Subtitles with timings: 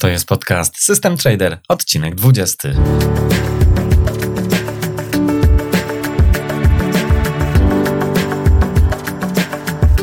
[0.00, 2.68] To jest podcast System Trader, odcinek 20.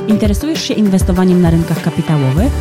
[0.08, 2.52] Interesujesz się inwestowaniem na rynkach kapitałowych?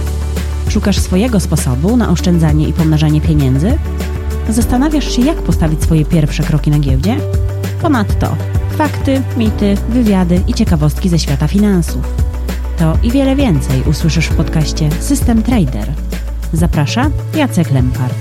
[0.68, 3.78] Szukasz swojego sposobu na oszczędzanie i pomnażanie pieniędzy?
[4.48, 7.16] Zastanawiasz się, jak postawić swoje pierwsze kroki na giełdzie?
[7.82, 8.36] Ponadto
[8.76, 12.04] fakty, mity, wywiady i ciekawostki ze świata finansów.
[12.78, 15.92] To i wiele więcej usłyszysz w podcaście System Trader.
[16.52, 18.14] Zaprasza Jacek Lempart.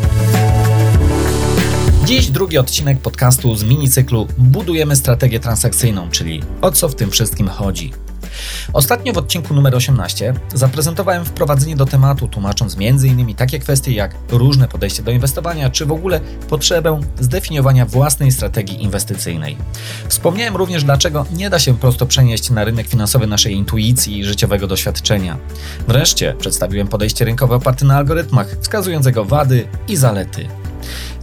[2.05, 7.47] Dziś drugi odcinek podcastu z minicyklu Budujemy strategię transakcyjną, czyli o co w tym wszystkim
[7.47, 7.93] chodzi.
[8.73, 13.35] Ostatnio w odcinku numer 18 zaprezentowałem wprowadzenie do tematu, tłumacząc m.in.
[13.35, 16.19] takie kwestie jak różne podejście do inwestowania, czy w ogóle
[16.49, 19.57] potrzebę zdefiniowania własnej strategii inwestycyjnej.
[20.07, 24.67] Wspomniałem również, dlaczego nie da się prosto przenieść na rynek finansowy naszej intuicji i życiowego
[24.67, 25.37] doświadczenia.
[25.87, 30.47] Wreszcie przedstawiłem podejście rynkowe oparte na algorytmach, wskazując jego wady i zalety.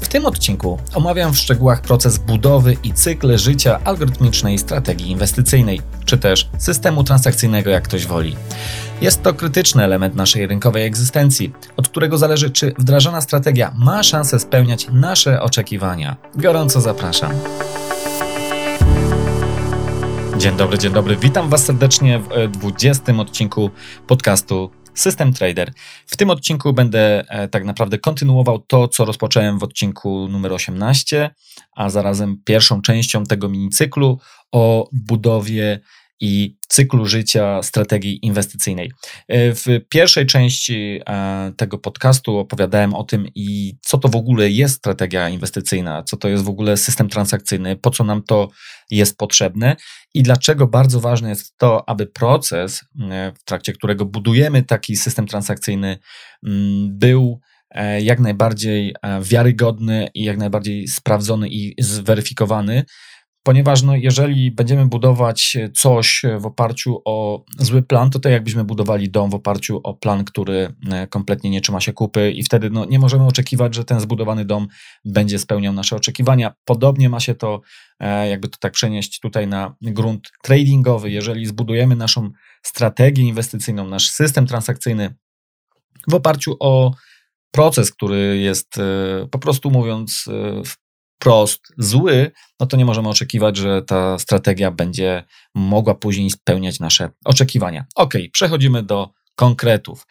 [0.00, 6.18] W tym odcinku omawiam w szczegółach proces budowy i cykl życia algorytmicznej strategii inwestycyjnej, czy
[6.18, 8.36] też systemu transakcyjnego, jak ktoś woli.
[9.00, 14.38] Jest to krytyczny element naszej rynkowej egzystencji, od którego zależy, czy wdrażana strategia ma szansę
[14.38, 16.16] spełniać nasze oczekiwania.
[16.34, 17.32] Gorąco zapraszam.
[20.38, 21.16] Dzień dobry, dzień dobry.
[21.16, 23.70] Witam Was serdecznie w 20 odcinku
[24.06, 25.72] podcastu System Trader.
[26.06, 31.30] W tym odcinku będę e, tak naprawdę kontynuował to, co rozpocząłem w odcinku numer 18,
[31.72, 34.18] a zarazem pierwszą częścią tego minicyklu
[34.52, 35.80] o budowie
[36.22, 38.92] i cyklu życia strategii inwestycyjnej.
[39.28, 44.50] E, w pierwszej części e, tego podcastu opowiadałem o tym i co to w ogóle
[44.50, 48.48] jest strategia inwestycyjna, co to jest w ogóle system transakcyjny, po co nam to
[48.90, 49.76] jest potrzebne
[50.14, 55.26] i dlaczego bardzo ważne jest to, aby proces, e, w trakcie którego budujemy taki system
[55.26, 55.98] transakcyjny,
[56.46, 57.40] mm, był
[58.00, 62.84] jak najbardziej wiarygodny i jak najbardziej sprawdzony i zweryfikowany,
[63.42, 69.10] ponieważ no, jeżeli będziemy budować coś w oparciu o zły plan, to tak jakbyśmy budowali
[69.10, 72.84] dom w oparciu o plan, który e, kompletnie nie trzyma się kupy i wtedy no,
[72.84, 74.68] nie możemy oczekiwać, że ten zbudowany dom
[75.04, 76.54] będzie spełniał nasze oczekiwania.
[76.64, 77.60] Podobnie ma się to,
[78.00, 81.10] e, jakby to tak przenieść tutaj na grunt tradingowy.
[81.10, 82.30] Jeżeli zbudujemy naszą
[82.62, 85.14] strategię inwestycyjną, nasz system transakcyjny
[86.08, 86.94] w oparciu o
[87.50, 88.82] proces, który jest e,
[89.30, 90.24] po prostu mówiąc
[90.64, 90.82] w
[91.22, 95.24] wprost zły, no to nie możemy oczekiwać, że ta strategia będzie
[95.54, 97.84] mogła później spełniać nasze oczekiwania.
[97.94, 100.06] Ok, przechodzimy do konkretów.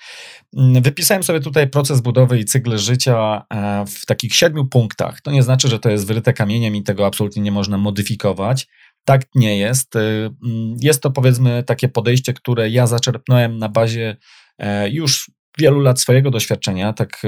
[0.57, 5.21] Mm, wypisałem sobie tutaj proces budowy i cykl życia e, w takich siedmiu punktach.
[5.21, 8.67] To nie znaczy, że to jest wyryte kamieniem i tego absolutnie nie można modyfikować.
[9.05, 9.95] Tak nie jest.
[9.95, 14.17] E, mm, jest to powiedzmy takie podejście, które ja zaczerpnąłem na bazie
[14.57, 17.21] e, już wielu lat swojego doświadczenia, tak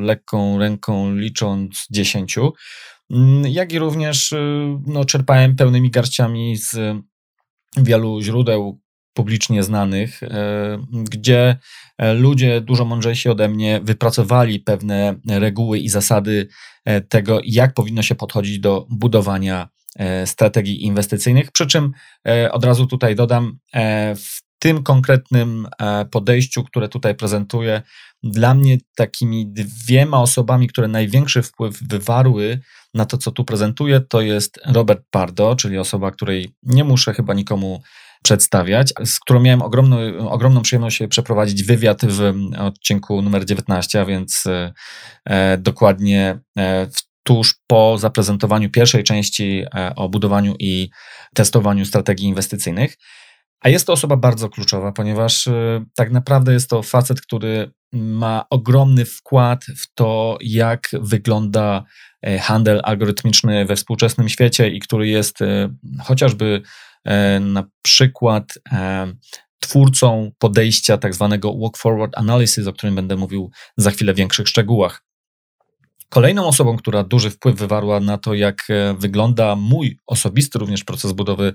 [0.00, 2.52] lekką ręką licząc dziesięciu.
[3.10, 6.76] Mm, jak i również y, no, czerpałem pełnymi garściami z
[7.76, 8.80] wielu źródeł
[9.18, 10.28] publicznie znanych, e,
[10.92, 11.56] gdzie
[11.98, 16.48] e, ludzie dużo mądrzejsi ode mnie wypracowali pewne reguły i zasady
[16.84, 19.68] e, tego, jak powinno się podchodzić do budowania
[20.24, 21.52] strategii inwestycyjnych.
[21.52, 21.92] Przy czym
[22.50, 23.58] od razu tutaj dodam,
[24.16, 25.68] w tym konkretnym
[26.10, 27.82] podejściu, które tutaj prezentuję,
[28.22, 32.60] dla mnie takimi dwiema osobami, które największy wpływ wywarły
[32.94, 37.34] na to, co tu prezentuję, to jest Robert Pardo, czyli osoba, której nie muszę chyba
[37.34, 37.82] nikomu
[38.22, 39.98] przedstawiać, z którą miałem ogromną,
[40.30, 44.44] ogromną przyjemność przeprowadzić wywiad w odcinku numer 19, a więc
[45.26, 46.88] e, dokładnie e,
[47.22, 50.90] tuż po zaprezentowaniu pierwszej części e, o budowaniu i
[51.34, 52.96] testowaniu strategii inwestycyjnych.
[53.60, 55.48] A jest to osoba bardzo kluczowa, ponieważ
[55.96, 61.84] tak naprawdę jest to facet, który ma ogromny wkład w to, jak wygląda
[62.22, 65.74] e, handel algorytmiczny we współczesnym świecie i który jest e,
[66.04, 66.62] chociażby
[67.04, 68.54] e, na przykład
[69.60, 74.48] twórcą podejścia tak zwanego walk forward analysis, o którym będę mówił za chwilę w większych
[74.48, 75.07] szczegółach.
[76.10, 81.12] Kolejną osobą, która duży wpływ wywarła na to, jak e, wygląda mój osobisty również proces
[81.12, 81.54] budowy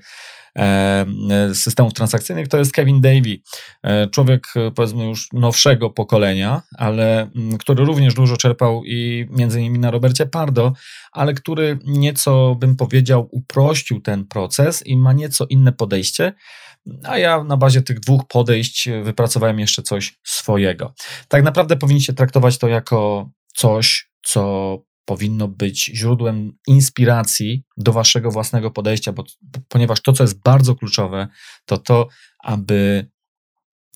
[0.58, 1.06] e,
[1.54, 3.40] systemów transakcyjnych, to jest Kevin Davy.
[4.12, 9.92] Człowiek, powiedzmy, już nowszego pokolenia, ale mm, który również dużo czerpał i między innymi na
[9.92, 10.74] Robercie Pardo,
[11.12, 16.34] ale który nieco, bym powiedział, uprościł ten proces i ma nieco inne podejście
[17.04, 20.94] a ja na bazie tych dwóch podejść wypracowałem jeszcze coś swojego.
[21.28, 28.72] Tak naprawdę powinniście traktować to jako coś, co powinno być źródłem inspiracji do waszego własnego
[28.72, 29.24] podejścia, bo,
[29.68, 31.28] ponieważ to, co jest bardzo kluczowe,
[31.66, 32.08] to to,
[32.40, 33.08] aby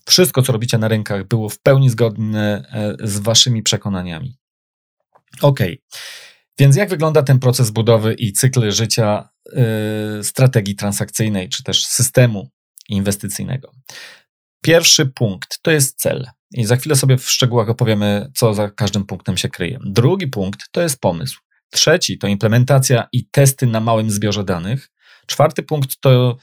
[0.05, 4.37] wszystko, co robicie na rynkach, było w pełni zgodne e, z waszymi przekonaniami.
[5.41, 5.59] Ok.
[6.59, 12.49] Więc jak wygląda ten proces budowy i cykl życia yy, strategii transakcyjnej, czy też systemu
[12.89, 13.71] inwestycyjnego.
[14.63, 16.27] Pierwszy punkt to jest cel.
[16.53, 19.79] I za chwilę sobie w szczegółach opowiemy, co za każdym punktem się kryje.
[19.85, 21.39] Drugi punkt to jest pomysł.
[21.69, 24.89] Trzeci to implementacja i testy na małym zbiorze danych.
[25.25, 26.37] Czwarty punkt to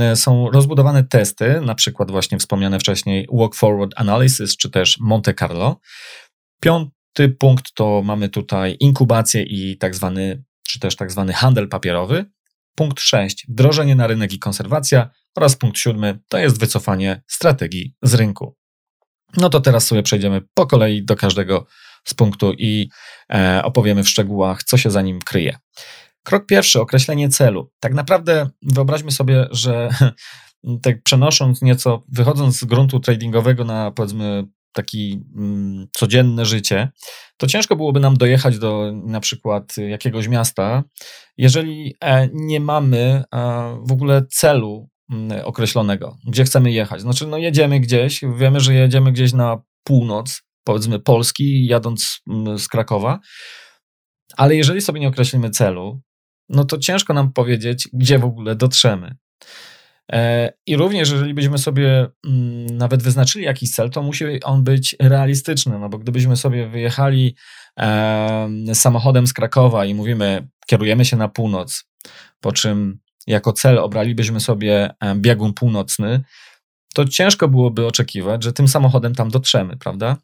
[0.00, 5.34] e, są rozbudowane testy, na przykład właśnie wspomniane wcześniej Walk Forward Analysis czy też Monte
[5.34, 5.80] Carlo.
[6.60, 12.24] Piąty punkt to mamy tutaj inkubację i tak zwany, czy też tak zwany handel papierowy.
[12.74, 18.14] Punkt 6 wdrożenie na rynek i konserwacja oraz punkt 7 to jest wycofanie strategii z
[18.14, 18.56] rynku.
[19.36, 21.66] No to teraz sobie przejdziemy po kolei do każdego
[22.04, 22.88] z punktu i
[23.32, 25.58] e, opowiemy w szczegółach, co się za nim kryje.
[26.22, 27.70] Krok pierwszy, określenie celu.
[27.80, 29.88] Tak naprawdę wyobraźmy sobie, że
[30.82, 36.90] tak przenosząc nieco, wychodząc z gruntu tradingowego na powiedzmy taki mm, codzienne życie,
[37.36, 40.84] to ciężko byłoby nam dojechać do na przykład jakiegoś miasta,
[41.36, 44.88] jeżeli e, nie mamy e, w ogóle celu
[45.44, 47.00] określonego, gdzie chcemy jechać.
[47.00, 52.68] Znaczy, no jedziemy gdzieś, wiemy, że jedziemy gdzieś na północ, powiedzmy Polski, jadąc mm, z
[52.68, 53.18] Krakowa,
[54.36, 56.00] ale jeżeli sobie nie określimy celu,
[56.48, 59.16] no to ciężko nam powiedzieć, gdzie w ogóle dotrzemy.
[60.12, 64.96] E, I również, jeżeli byśmy sobie mm, nawet wyznaczyli jakiś cel, to musi on być
[65.00, 67.36] realistyczny, no bo gdybyśmy sobie wyjechali
[68.74, 71.84] samochodem z Krakowa i mówimy, kierujemy się na północ,
[72.40, 76.20] po czym jako cel obralibyśmy sobie biegun północny,
[76.94, 80.16] to ciężko byłoby oczekiwać, że tym samochodem tam dotrzemy, prawda?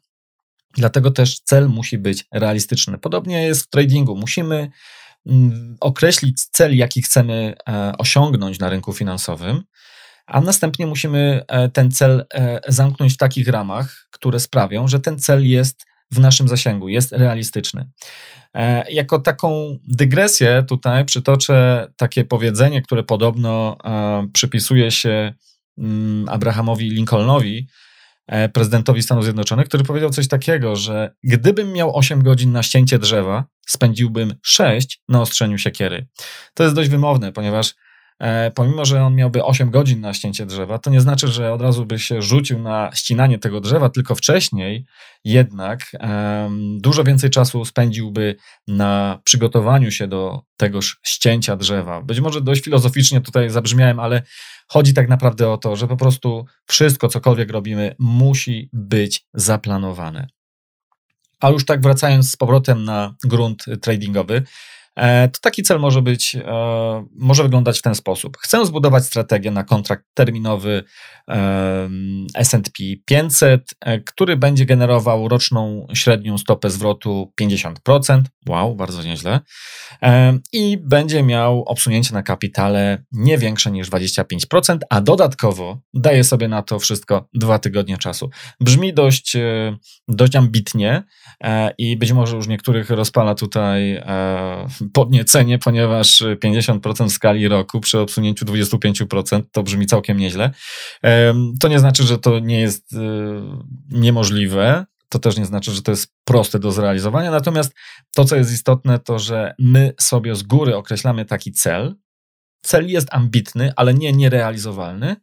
[0.77, 2.97] Dlatego też cel musi być realistyczny.
[2.97, 4.15] Podobnie jest w tradingu.
[4.15, 4.69] Musimy
[5.25, 9.63] mm, określić cel, jaki chcemy e, osiągnąć na rynku finansowym,
[10.25, 15.19] a następnie musimy e, ten cel e, zamknąć w takich ramach, które sprawią, że ten
[15.19, 17.89] cel jest w naszym zasięgu, jest realistyczny.
[18.53, 23.77] E, jako taką dygresję tutaj przytoczę takie powiedzenie, które podobno
[24.33, 25.33] przypisuje się
[25.77, 27.67] mm, Abrahamowi Lincolnowi,
[28.53, 33.45] prezydentowi Stanów Zjednoczonych, który powiedział coś takiego, że gdybym miał 8 godzin na ścięcie drzewa,
[33.67, 36.07] spędziłbym 6 na ostrzeniu siekiery.
[36.53, 37.84] To jest dość wymowne, ponieważ E,
[38.55, 41.85] pomimo, że on miałby 8 godzin na ścięcie drzewa, to nie znaczy, że od razu
[41.85, 44.85] by się rzucił na ścinanie tego drzewa, tylko wcześniej
[45.23, 45.91] jednak
[46.77, 48.35] dużo więcej czasu spędziłby
[48.67, 52.01] na przygotowaniu się do tegoż ścięcia drzewa.
[52.01, 54.21] Być może dość filozoficznie tutaj zabrzmiałem, ale
[54.67, 60.27] chodzi tak naprawdę o to, że po prostu wszystko, cokolwiek robimy, musi być zaplanowane.
[61.39, 64.43] A już tak wracając z powrotem na grunt tradingowy, E,
[65.31, 68.37] to taki cel może być, e, może wyglądać w ten sposób.
[68.37, 70.83] Chcę zbudować strategię na kontrakt terminowy
[72.35, 78.21] S&P 500, e, który będzie generował roczną średnią stopę zwrotu 50%.
[78.49, 79.39] Wow, bardzo nieźle.
[80.53, 86.61] I będzie miał obsunięcie na kapitale nie większe niż 25%, a dodatkowo daje sobie na
[86.61, 88.29] to wszystko dwa tygodnie czasu.
[88.59, 89.37] Brzmi dość,
[90.07, 91.03] dość ambitnie
[91.77, 94.01] i być może już niektórych rozpala tutaj
[94.93, 100.51] podniecenie, ponieważ 50% w skali roku przy obsunięciu 25% to brzmi całkiem nieźle.
[101.59, 102.97] To nie znaczy, że to nie jest y,
[103.89, 104.85] niemożliwe.
[105.09, 107.31] To też nie znaczy, że to jest proste do zrealizowania.
[107.31, 107.73] Natomiast
[108.15, 111.95] to, co jest istotne, to że my sobie z góry określamy taki cel.
[112.61, 115.15] Cel jest ambitny, ale nie nierealizowalny.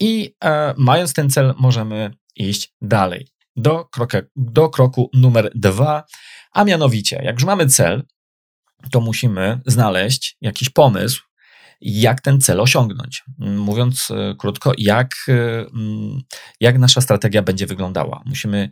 [0.00, 3.28] I e, mając ten cel, możemy iść dalej.
[3.56, 6.04] Do, kroku, do kroku numer dwa,
[6.52, 8.02] a mianowicie, jak już mamy cel,
[8.90, 11.22] to musimy znaleźć jakiś pomysł,
[11.80, 13.24] jak ten cel osiągnąć.
[13.38, 15.66] Mówiąc e, krótko, jak, e,
[16.60, 18.22] jak nasza strategia będzie wyglądała.
[18.26, 18.70] Musimy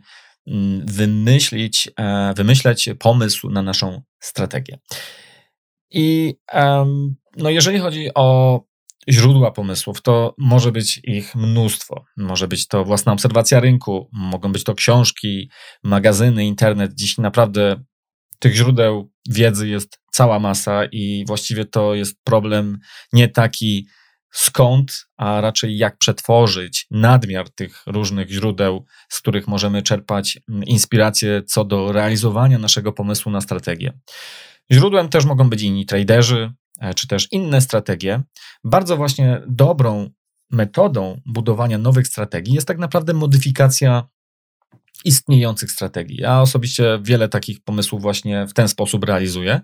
[0.85, 4.79] wymyślić, e, wymyśleć pomysł na naszą strategię.
[5.91, 6.35] I
[7.37, 8.59] no jeżeli chodzi o
[9.09, 12.05] źródła pomysłów, to może być ich mnóstwo.
[12.17, 15.49] Może być to własna obserwacja rynku, mogą być to książki,
[15.83, 16.91] magazyny, internet.
[16.93, 17.83] Dziś naprawdę
[18.39, 22.79] Tych źródeł wiedzy jest cała masa i właściwie to jest problem
[23.13, 23.87] nie taki
[24.31, 31.43] skąd, a raczej jak przetworzyć nadmiar tych różnych źródeł, z których możemy czerpać mm, inspirację
[31.43, 33.99] co do realizowania naszego pomysłu na strategię.
[34.71, 36.51] Źródłem też mogą być inni traderzy,
[36.81, 38.23] e, czy też inne strategie.
[38.63, 40.09] Bardzo właśnie dobrą
[40.51, 44.07] metodą budowania nowych strategii jest tak naprawdę modyfikacja
[45.05, 46.17] istniejących strategii.
[46.21, 49.61] Ja osobiście wiele takich pomysłów właśnie w ten sposób realizuję,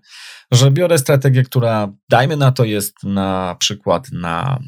[0.52, 4.60] że biorę strategię, która dajmy na to jest na przykład na,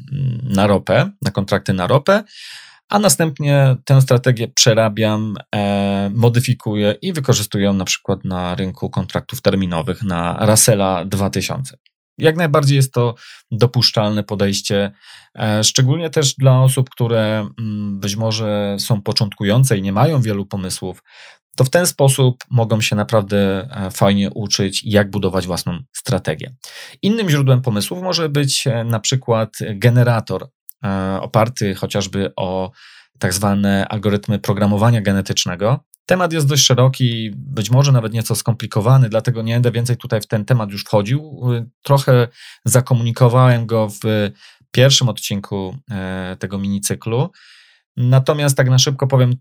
[0.42, 2.24] na ropę, na kontrakty na ropę,
[2.88, 10.02] a następnie tę strategię przerabiam, e, modyfikuję i wykorzystuję na przykład na rynku kontraktów terminowych
[10.02, 11.76] na Russella 2000.
[12.18, 13.14] Jak najbardziej jest to
[13.50, 14.92] dopuszczalne podejście,
[15.38, 20.46] e, szczególnie też dla osób, które mm, być może są początkujące i nie mają wielu
[20.46, 21.02] pomysłów.
[21.56, 26.54] To w ten sposób mogą się naprawdę e, fajnie uczyć, jak budować własną strategię.
[27.02, 30.48] Innym źródłem pomysłów może być e, na przykład generator
[31.20, 32.70] oparty chociażby o
[33.18, 35.84] tak zwane algorytmy programowania genetycznego.
[36.06, 40.26] Temat jest dość szeroki, być może nawet nieco skomplikowany, dlatego nie będę więcej tutaj w
[40.26, 41.40] ten temat już wchodził.
[41.82, 42.28] Trochę
[42.64, 44.30] zakomunikowałem go w
[44.70, 47.30] pierwszym odcinku e, tego minicyklu.
[47.96, 49.34] Natomiast tak na szybko powiem,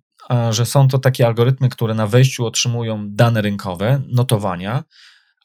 [0.50, 4.84] że są to takie algorytmy, które na wejściu otrzymują dane rynkowe, notowania,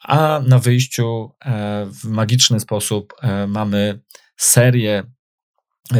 [0.00, 4.00] a na wyjściu e, w magiczny sposób e, mamy
[4.36, 5.04] serię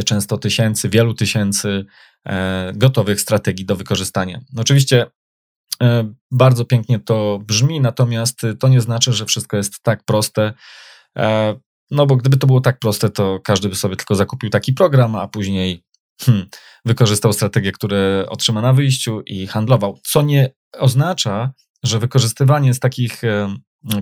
[0.05, 1.85] często tysięcy, wielu tysięcy
[2.75, 4.41] gotowych strategii do wykorzystania.
[4.57, 5.07] Oczywiście
[5.83, 10.53] e, bardzo pięknie to brzmi, natomiast to nie znaczy, że wszystko jest tak proste.
[11.19, 11.55] E,
[11.91, 15.17] no bo gdyby to było tak proste, to każdy by sobie tylko zakupił taki program,
[15.17, 15.85] a później
[16.21, 16.47] hmm,
[16.85, 19.99] wykorzystał strategię, które otrzyma na wyjściu i handlował.
[20.05, 23.23] Co nie oznacza, że wykorzystywanie z takich,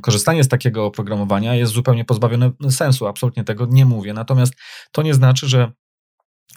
[0.02, 3.06] korzystanie z takiego oprogramowania jest zupełnie pozbawione sensu.
[3.06, 4.12] Absolutnie tego nie mówię.
[4.12, 4.54] Natomiast
[4.92, 5.72] to nie znaczy, że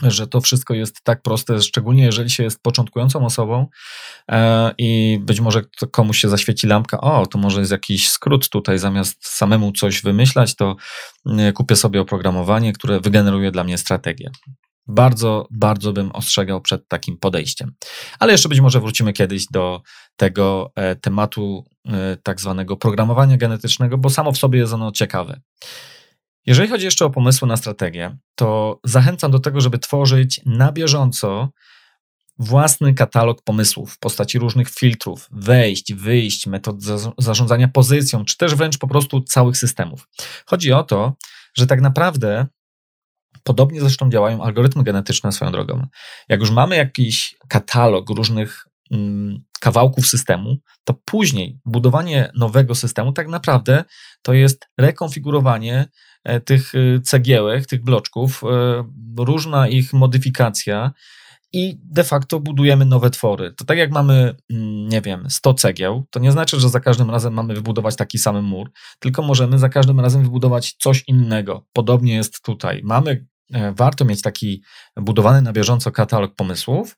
[0.01, 3.67] że to wszystko jest tak proste, szczególnie jeżeli się jest początkującą osobą
[4.31, 8.79] e, i być może komuś się zaświeci lampka, o, to może jest jakiś skrót tutaj,
[8.79, 10.75] zamiast samemu coś wymyślać, to
[11.38, 14.31] e, kupię sobie oprogramowanie, które wygeneruje dla mnie strategię.
[14.88, 17.74] Bardzo, bardzo bym ostrzegał przed takim podejściem.
[18.20, 19.81] Ale jeszcze być może wrócimy kiedyś do
[20.15, 21.65] tego e, tematu
[22.24, 25.41] tak zwanego programowania genetycznego, bo samo w sobie jest ono ciekawe.
[26.45, 31.50] Jeżeli chodzi jeszcze o pomysły na strategię, to zachęcam do tego, żeby tworzyć na bieżąco
[32.39, 36.75] własny katalog pomysłów w postaci różnych filtrów, wejść, wyjść, metod
[37.17, 40.07] zarządzania pozycją, czy też wręcz po prostu całych systemów.
[40.45, 41.13] Chodzi o to,
[41.53, 42.48] że tak naprawdę
[43.43, 45.88] podobnie zresztą działają algorytmy genetyczne swoją drogą.
[46.29, 48.67] Jak już mamy jakiś katalog różnych
[49.60, 53.83] kawałków systemu, to później budowanie nowego systemu tak naprawdę
[54.21, 55.88] to jest rekonfigurowanie
[56.24, 58.83] E, tych e, cegiełek, tych bloczków, e,
[59.17, 60.91] różna ich modyfikacja
[61.53, 63.53] i de facto budujemy nowe twory.
[63.53, 67.10] To tak jak mamy, mm, nie wiem, 100 cegieł, to nie znaczy, że za każdym
[67.10, 71.65] razem mamy wybudować taki sam mur, tylko możemy za każdym razem wybudować coś innego.
[71.74, 72.81] Podobnie jest tutaj.
[72.83, 73.25] Mamy,
[73.75, 74.63] warto mieć taki
[74.95, 76.98] budowany na bieżąco katalog pomysłów,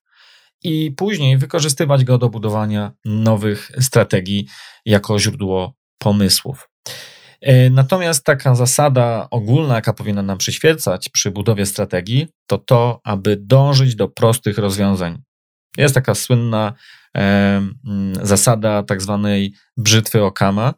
[0.64, 4.48] i później wykorzystywać go do budowania nowych strategii
[4.86, 6.70] jako źródło pomysłów.
[7.42, 13.38] E, natomiast taka zasada ogólna, jaka powinna nam przyświecać przy budowie strategii, to to, aby
[13.38, 15.22] dążyć do prostych rozwiązań.
[15.78, 16.74] Jest taka słynna
[17.18, 17.62] e,
[18.22, 20.74] zasada tak zwanej brzytwy Okama,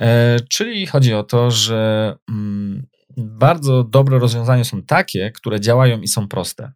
[0.00, 6.08] e, czyli chodzi o to, że mm, bardzo dobre rozwiązania są takie, które działają i
[6.08, 6.72] są proste.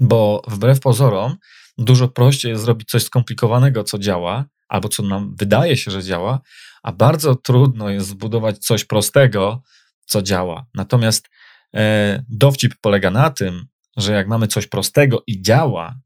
[0.00, 1.36] Bo wbrew pozorom,
[1.78, 6.40] dużo prościej jest zrobić coś skomplikowanego, co działa, albo co nam wydaje się, że działa,
[6.82, 9.62] a bardzo trudno jest zbudować coś prostego,
[10.06, 10.66] co działa.
[10.74, 11.28] Natomiast
[11.74, 15.98] e, dowcip polega na tym, że jak mamy coś prostego i działa,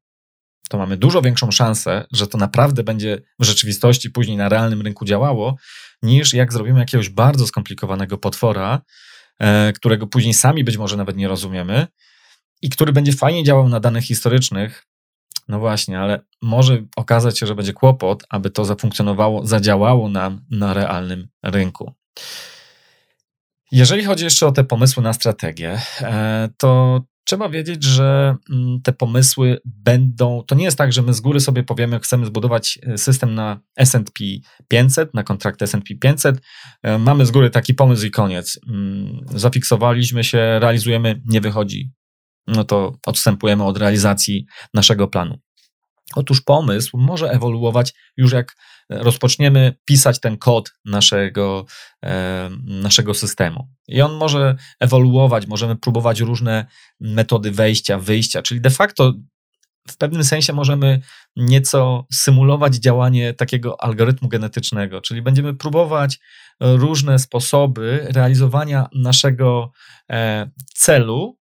[0.68, 5.04] to mamy dużo większą szansę, że to naprawdę będzie w rzeczywistości później na realnym rynku
[5.04, 5.56] działało,
[6.02, 8.80] niż jak zrobimy jakiegoś bardzo skomplikowanego potwora,
[9.38, 11.86] e, którego później sami być może nawet nie rozumiemy
[12.62, 14.86] i który będzie fajnie działał na danych historycznych,
[15.48, 20.74] no właśnie, ale może okazać się, że będzie kłopot, aby to zafunkcjonowało, zadziałało nam na
[20.74, 21.94] realnym rynku.
[23.72, 28.92] Jeżeli chodzi jeszcze o te pomysły na strategię, e, to trzeba wiedzieć, że mm, te
[28.92, 30.42] pomysły będą.
[30.46, 33.60] To nie jest tak, że my z góry sobie powiemy, chcemy zbudować e, system na
[33.90, 34.18] SP
[34.68, 36.40] 500, na kontrakt SP 500.
[36.82, 38.60] E, mamy z góry taki pomysł i koniec.
[38.68, 41.90] Mm, zafiksowaliśmy się, realizujemy, nie wychodzi
[42.48, 45.38] no to odstępujemy od realizacji naszego planu.
[46.14, 48.56] Otóż pomysł może ewoluować już jak
[48.90, 51.66] rozpoczniemy pisać ten kod naszego,
[52.04, 53.68] e, naszego systemu.
[53.88, 56.66] I on może ewoluować, możemy próbować różne
[57.00, 59.14] metody wejścia, wyjścia, czyli de facto
[59.88, 61.00] w pewnym sensie możemy
[61.36, 66.18] nieco symulować działanie takiego algorytmu genetycznego, czyli będziemy próbować
[66.60, 69.72] różne sposoby realizowania naszego
[70.10, 71.37] e, celu,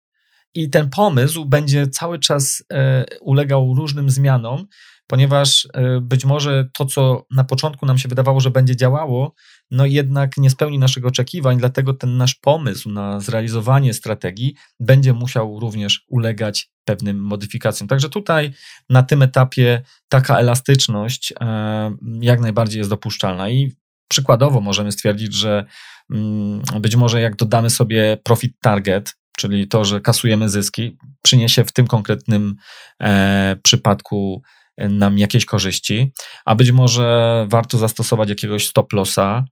[0.56, 4.68] i ten pomysł będzie cały czas e, ulegał różnym zmianom,
[5.08, 9.34] ponieważ e, być może to, co na początku nam się wydawało, że będzie działało,
[9.72, 15.60] no jednak nie spełni naszych oczekiwań, dlatego ten nasz pomysł na zrealizowanie strategii będzie musiał
[15.60, 17.88] również ulegać pewnym modyfikacjom.
[17.88, 18.54] Także tutaj
[18.90, 23.72] na tym etapie taka elastyczność e, jak najbardziej jest dopuszczalna i
[24.08, 25.66] przykładowo możemy stwierdzić, że
[26.12, 31.72] mm, być może jak dodamy sobie profit target, czyli to, że kasujemy zyski, przyniesie w
[31.72, 32.56] tym konkretnym
[33.02, 34.42] e, przypadku
[34.78, 36.12] nam jakieś korzyści,
[36.46, 39.46] a być może warto zastosować jakiegoś stop lossa,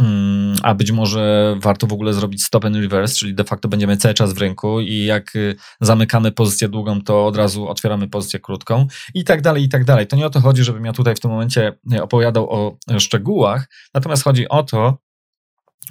[0.00, 3.96] mm, a być może warto w ogóle zrobić stop and reverse, czyli de facto będziemy
[3.96, 8.40] cały czas w rynku i jak y, zamykamy pozycję długą, to od razu otwieramy pozycję
[8.40, 10.06] krótką i tak dalej, i tak dalej.
[10.06, 14.24] To nie o to chodzi, żebym ja tutaj w tym momencie opowiadał o szczegółach, natomiast
[14.24, 14.98] chodzi o to,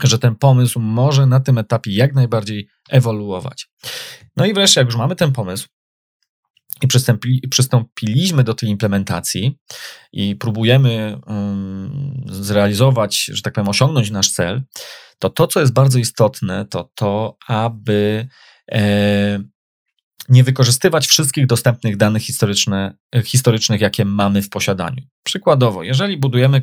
[0.04, 3.70] że ten pomysł może na tym etapie jak najbardziej ewoluować.
[4.38, 5.68] No i wreszcie, jak już mamy ten pomysł,
[6.82, 9.58] i przystąpi, przystąpiliśmy do tej implementacji
[10.14, 14.64] i próbujemy um, zrealizować, że tak powiem, osiągnąć nasz cel,
[15.20, 18.28] to to, co jest bardzo istotne, to to, aby
[18.72, 19.40] e,
[20.30, 25.04] nie wykorzystywać wszystkich dostępnych danych historyczne, historycznych, jakie mamy w posiadaniu.
[25.24, 26.62] Przykładowo, jeżeli budujemy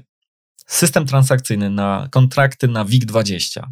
[0.66, 3.62] system transakcyjny na kontrakty na WIG20,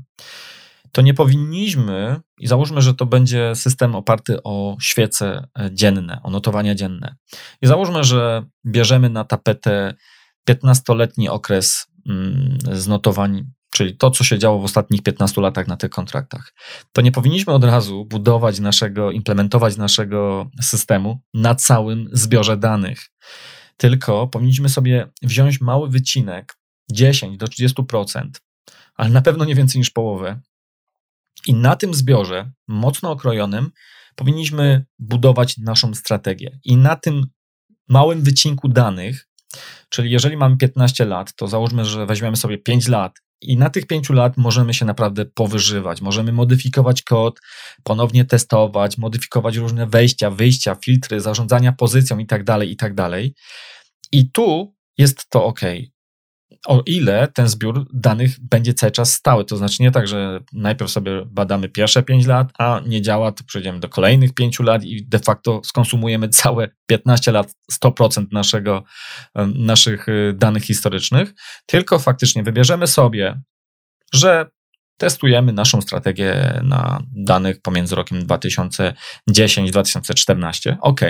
[0.94, 6.74] to nie powinniśmy, i załóżmy, że to będzie system oparty o świece dzienne, o notowania
[6.74, 7.16] dzienne.
[7.62, 9.94] I załóżmy, że bierzemy na tapetę
[10.48, 15.76] 15-letni okres mm, z notowań, czyli to, co się działo w ostatnich 15 latach na
[15.76, 16.54] tych kontraktach.
[16.92, 23.10] To nie powinniśmy od razu budować naszego, implementować naszego systemu na całym zbiorze danych.
[23.76, 26.56] Tylko powinniśmy sobie wziąć mały wycinek
[26.92, 28.30] 10 do 30%,
[28.94, 30.40] ale na pewno nie więcej niż połowę.
[31.46, 33.70] I na tym zbiorze, mocno okrojonym,
[34.16, 36.58] powinniśmy budować naszą strategię.
[36.64, 37.26] I na tym
[37.88, 39.28] małym wycinku danych,
[39.88, 43.86] czyli jeżeli mamy 15 lat, to załóżmy, że weźmiemy sobie 5 lat i na tych
[43.86, 46.00] 5 lat możemy się naprawdę powyżywać.
[46.00, 47.40] Możemy modyfikować kod,
[47.82, 52.94] ponownie testować, modyfikować różne wejścia, wyjścia, filtry, zarządzania pozycją itd., tak itd.
[52.94, 53.20] Tak
[54.12, 55.60] I tu jest to ok
[56.66, 59.44] o ile ten zbiór danych będzie cały czas stały.
[59.44, 63.44] To znaczy nie tak, że najpierw sobie badamy pierwsze 5 lat, a nie działa, to
[63.44, 68.84] przejdziemy do kolejnych 5 lat i de facto skonsumujemy całe 15 lat 100% naszego,
[69.54, 71.34] naszych y, danych historycznych,
[71.66, 73.40] tylko faktycznie wybierzemy sobie,
[74.12, 74.46] że
[74.96, 80.76] testujemy naszą strategię na danych pomiędzy rokiem 2010-2014.
[80.80, 81.00] OK.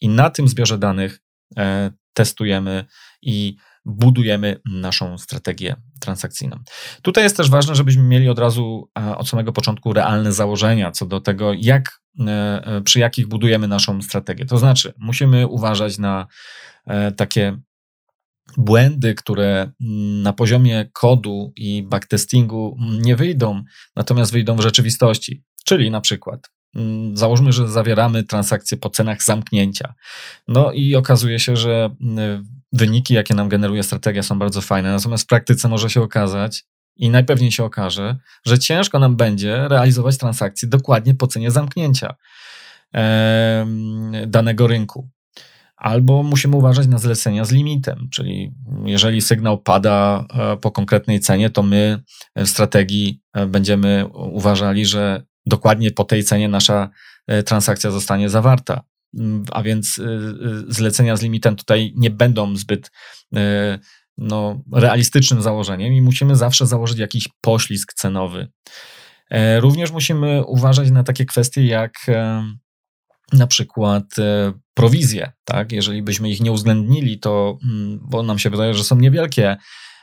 [0.00, 1.20] I na tym zbiorze danych
[1.56, 2.84] e, testujemy
[3.22, 6.58] i budujemy naszą strategię transakcyjną.
[7.02, 11.06] Tutaj jest też ważne, żebyśmy mieli od razu e, od samego początku realne założenia co
[11.06, 12.30] do tego, jak, e,
[12.64, 14.46] e, przy jakich budujemy naszą strategię.
[14.46, 16.26] To znaczy, musimy uważać na
[17.16, 17.58] takie
[18.56, 19.72] błędy, które
[20.22, 23.62] na poziomie kodu i backtestingu nie wyjdą,
[23.96, 25.44] natomiast wyjdą w rzeczywistości.
[25.64, 29.94] Czyli na przykład Mm, załóżmy, że zawieramy transakcje po cenach zamknięcia.
[30.48, 35.24] No i okazuje się, że mm, wyniki, jakie nam generuje strategia, są bardzo fajne, natomiast
[35.24, 36.64] w praktyce może się okazać,
[36.96, 42.14] i najpewniej się okaże, że ciężko nam będzie realizować transakcje dokładnie po cenie zamknięcia
[42.94, 43.66] e,
[44.26, 45.10] danego rynku.
[45.76, 48.54] Albo musimy uważać na zlecenia z limitem, czyli
[48.84, 52.02] jeżeli sygnał pada e, po konkretnej cenie, to my
[52.36, 56.90] w strategii e, będziemy uważali, że dokładnie po tej cenie nasza
[57.26, 58.82] e, transakcja zostanie zawarta.
[59.18, 60.08] Mm, a więc e, e,
[60.68, 62.90] zlecenia z limitem tutaj nie będą zbyt
[64.18, 68.48] no, realistycznym założeniem i musimy zawsze założyć jakiś poślizg cenowy.
[69.58, 71.92] Również musimy uważać na takie kwestie jak
[73.32, 74.04] na przykład
[74.74, 75.32] prowizje.
[75.44, 75.72] Tak?
[75.72, 79.56] Jeżeli byśmy ich nie uwzględnili, to mm, bo nam się wydaje, że są niewielkie,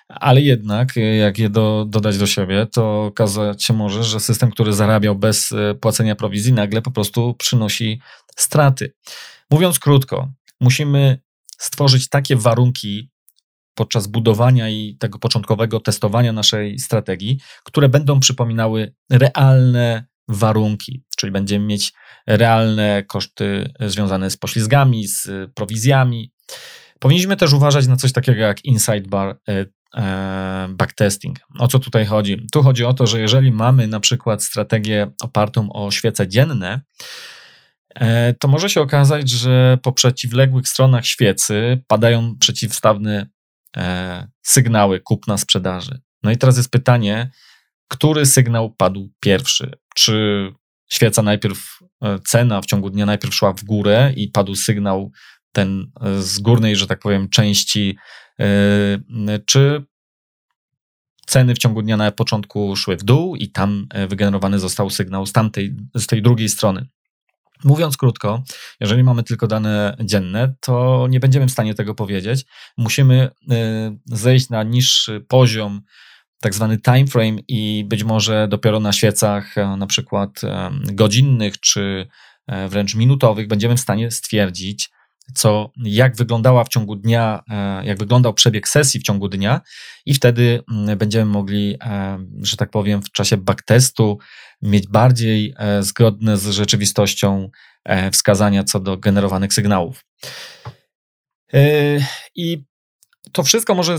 [0.09, 4.51] ale jednak, e, jak je do, dodać do siebie, to okazać się może, że system,
[4.51, 8.01] który zarabiał bez e, płacenia prowizji, nagle po prostu przynosi
[8.35, 8.93] straty.
[9.51, 11.19] Mówiąc krótko, musimy
[11.57, 13.09] stworzyć takie warunki
[13.73, 21.65] podczas budowania i tego początkowego testowania naszej strategii, które będą przypominały realne warunki, czyli będziemy
[21.65, 21.93] mieć
[22.27, 26.31] realne koszty związane z poślizgami, z prowizjami,
[26.99, 29.65] Powinniśmy też uważać na coś takiego jak inside bar e,
[30.69, 31.39] backtesting.
[31.59, 32.47] O co tutaj chodzi?
[32.51, 36.81] Tu chodzi o to, że jeżeli mamy na przykład strategię opartą o świece dzienne,
[37.95, 43.27] e, to może się okazać, że po przeciwległych stronach świecy padają przeciwstawne
[43.77, 46.01] e, sygnały kupna sprzedaży.
[46.23, 47.31] No i teraz jest pytanie,
[47.87, 49.71] który sygnał padł pierwszy?
[49.95, 50.47] Czy
[50.91, 55.11] świeca najpierw, e, cena w ciągu dnia najpierw szła w górę i padł sygnał
[55.51, 57.97] ten e, z górnej, że tak powiem, części,
[58.39, 59.83] e, czy
[61.25, 65.31] ceny w ciągu dnia na początku szły w dół i tam wygenerowany został sygnał z
[65.31, 66.87] tamtej, z tej drugiej strony.
[67.63, 68.43] Mówiąc krótko,
[68.79, 72.45] jeżeli mamy tylko dane dzienne, to nie będziemy w stanie tego powiedzieć.
[72.77, 73.29] Musimy
[74.05, 75.81] zejść na niższy poziom
[76.39, 81.59] tak zwany time frame i być może dopiero na świecach e, na przykład e, godzinnych
[81.59, 82.07] czy
[82.47, 84.89] e, wręcz minutowych będziemy w stanie stwierdzić,
[85.33, 87.43] co, jak wyglądała w ciągu dnia,
[87.83, 89.61] jak wyglądał przebieg sesji w ciągu dnia,
[90.05, 91.77] i wtedy mm, będziemy mogli,
[92.41, 94.17] że tak powiem, w czasie backtestu
[94.61, 97.49] mieć bardziej zgodne z rzeczywistością
[98.11, 100.05] wskazania co do generowanych sygnałów.
[102.35, 102.63] I
[103.31, 103.97] to wszystko może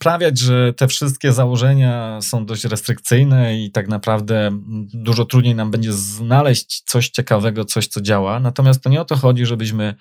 [0.00, 4.50] sprawiać, że te wszystkie założenia są dość restrykcyjne i tak naprawdę
[4.94, 8.40] dużo trudniej nam będzie znaleźć coś ciekawego, coś, co działa.
[8.40, 9.94] Natomiast to nie o to chodzi, żebyśmy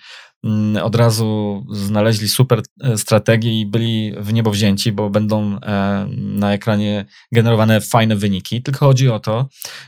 [0.44, 6.08] mm, od razu znaleźli super e, strategię i byli w niebo wzięci, bo będą e,
[6.18, 9.48] na ekranie generowane fajne wyniki, tylko chodzi o to,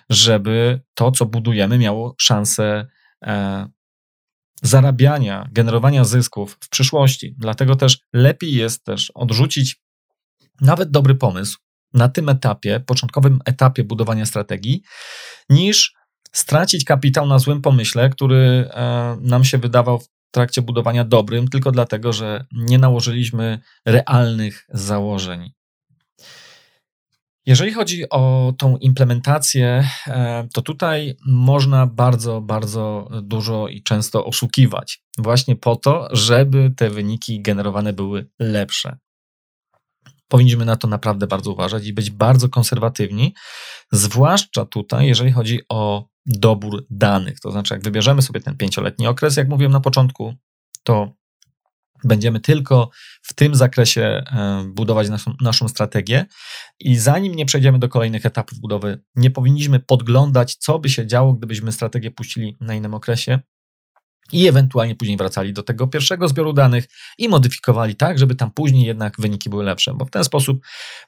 [0.10, 2.88] żeby to, co budujemy, miało szansę
[3.24, 3.68] e,
[4.64, 7.36] zarabiania, generowania zysków w przyszłości.
[7.38, 9.82] Dlatego też lepiej jest też odrzucić
[10.62, 11.58] nawet dobry pomysł
[11.94, 14.82] na tym etapie, początkowym etapie budowania strategii,
[15.50, 15.94] niż
[16.32, 21.72] stracić kapitał na złym pomyśle, który e, nam się wydawał w trakcie budowania dobrym, tylko
[21.72, 25.52] dlatego, że nie nałożyliśmy realnych założeń.
[27.46, 35.04] Jeżeli chodzi o tą implementację, e, to tutaj można bardzo, bardzo dużo i często oszukiwać,
[35.18, 38.98] właśnie po to, żeby te wyniki generowane były lepsze
[40.32, 43.34] powinniśmy na to naprawdę bardzo uważać i być bardzo konserwatywni,
[43.92, 47.40] zwłaszcza tutaj, jeżeli chodzi o dobór danych.
[47.40, 50.34] To znaczy, jak wybierzemy sobie ten pięcioletni okres, jak mówiłem na początku,
[50.84, 51.14] to
[52.04, 52.90] będziemy tylko
[53.22, 54.24] w tym zakresie
[54.66, 56.26] budować naszą, naszą strategię
[56.80, 61.34] i zanim nie przejdziemy do kolejnych etapów budowy, nie powinniśmy podglądać, co by się działo,
[61.34, 63.40] gdybyśmy strategię puścili na innym okresie,
[64.32, 68.86] i ewentualnie później wracali do tego pierwszego zbioru danych i modyfikowali tak, żeby tam później
[68.86, 70.66] jednak wyniki były lepsze, bo w ten sposób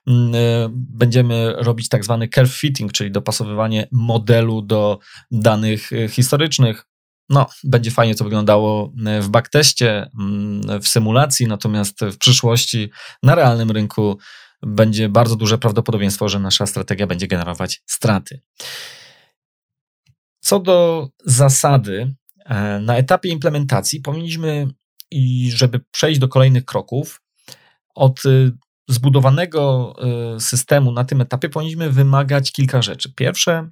[0.07, 4.99] mm, e, będziemy robić tak zwany curve fitting, czyli dopasowywanie modelu do
[5.31, 6.85] danych e, historycznych.
[7.29, 12.89] No, będzie fajnie to wyglądało e, w backteście, mm, w symulacji, natomiast w przyszłości
[13.23, 14.17] na realnym rynku
[14.61, 18.41] będzie bardzo duże prawdopodobieństwo, że nasza strategia będzie generować straty.
[20.39, 22.15] Co do zasady,
[22.81, 24.67] na etapie implementacji powinniśmy,
[25.11, 27.21] i żeby przejść do kolejnych kroków,
[27.95, 28.51] od y,
[28.87, 29.95] zbudowanego
[30.35, 33.13] y, systemu na tym etapie powinniśmy wymagać kilka rzeczy.
[33.15, 33.69] Pierwsze,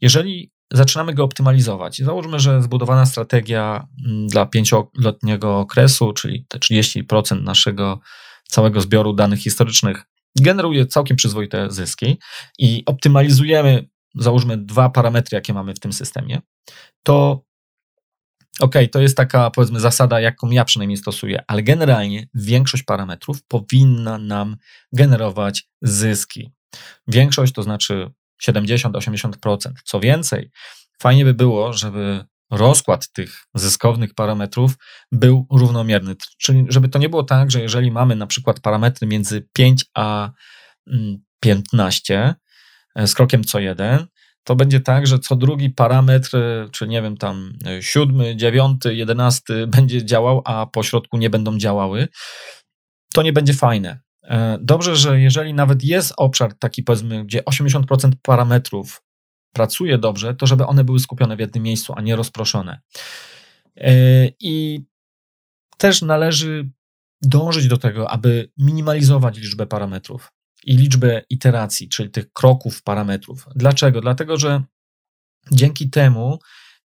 [0.00, 7.42] jeżeli zaczynamy go optymalizować, załóżmy, że zbudowana strategia mm, dla pięcioletniego okresu, czyli te 30%
[7.42, 8.00] naszego
[8.48, 10.04] całego zbioru danych historycznych,
[10.40, 12.18] generuje całkiem przyzwoite zyski
[12.58, 16.40] i optymalizujemy, załóżmy, dwa parametry, jakie mamy w tym systemie,
[17.02, 17.44] to
[18.60, 24.18] OK, to jest taka powiedzmy zasada, jaką ja przynajmniej stosuję, ale generalnie większość parametrów powinna
[24.18, 24.56] nam
[24.92, 26.52] generować zyski.
[27.08, 28.10] Większość to znaczy
[28.48, 29.72] 70-80%.
[29.84, 30.50] Co więcej,
[30.98, 34.72] fajnie by było, żeby rozkład tych zyskownych parametrów
[35.12, 36.16] był równomierny.
[36.38, 40.30] Czyli żeby to nie było tak, że jeżeli mamy na przykład parametry między 5 a
[41.40, 42.34] 15 mm,
[42.94, 44.06] e, z krokiem co jeden,
[44.50, 46.38] to będzie tak, że co drugi parametr,
[46.72, 52.08] czy nie wiem, tam siódmy, dziewiąty, jedenasty będzie działał, a po środku nie będą działały,
[53.14, 54.00] to nie będzie fajne.
[54.22, 59.02] E, dobrze, że jeżeli nawet jest obszar taki, powiedzmy, gdzie 80% parametrów
[59.54, 62.80] pracuje dobrze, to żeby one były skupione w jednym miejscu, a nie rozproszone.
[63.76, 63.92] E,
[64.40, 64.84] I
[65.78, 66.70] też należy
[67.22, 70.32] dążyć do tego, aby minimalizować liczbę parametrów
[70.66, 73.46] i liczbę iteracji, czyli tych kroków parametrów.
[73.56, 74.00] Dlaczego?
[74.00, 74.62] Dlatego, że
[75.52, 76.38] dzięki temu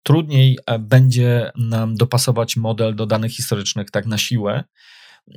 [0.02, 4.64] trudniej e, będzie nam dopasować model do danych historycznych tak na siłę.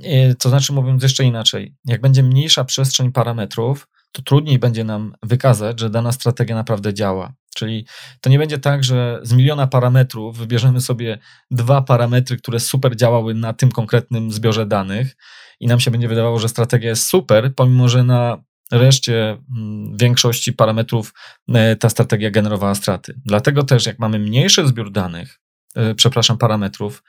[0.04, 5.16] E, to znaczy, mówiąc jeszcze inaczej, jak będzie mniejsza przestrzeń parametrów, to trudniej będzie nam
[5.24, 7.34] wykazać, że dana strategia naprawdę działa.
[7.56, 7.86] Czyli
[8.22, 11.18] to nie będzie tak, że z miliona parametrów wybierzemy sobie
[11.52, 15.16] dwa parametry, które super działały na tym konkretnym zbiorze danych
[15.60, 20.54] i nam się będzie wydawało, że strategia jest super, pomimo że na reszcie mm, większości
[20.54, 21.14] parametrów
[21.54, 23.20] e, ta strategia generowała straty.
[23.26, 25.40] Dlatego też, jak mamy mniejszy zbiór danych,
[25.76, 27.04] e, przepraszam, parametrów,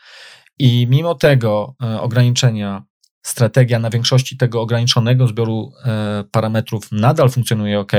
[0.59, 2.83] i mimo tego e, ograniczenia
[3.23, 5.73] strategia na większości tego ograniczonego zbioru
[6.31, 7.93] parametrów nadal funkcjonuje ok,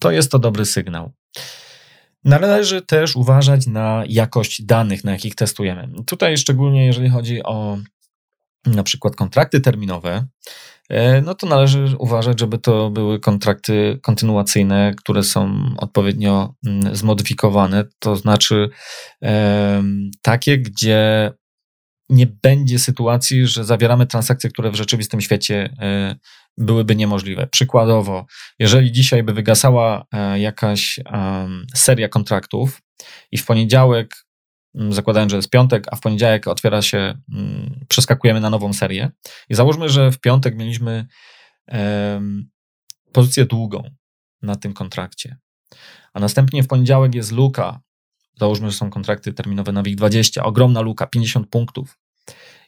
[0.00, 1.12] to jest to dobry sygnał.
[2.24, 5.88] Należy też uważać na jakość danych, na jakich testujemy.
[6.06, 7.78] Tutaj szczególnie jeżeli chodzi o
[8.66, 10.26] na przykład kontrakty terminowe,
[10.88, 17.84] e, no to należy uważać, żeby to były kontrakty kontynuacyjne, które są odpowiednio mm, zmodyfikowane,
[17.98, 18.68] to znaczy
[20.22, 21.32] takie, gdzie
[22.08, 26.16] nie będzie sytuacji, że zawieramy transakcje, które w rzeczywistym świecie e,
[26.58, 27.46] byłyby niemożliwe.
[27.46, 28.26] Przykładowo,
[28.58, 31.00] jeżeli dzisiaj by wygasała e, jakaś
[31.74, 32.82] seria kontraktów
[33.32, 34.25] i w poniedziałek,
[34.90, 39.10] zakładając, że jest piątek, a w poniedziałek otwiera się, mm, przeskakujemy na nową serię.
[39.48, 41.06] I załóżmy, że w piątek mieliśmy
[43.12, 43.90] pozycję długą
[44.42, 45.36] na tym kontrakcie,
[46.12, 47.80] a następnie w poniedziałek jest luka,
[48.40, 51.98] załóżmy, że są kontrakty terminowe na WIG20, ogromna luka, 50 punktów.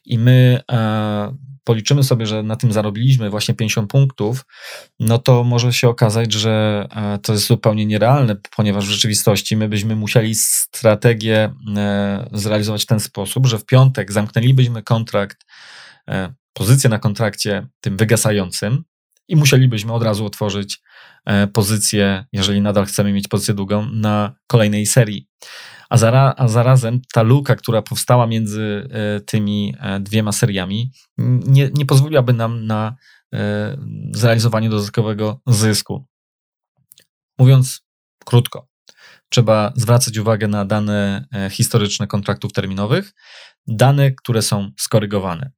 [0.05, 1.37] I my e,
[1.69, 4.45] policzymy sobie, że na tym zarobiliśmy właśnie 50 punktów,
[4.99, 9.69] no to może się okazać, że e, to jest zupełnie nierealne, ponieważ w rzeczywistości my
[9.69, 15.45] byśmy musieli strategię e, zrealizować w ten sposób, że w piątek zamknęlibyśmy kontrakt,
[16.09, 18.83] e, pozycję na kontrakcie tym wygasającym
[19.27, 20.81] i musielibyśmy od razu otworzyć
[21.53, 25.27] pozycję, jeżeli nadal chcemy mieć pozycję długą, na kolejnej serii
[25.89, 30.91] a, zara, a zarazem ta luka, która powstała między e, tymi e, dwiema seriami,
[31.47, 32.95] nie, nie pozwoliłaby nam na
[33.33, 33.77] e,
[34.11, 36.05] zrealizowanie dodatkowego zysku.
[37.39, 37.81] Mówiąc
[38.25, 38.67] krótko,
[39.29, 43.13] trzeba zwracać uwagę na dane historyczne kontraktów terminowych,
[43.67, 45.51] dane, które są skorygowane.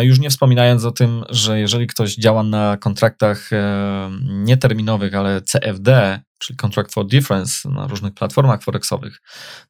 [0.00, 3.50] Już nie wspominając o tym, że jeżeli ktoś działa na kontraktach
[4.22, 9.20] nieterminowych, ale CFD, czyli Contract for Difference na różnych platformach forexowych,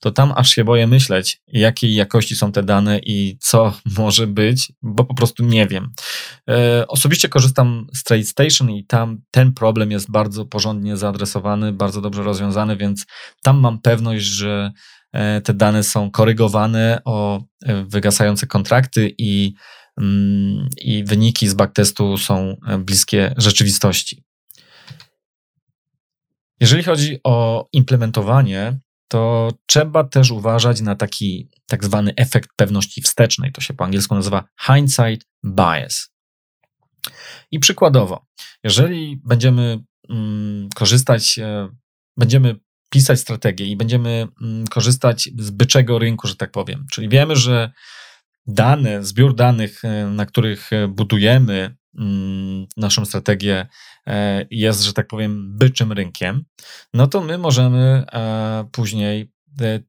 [0.00, 4.72] to tam aż się boję myśleć, jakiej jakości są te dane i co może być,
[4.82, 5.90] bo po prostu nie wiem.
[6.50, 12.22] E, osobiście korzystam z TradeStation i tam ten problem jest bardzo porządnie zaadresowany, bardzo dobrze
[12.22, 13.06] rozwiązany, więc
[13.42, 15.05] tam mam pewność, że e,
[15.44, 19.54] te dane są korygowane o e, wygasające kontrakty i,
[20.00, 24.24] mm, i wyniki z backtestu są bliskie rzeczywistości.
[26.60, 33.52] Jeżeli chodzi o implementowanie, to trzeba też uważać na taki tak zwany efekt pewności wstecznej.
[33.52, 36.10] To się po angielsku nazywa hindsight bias.
[37.50, 38.26] I przykładowo,
[38.64, 41.68] jeżeli będziemy mm, korzystać, e,
[42.16, 42.56] będziemy
[42.90, 47.72] pisać strategię i będziemy mm, korzystać z byczego rynku, że tak powiem, czyli wiemy, że
[48.46, 53.66] dane, zbiór danych, e, na których e, budujemy mm, naszą strategię,
[54.06, 56.44] E, jest, że tak powiem, byczym rynkiem,
[56.94, 58.04] no to my możemy
[58.72, 59.32] później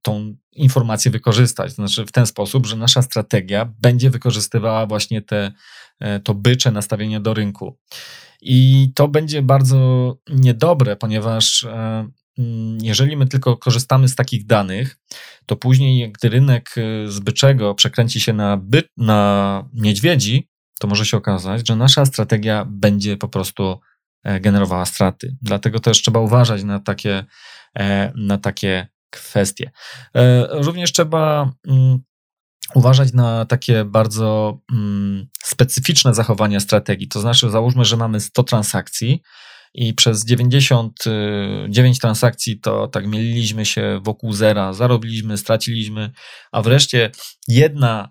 [0.01, 1.71] tą informację wykorzystać.
[1.71, 5.51] Znaczy w ten sposób, że nasza strategia będzie wykorzystywała właśnie te,
[6.23, 7.77] to bycze nastawienie do rynku.
[8.41, 11.67] I to będzie bardzo niedobre, ponieważ
[12.81, 14.97] jeżeli my tylko korzystamy z takich danych,
[15.45, 16.75] to później, gdy rynek
[17.07, 22.65] z byczego przekręci się na, by, na niedźwiedzi, to może się okazać, że nasza strategia
[22.69, 23.79] będzie po prostu
[24.27, 25.37] E, generowała straty.
[25.41, 27.25] Dlatego też trzeba uważać na takie,
[27.79, 29.71] e, na takie kwestie.
[30.15, 31.99] E, również trzeba mm,
[32.75, 37.07] uważać na takie bardzo mm, specyficzne zachowania strategii.
[37.07, 39.21] To znaczy, załóżmy, że mamy 100 transakcji
[39.73, 46.11] i przez 99 transakcji to tak mieliliśmy się wokół zera, zarobiliśmy, straciliśmy,
[46.51, 47.11] a wreszcie
[47.47, 48.09] jedna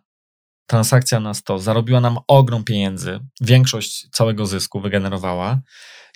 [0.66, 5.60] transakcja na 100 zarobiła nam ogrom pieniędzy, większość całego zysku wygenerowała.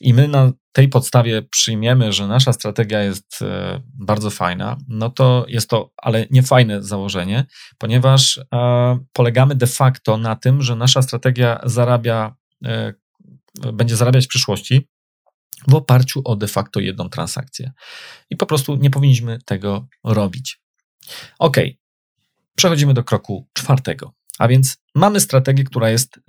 [0.01, 5.45] I my na tej podstawie przyjmiemy, że nasza strategia jest e, bardzo fajna, no to
[5.49, 7.45] jest to, ale nie fajne założenie,
[7.79, 12.95] ponieważ e, polegamy de facto na tym, że nasza strategia zarabia, e,
[13.73, 14.89] będzie zarabiać w przyszłości
[15.69, 17.73] w oparciu o de facto jedną transakcję.
[18.31, 20.61] I po prostu nie powinniśmy tego robić.
[21.39, 21.57] Ok,
[22.57, 24.13] przechodzimy do kroku czwartego.
[24.39, 26.21] A więc mamy strategię, która jest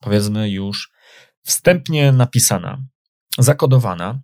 [0.00, 0.90] powiedzmy już
[1.42, 2.78] wstępnie napisana
[3.38, 4.20] zakodowana.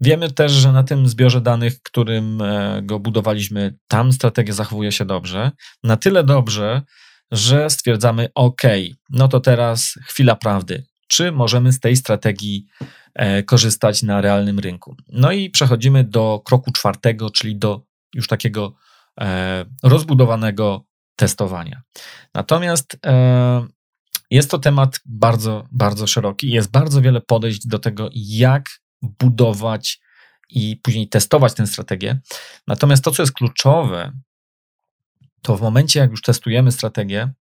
[0.00, 5.04] Wiemy też, że na tym zbiorze danych, którym e, go budowaliśmy, tam strategia zachowuje się
[5.04, 5.50] dobrze.
[5.82, 6.82] Na tyle dobrze,
[7.30, 8.62] że stwierdzamy, OK,
[9.10, 10.84] no to teraz chwila prawdy.
[11.08, 12.86] Czy możemy z tej strategii e,
[13.46, 14.96] korzystać na realnym rynku.
[15.08, 17.82] No i przechodzimy do kroku czwartego, czyli do
[18.14, 18.74] już takiego
[19.20, 20.84] e, rozbudowanego
[21.16, 21.82] testowania.
[22.34, 23.66] Natomiast e,
[24.30, 26.50] jest to temat bardzo, bardzo szeroki.
[26.50, 28.68] Jest bardzo wiele podejść do tego, jak
[29.02, 30.00] budować
[30.50, 32.20] i później testować tę strategię.
[32.66, 34.12] Natomiast to, co jest kluczowe,
[35.42, 37.32] to w momencie, jak już testujemy strategię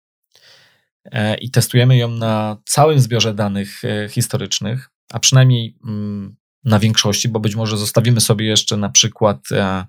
[1.05, 7.29] e, i testujemy ją na całym zbiorze danych e, historycznych, a przynajmniej mm, na większości,
[7.29, 9.85] bo być może zostawimy sobie jeszcze na przykład, e,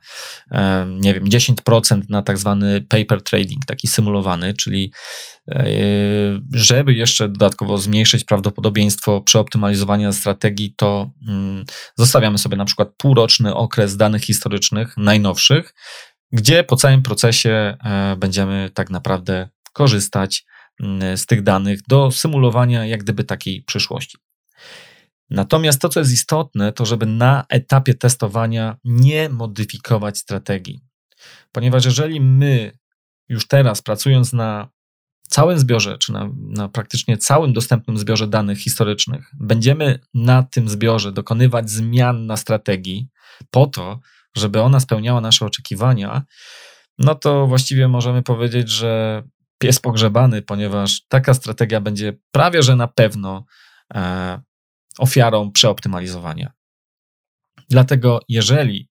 [1.00, 4.92] nie wiem, 10% na tak zwany paper trading, taki symulowany, czyli
[6.52, 11.64] żeby jeszcze dodatkowo zmniejszyć prawdopodobieństwo przeoptymalizowania strategii, to mm,
[11.96, 15.74] zostawiamy sobie na przykład półroczny okres danych historycznych, najnowszych,
[16.32, 17.50] gdzie po całym procesie
[17.84, 20.44] e, będziemy tak naprawdę korzystać
[20.80, 24.18] mm, z tych danych do symulowania jak gdyby takiej przyszłości.
[25.30, 30.80] Natomiast to, co jest istotne, to żeby na etapie testowania nie modyfikować strategii.
[31.52, 32.72] Ponieważ jeżeli my
[33.28, 34.68] już teraz pracując na
[35.28, 41.12] całym zbiorze, czy na, na, praktycznie całym dostępnym zbiorze danych historycznych, będziemy na tym zbiorze
[41.12, 43.08] dokonywać zmian na strategii
[43.50, 44.00] po to,
[44.36, 46.22] żeby ona spełniała nasze oczekiwania,
[46.98, 49.22] no to właściwie możemy powiedzieć, że
[49.58, 53.44] pies pogrzebany, ponieważ taka strategia będzie prawie że na pewno
[53.94, 54.40] e,
[55.00, 56.52] ofiarą przeoptymalizowania.
[57.70, 58.88] Dlatego, jeżeli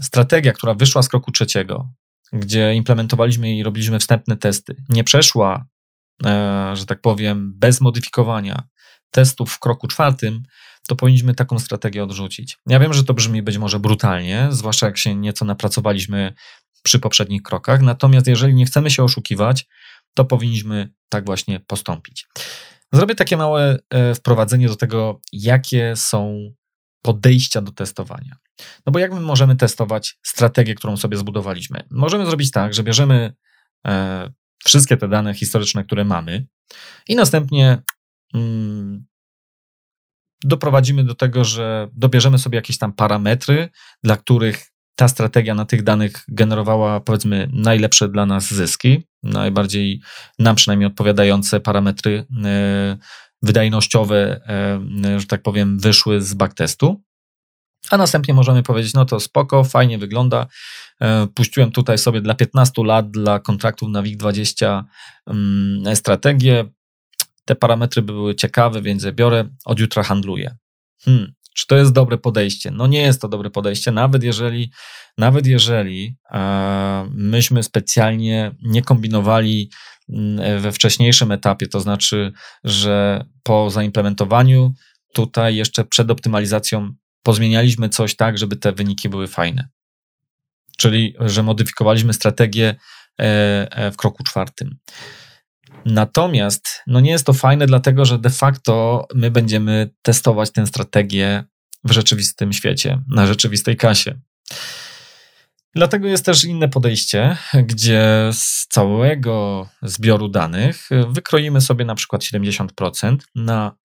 [0.00, 1.88] strategia, która wyszła z kroku trzeciego,
[2.32, 5.66] gdzie implementowaliśmy i robiliśmy wstępne testy, nie przeszła,
[6.24, 8.62] e, że tak powiem, bez modyfikowania
[9.10, 10.42] testów w kroku czwartym,
[10.88, 12.58] to powinniśmy taką strategię odrzucić.
[12.66, 16.34] Ja wiem, że to brzmi być może brutalnie, zwłaszcza jak się nieco napracowaliśmy
[16.82, 19.66] przy poprzednich krokach, natomiast jeżeli nie chcemy się oszukiwać,
[20.14, 22.26] to powinniśmy tak właśnie postąpić.
[22.92, 26.50] Zrobię takie małe e, wprowadzenie do tego, jakie są
[27.02, 28.36] podejścia do testowania.
[28.86, 31.84] No bo jak my możemy testować strategię, którą sobie zbudowaliśmy?
[31.90, 33.34] Możemy zrobić tak, że bierzemy
[33.86, 34.32] e,
[34.64, 36.46] wszystkie te dane historyczne, które mamy
[37.08, 37.82] i następnie
[38.34, 39.06] mm,
[40.44, 43.68] doprowadzimy do tego, że dobierzemy sobie jakieś tam parametry,
[44.02, 50.00] dla których ta strategia na tych danych generowała, powiedzmy, najlepsze dla nas zyski, najbardziej
[50.38, 52.96] nam przynajmniej odpowiadające parametry e,
[53.42, 54.40] wydajnościowe,
[55.04, 57.02] e, że tak powiem, wyszły z backtestu.
[57.90, 60.46] A następnie możemy powiedzieć, no to spoko, fajnie wygląda.
[61.00, 64.82] E, puściłem tutaj sobie dla 15 lat dla kontraktów na WIG20
[65.26, 66.64] mm, strategię.
[67.44, 70.56] Te parametry były ciekawe, więc je biorę, od jutra handluję.
[71.04, 72.70] Hmm, czy to jest dobre podejście?
[72.70, 74.70] No nie jest to dobre podejście, nawet jeżeli,
[75.18, 79.70] nawet jeżeli e, myśmy specjalnie nie kombinowali
[80.08, 82.32] mm, we wcześniejszym etapie, to znaczy,
[82.64, 84.74] że po zaimplementowaniu
[85.12, 89.68] tutaj jeszcze przed optymalizacją pozmienialiśmy coś tak, żeby te wyniki były fajne.
[90.78, 92.74] Czyli, że modyfikowaliśmy strategię
[93.20, 93.24] e,
[93.70, 94.76] e, w kroku czwartym.
[95.86, 101.44] Natomiast no nie jest to fajne, dlatego że de facto my będziemy testować tę strategię
[101.84, 104.20] w rzeczywistym świecie, na rzeczywistej kasie.
[105.74, 113.16] Dlatego jest też inne podejście, gdzie z całego zbioru danych wykroimy sobie na przykład 70%
[113.34, 113.76] na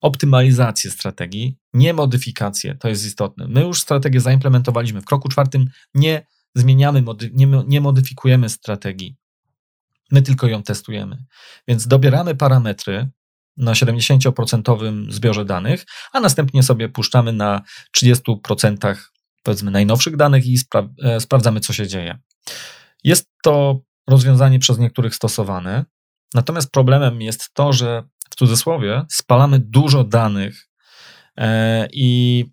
[0.00, 2.74] optymalizację strategii, nie modyfikację.
[2.74, 3.48] To jest istotne.
[3.48, 5.00] My już strategię zaimplementowaliśmy.
[5.00, 7.04] W kroku czwartym nie zmieniamy,
[7.68, 9.16] nie, modyfikujemy strategii.
[10.10, 11.24] My tylko ją testujemy.
[11.68, 13.08] Więc dobieramy parametry
[13.56, 17.62] na 70% zbiorze danych, a następnie sobie puszczamy na
[17.96, 18.96] 30%
[19.42, 22.18] powiedzmy najnowszych danych i spra e, sprawdzamy, co się dzieje.
[23.04, 25.84] Jest to rozwiązanie przez niektórych stosowane,
[26.34, 30.68] natomiast problemem jest to, że w cudzysłowie spalamy dużo danych
[31.36, 32.44] e, i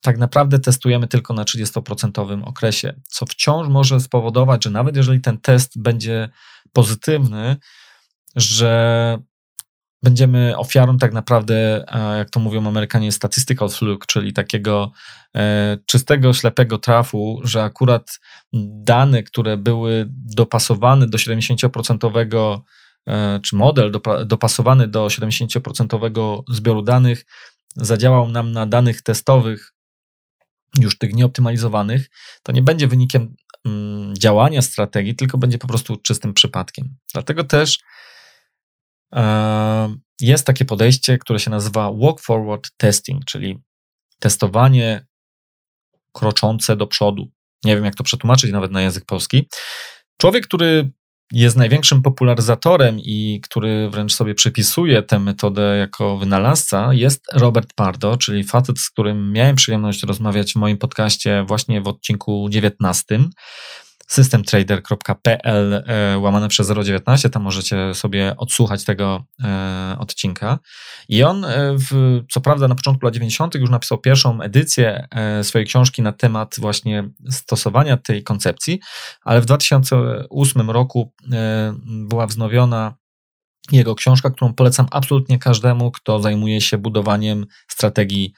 [0.00, 5.40] tak naprawdę testujemy tylko na 30% okresie, co wciąż może spowodować, że nawet jeżeli ten
[5.40, 6.28] test będzie
[6.72, 7.56] pozytywny,
[8.36, 9.18] że
[10.02, 11.84] będziemy ofiarą tak naprawdę,
[12.18, 14.92] jak to mówią Amerykanie, statistical fluke, czyli takiego
[15.36, 18.20] e, czystego, ślepego trafu, że akurat
[18.82, 22.62] dane, które były dopasowane do 70%,
[23.06, 23.92] e, czy model
[24.26, 27.24] dopasowany do 70% zbioru danych,
[27.76, 29.72] zadziałał nam na danych testowych
[30.78, 32.10] już tych nieoptymalizowanych,
[32.42, 33.34] to nie będzie wynikiem
[34.18, 36.96] działania strategii, tylko będzie po prostu czystym przypadkiem.
[37.12, 37.78] Dlatego też
[39.14, 43.58] e, jest takie podejście, które się nazywa walk forward testing, czyli
[44.18, 45.06] testowanie
[46.12, 47.30] kroczące do przodu.
[47.64, 49.48] Nie wiem, jak to przetłumaczyć nawet na język polski.
[50.16, 50.90] Człowiek, który
[51.32, 58.16] jest największym popularyzatorem i który wręcz sobie przypisuje tę metodę jako wynalazca, jest Robert Pardo,
[58.16, 63.18] czyli facet, z którym miałem przyjemność rozmawiać w moim podcaście właśnie w odcinku 19
[64.08, 70.58] systemtrader.pl e, łamane przez 019, tam możecie sobie odsłuchać tego e, odcinka.
[71.08, 73.54] I on, e, w, co prawda na początku lat 90.
[73.54, 75.08] już napisał pierwszą edycję
[75.42, 78.80] swojej książki na temat właśnie stosowania tej koncepcji,
[79.24, 81.12] ale w 2008 roku
[81.86, 82.94] była wznowiona
[83.72, 88.32] jego książka, którą polecam absolutnie każdemu, kto zajmuje się budowaniem strategii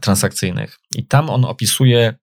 [0.00, 0.78] transakcyjnych.
[0.94, 2.14] I tam on opisuje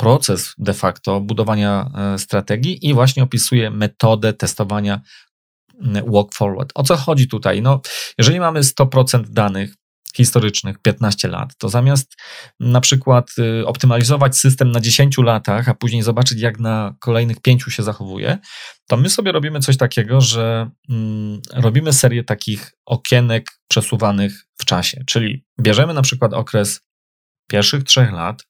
[0.00, 5.00] proces de facto budowania e, strategii i właśnie opisuje metodę testowania
[6.06, 6.72] walk forward.
[6.74, 7.62] O co chodzi tutaj?
[7.62, 7.80] No,
[8.18, 9.74] jeżeli mamy 100% danych
[10.14, 12.16] historycznych 15 lat, to zamiast
[12.60, 17.62] na przykład y, optymalizować system na 10 latach, a później zobaczyć, jak na kolejnych 5
[17.68, 18.38] się zachowuje,
[18.88, 25.04] to my sobie robimy coś takiego, że mm, robimy serię takich okienek przesuwanych w czasie.
[25.06, 26.80] Czyli bierzemy na przykład okres
[27.50, 28.49] pierwszych trzech lat,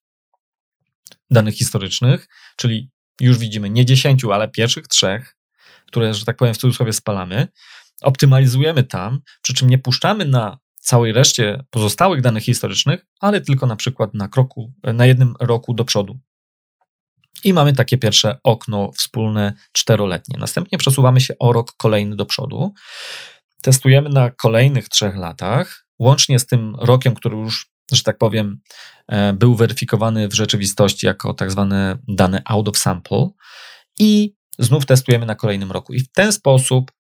[1.31, 2.91] danych historycznych, czyli
[3.21, 5.37] już widzimy nie dziesięciu, ale pierwszych trzech,
[5.87, 7.49] które, że tak powiem, w cudzysłowie spalamy,
[8.03, 13.77] optymalizujemy tam, przy czym nie puszczamy na całej reszcie pozostałych danych historycznych, ale tylko na
[13.77, 16.19] przykład na kroku, na jednym roku do przodu.
[17.45, 20.39] I mamy takie pierwsze okno wspólne czteroletnie.
[20.39, 22.73] Następnie przesuwamy się o rok kolejny do przodu.
[23.63, 28.61] Testujemy na kolejnych trzech latach, łącznie z tym rokiem, który już że tak powiem,
[29.09, 33.29] e, był weryfikowany w rzeczywistości jako tak zwane dane out of sample
[33.99, 35.93] i znów testujemy na kolejnym roku.
[35.93, 36.93] I w ten sposób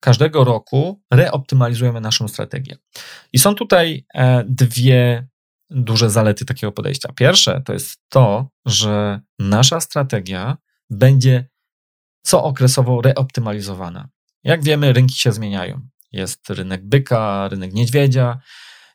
[0.00, 2.76] każdego roku reoptymalizujemy naszą strategię.
[3.32, 5.28] I są tutaj e, dwie
[5.70, 7.12] duże zalety takiego podejścia.
[7.16, 10.56] Pierwsze to jest to, że nasza strategia
[10.90, 11.48] będzie
[12.30, 14.08] cookresowo reoptymalizowana.
[14.44, 15.80] Jak wiemy, rynki się zmieniają.
[16.12, 18.40] Jest rynek byka, rynek niedźwiedzia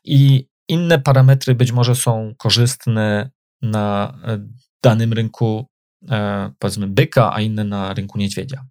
[0.04, 3.30] i inne parametry być może są korzystne
[3.62, 4.38] na e,
[4.82, 5.68] danym rynku,
[6.10, 8.66] e, powiedzmy, byka, a inne na rynku niedźwiedzia.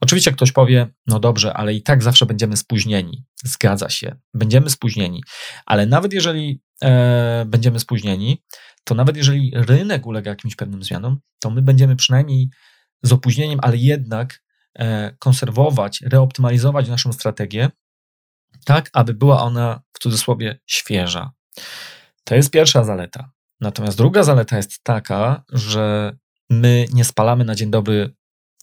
[0.00, 3.24] Oczywiście ktoś powie, no dobrze, ale i tak zawsze będziemy spóźnieni.
[3.44, 5.22] Zgadza się, będziemy spóźnieni,
[5.66, 8.42] ale nawet jeżeli e, będziemy spóźnieni,
[8.84, 12.50] to nawet jeżeli rynek ulega jakimś pewnym zmianom, to my będziemy przynajmniej
[13.02, 14.42] z opóźnieniem, ale jednak
[14.78, 17.70] e, konserwować, reoptymalizować naszą strategię,
[18.64, 21.32] tak aby była ona w cudzysłowie świeża.
[22.24, 23.30] To jest pierwsza zaleta.
[23.60, 26.16] Natomiast druga zaleta jest taka, że
[26.50, 28.14] my nie spalamy na dzień dobry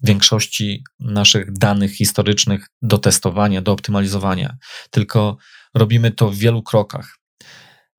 [0.04, 4.58] większości naszych danych historycznych do testowania, do optymalizowania,
[4.92, 5.38] tylko
[5.74, 7.18] robimy to w wielu krokach.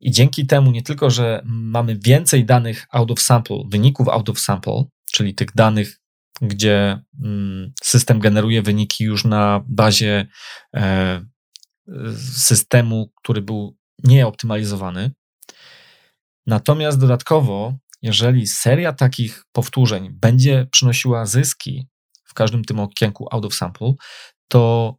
[0.01, 4.41] I dzięki temu nie tylko, że mamy więcej danych out of sample, wyników out of
[4.41, 6.01] sample, czyli tych danych,
[6.43, 10.27] gdzie mm, system generuje wyniki już na bazie
[10.77, 11.25] e,
[12.33, 15.11] systemu, który był nieoptymalizowany.
[16.47, 21.89] Natomiast dodatkowo, jeżeli seria takich powtórzeń będzie przynosiła zyski
[22.25, 23.93] w każdym tym okienku out of sample,
[24.49, 24.95] to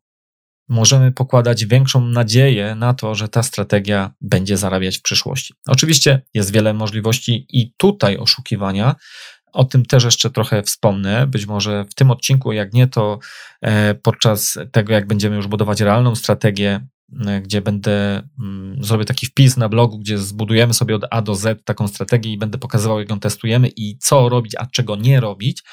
[0.70, 5.54] możemy pokładać większą nadzieję na to, że ta strategia będzie zarabiać w przyszłości.
[5.68, 8.96] Oczywiście jest wiele możliwości i tutaj oszukiwania.
[9.54, 11.28] O tym też jeszcze trochę wspomnę.
[11.28, 13.20] Być może w tym odcinku, jak nie, to
[13.62, 16.88] e, podczas tego, jak będziemy już budować realną strategię
[17.42, 21.66] gdzie będę, mm, zrobię taki wpis na blogu, gdzie zbudujemy sobie od A do Z
[21.66, 25.64] taką strategię i będę pokazywał, jak ją testujemy i co robić, a czego nie robić.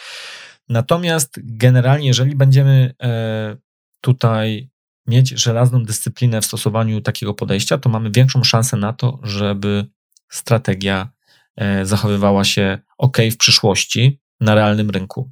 [0.69, 3.57] Natomiast generalnie, jeżeli będziemy e,
[4.01, 4.71] tutaj
[5.07, 9.87] mieć żelazną dyscyplinę w stosowaniu takiego podejścia, to mamy większą szansę na to, żeby
[10.29, 11.09] strategia
[11.57, 15.31] e, zachowywała się ok w przyszłości na realnym rynku.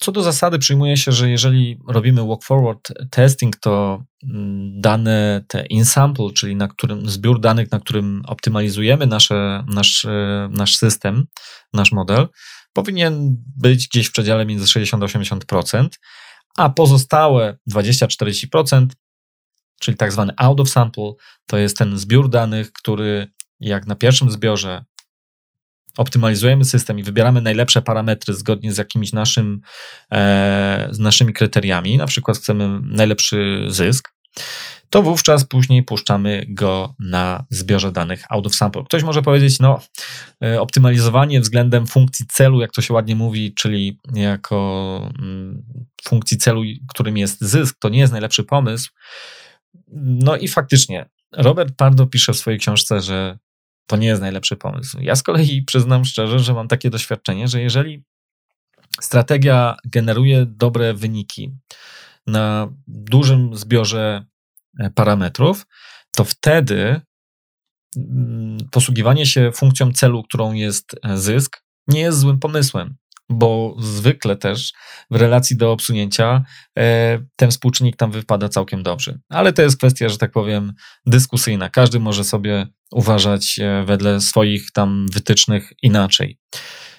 [0.00, 5.66] Co do zasady przyjmuje się, że jeżeli robimy walk forward testing, to mm, dane te
[5.66, 11.26] in sample, czyli na którym zbiór danych, na którym optymalizujemy nasze, nasz, e, nasz system,
[11.72, 12.28] nasz model,
[12.72, 15.88] powinien być gdzieś w przedziale między 60-80%,
[16.56, 18.86] a pozostałe 20-40%,
[19.80, 21.12] czyli tak zwany out of sample,
[21.46, 24.84] to jest ten zbiór danych, który jak na pierwszym zbiorze
[25.98, 29.60] optymalizujemy system i wybieramy najlepsze parametry zgodnie z jakimiś naszym,
[30.12, 34.08] e, z naszymi kryteriami, na przykład chcemy najlepszy zysk,
[34.90, 38.84] to wówczas później puszczamy go na zbiorze danych out of sample.
[38.84, 39.80] Ktoś może powiedzieć, no,
[40.44, 45.62] e, optymalizowanie względem funkcji celu, jak to się ładnie mówi, czyli jako mm,
[46.04, 48.90] funkcji celu, którym jest zysk, to nie jest najlepszy pomysł.
[49.96, 53.38] No i faktycznie, Robert Pardo pisze w swojej książce, że
[53.88, 54.98] to nie jest najlepszy pomysł.
[55.00, 58.04] Ja z kolei przyznam szczerze, że mam takie doświadczenie, że jeżeli
[59.00, 61.54] strategia generuje dobre wyniki
[62.26, 64.24] na dużym zbiorze
[64.78, 65.66] e, parametrów,
[66.10, 67.00] to wtedy
[67.96, 72.96] mm, posługiwanie się funkcją celu, którą jest e, zysk, nie jest złym pomysłem,
[73.28, 74.72] bo zwykle też
[75.10, 76.44] w relacji do obsunięcia
[76.78, 79.18] e, ten współczynnik tam wypada całkiem dobrze.
[79.28, 80.72] Ale to jest kwestia, że tak powiem,
[81.06, 81.68] dyskusyjna.
[81.70, 86.38] Każdy może sobie uważać wedle swoich tam wytycznych inaczej.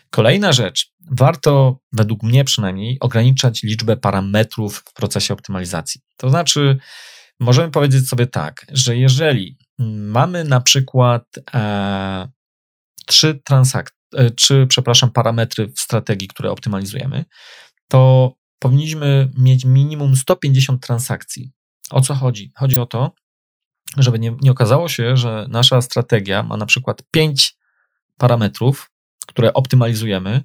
[0.09, 0.91] Kolejna rzecz.
[1.11, 6.01] Warto, według mnie przynajmniej, ograniczać liczbę parametrów w procesie optymalizacji.
[6.17, 6.77] To znaczy,
[7.39, 9.57] możemy powiedzieć sobie tak, że jeżeli
[9.97, 11.23] mamy na przykład
[11.53, 12.29] e,
[13.05, 17.25] trzy transakcje, e, trzy, przepraszam, parametry w strategii, które optymalizujemy,
[17.87, 21.51] to powinniśmy mieć minimum 150 transakcji.
[21.91, 22.51] O co chodzi?
[22.55, 23.11] Chodzi o to,
[23.97, 27.57] żeby nie, nie okazało się, że nasza strategia ma na przykład 5
[28.17, 28.91] parametrów,
[29.27, 30.43] które optymalizujemy.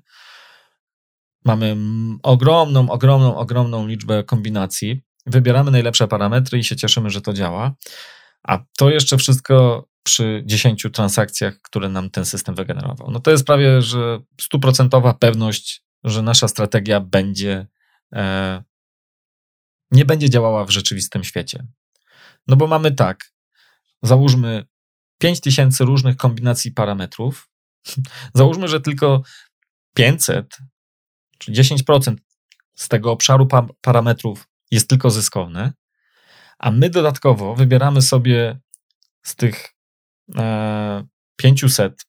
[1.45, 1.77] Mamy
[2.23, 5.03] ogromną, ogromną, ogromną liczbę kombinacji.
[5.27, 7.75] Wybieramy najlepsze parametry i się cieszymy, że to działa.
[8.43, 13.11] A to jeszcze wszystko przy 10 transakcjach, które nam ten system wygenerował.
[13.11, 17.67] No to jest prawie, że stuprocentowa pewność, że nasza strategia będzie
[18.13, 18.63] e,
[19.91, 21.67] nie będzie działała w rzeczywistym świecie.
[22.47, 23.25] No bo mamy tak,
[24.03, 24.67] załóżmy
[25.19, 27.49] 5000 różnych kombinacji parametrów,
[28.35, 29.23] Załóżmy, że tylko
[29.95, 30.59] 500
[31.39, 32.17] czy 10%
[32.75, 35.73] z tego obszaru pa parametrów jest tylko zyskowne,
[36.59, 38.59] a my dodatkowo wybieramy sobie
[39.23, 39.74] z tych
[41.37, 42.07] 500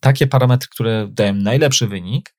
[0.00, 2.34] takie parametry, które dają najlepszy wynik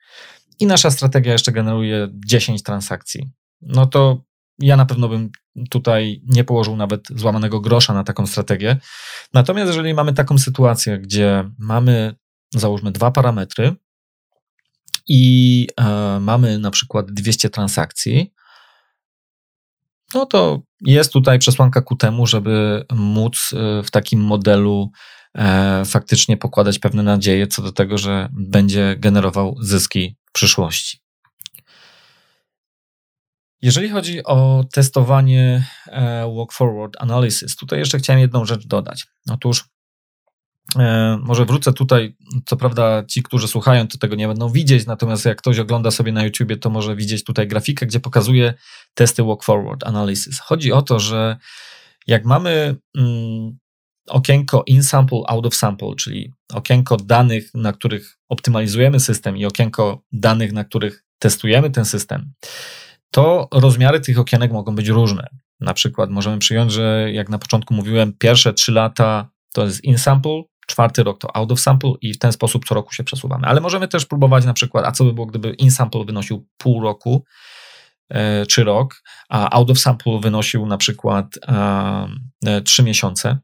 [0.59, 3.29] i nasza strategia jeszcze generuje 10 transakcji.
[3.61, 4.23] No to
[4.59, 5.29] ja na pewno bym
[5.69, 8.77] tutaj nie położył nawet złamanego grosza na taką strategię.
[9.33, 12.15] Natomiast jeżeli mamy taką sytuację, gdzie mamy
[12.55, 13.75] załóżmy dwa parametry
[15.07, 18.33] i e, mamy na przykład 200 transakcji,
[20.13, 24.91] no to jest tutaj przesłanka ku temu, żeby móc e, w takim modelu
[25.35, 31.01] e, faktycznie pokładać pewne nadzieje co do tego, że będzie generował zyski w przyszłości.
[33.61, 39.07] Jeżeli chodzi o testowanie e, walk forward analysis, tutaj jeszcze chciałem jedną rzecz dodać.
[39.29, 39.65] Otóż
[41.21, 45.37] może wrócę tutaj, co prawda ci, którzy słuchają, to tego nie będą widzieć, natomiast jak
[45.37, 48.53] ktoś ogląda sobie na YouTubie, to może widzieć tutaj grafikę, gdzie pokazuje
[48.93, 50.39] testy walk forward analysis.
[50.39, 51.37] Chodzi o to, że
[52.07, 53.57] jak mamy mm,
[54.07, 60.03] okienko in sample, out of sample, czyli okienko danych, na których optymalizujemy system i okienko
[60.11, 62.33] danych, na których testujemy ten system,
[63.11, 65.27] to rozmiary tych okienek mogą być różne.
[65.59, 69.97] Na przykład możemy przyjąć, że jak na początku mówiłem, pierwsze trzy lata to jest in
[69.97, 73.47] sample, czwarty rok to out of sample i w ten sposób co roku się przesuwamy.
[73.47, 76.81] Ale możemy też próbować na przykład, a co by było, gdyby in sample wynosił pół
[76.81, 77.25] roku
[78.09, 81.25] e, czy rok, a out of sample wynosił na przykład
[82.45, 83.39] e, trzy miesiące.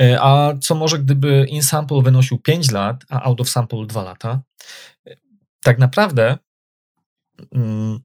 [0.00, 4.02] E, a co może, gdyby in sample wynosił 5 lat, a out of sample 2
[4.02, 4.42] lata?
[5.62, 6.38] Tak naprawdę
[7.54, 7.98] mm,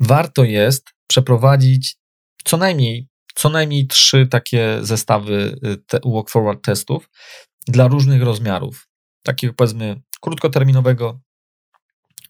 [0.00, 1.96] warto jest przeprowadzić
[2.44, 7.10] co najmniej co najmniej trzy takie zestawy y, te walk forward testów
[7.68, 8.88] dla różnych rozmiarów,
[9.22, 11.20] takiego powiedzmy krótkoterminowego,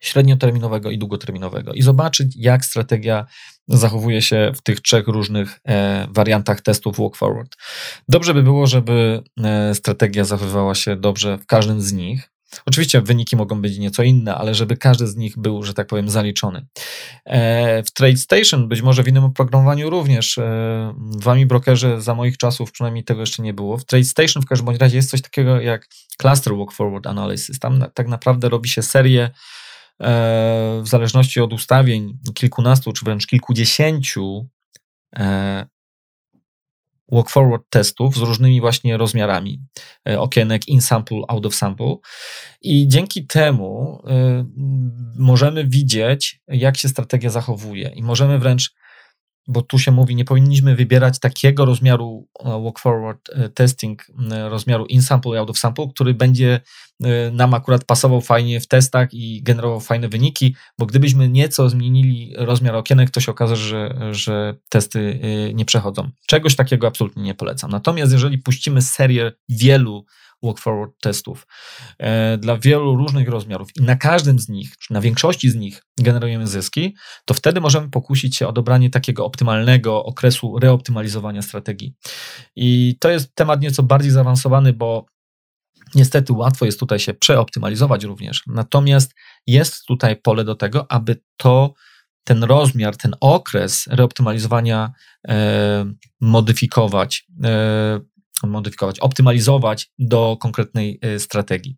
[0.00, 1.72] średnioterminowego i długoterminowego.
[1.72, 3.26] I zobaczyć, jak strategia
[3.68, 7.56] zachowuje się w tych trzech różnych e, wariantach testów walk forward.
[8.08, 12.30] Dobrze by było, żeby e, strategia zachowywała się dobrze w każdym z nich,
[12.66, 16.10] Oczywiście wyniki mogą być nieco inne, ale żeby każdy z nich był, że tak powiem,
[16.10, 16.66] zaliczony.
[17.24, 22.72] E, w TradeStation, być może w innym oprogramowaniu również, e, wami brokerze za moich czasów
[22.72, 23.78] przynajmniej tego jeszcze nie było.
[23.78, 25.86] W TradeStation w każdym razie jest coś takiego jak
[26.18, 27.58] Cluster Walk Forward Analysis.
[27.58, 29.30] Tam tak naprawdę robi się serię e,
[30.82, 34.48] w zależności od ustawień kilkunastu czy wręcz kilkudziesięciu
[37.12, 39.62] walk forward testów z różnymi właśnie rozmiarami
[40.08, 41.96] e, okienek in sample, out of sample.
[42.62, 44.44] I dzięki temu y,
[45.16, 48.74] możemy widzieć, jak się strategia zachowuje i możemy wręcz
[49.48, 54.48] bo tu się mówi, nie powinniśmy wybierać takiego rozmiaru e, walk forward e, testing, e,
[54.48, 56.60] rozmiaru in sample i out of sample, który będzie
[57.32, 62.74] nam akurat pasował fajnie w testach i generował fajne wyniki, bo gdybyśmy nieco zmienili rozmiar
[62.74, 65.20] okienek, to się okaże, że, że testy
[65.54, 66.10] nie przechodzą.
[66.26, 67.70] Czegoś takiego absolutnie nie polecam.
[67.70, 70.04] Natomiast jeżeli puścimy serię wielu
[70.42, 71.46] walk forward testów
[71.98, 75.82] e, dla wielu różnych rozmiarów i na każdym z nich, czy na większości z nich
[76.00, 81.94] generujemy zyski, to wtedy możemy pokusić się o dobranie takiego optymalnego okresu reoptymalizowania strategii.
[82.56, 85.06] I to jest temat nieco bardziej zaawansowany, bo
[85.94, 88.42] Niestety łatwo jest tutaj się przeoptymalizować również.
[88.46, 89.14] Natomiast
[89.46, 91.74] jest tutaj pole do tego, aby to
[92.24, 94.92] ten rozmiar, ten okres reoptymalizowania
[95.28, 98.00] e, modyfikować, e,
[98.42, 101.76] modyfikować, optymalizować do konkretnej e, strategii.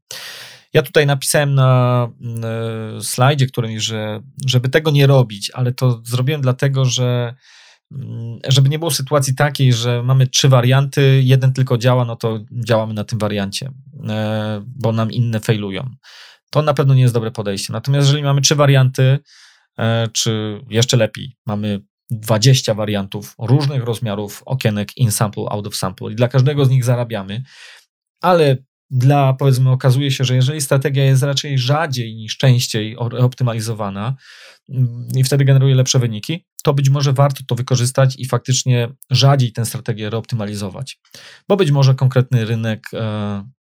[0.73, 2.09] Ja tutaj napisałem na
[2.45, 7.35] e, slajdzie, którym, że żeby tego nie robić, ale to zrobiłem dlatego, że
[7.93, 12.39] mm, żeby nie było sytuacji takiej, że mamy trzy warianty, jeden tylko działa, no to
[12.65, 13.73] działamy na tym wariancie,
[14.09, 15.91] e, bo nam inne failują.
[16.51, 17.73] To na pewno nie jest dobre podejście.
[17.73, 19.19] Natomiast jeżeli mamy trzy warianty,
[20.13, 21.81] czy jeszcze lepiej, mamy
[22.11, 26.85] 20 wariantów różnych rozmiarów okienek in sample, out of sample i dla każdego z nich
[26.85, 27.43] zarabiamy,
[28.21, 28.57] ale
[28.91, 34.17] dla, powiedzmy, okazuje się, że jeżeli strategia jest raczej rzadziej niż częściej optymalizowana
[34.69, 39.53] mm, i wtedy generuje lepsze wyniki, to być może warto to wykorzystać i faktycznie rzadziej
[39.53, 41.01] tę strategię reoptymalizować.
[41.49, 42.99] Bo być może konkretny rynek e,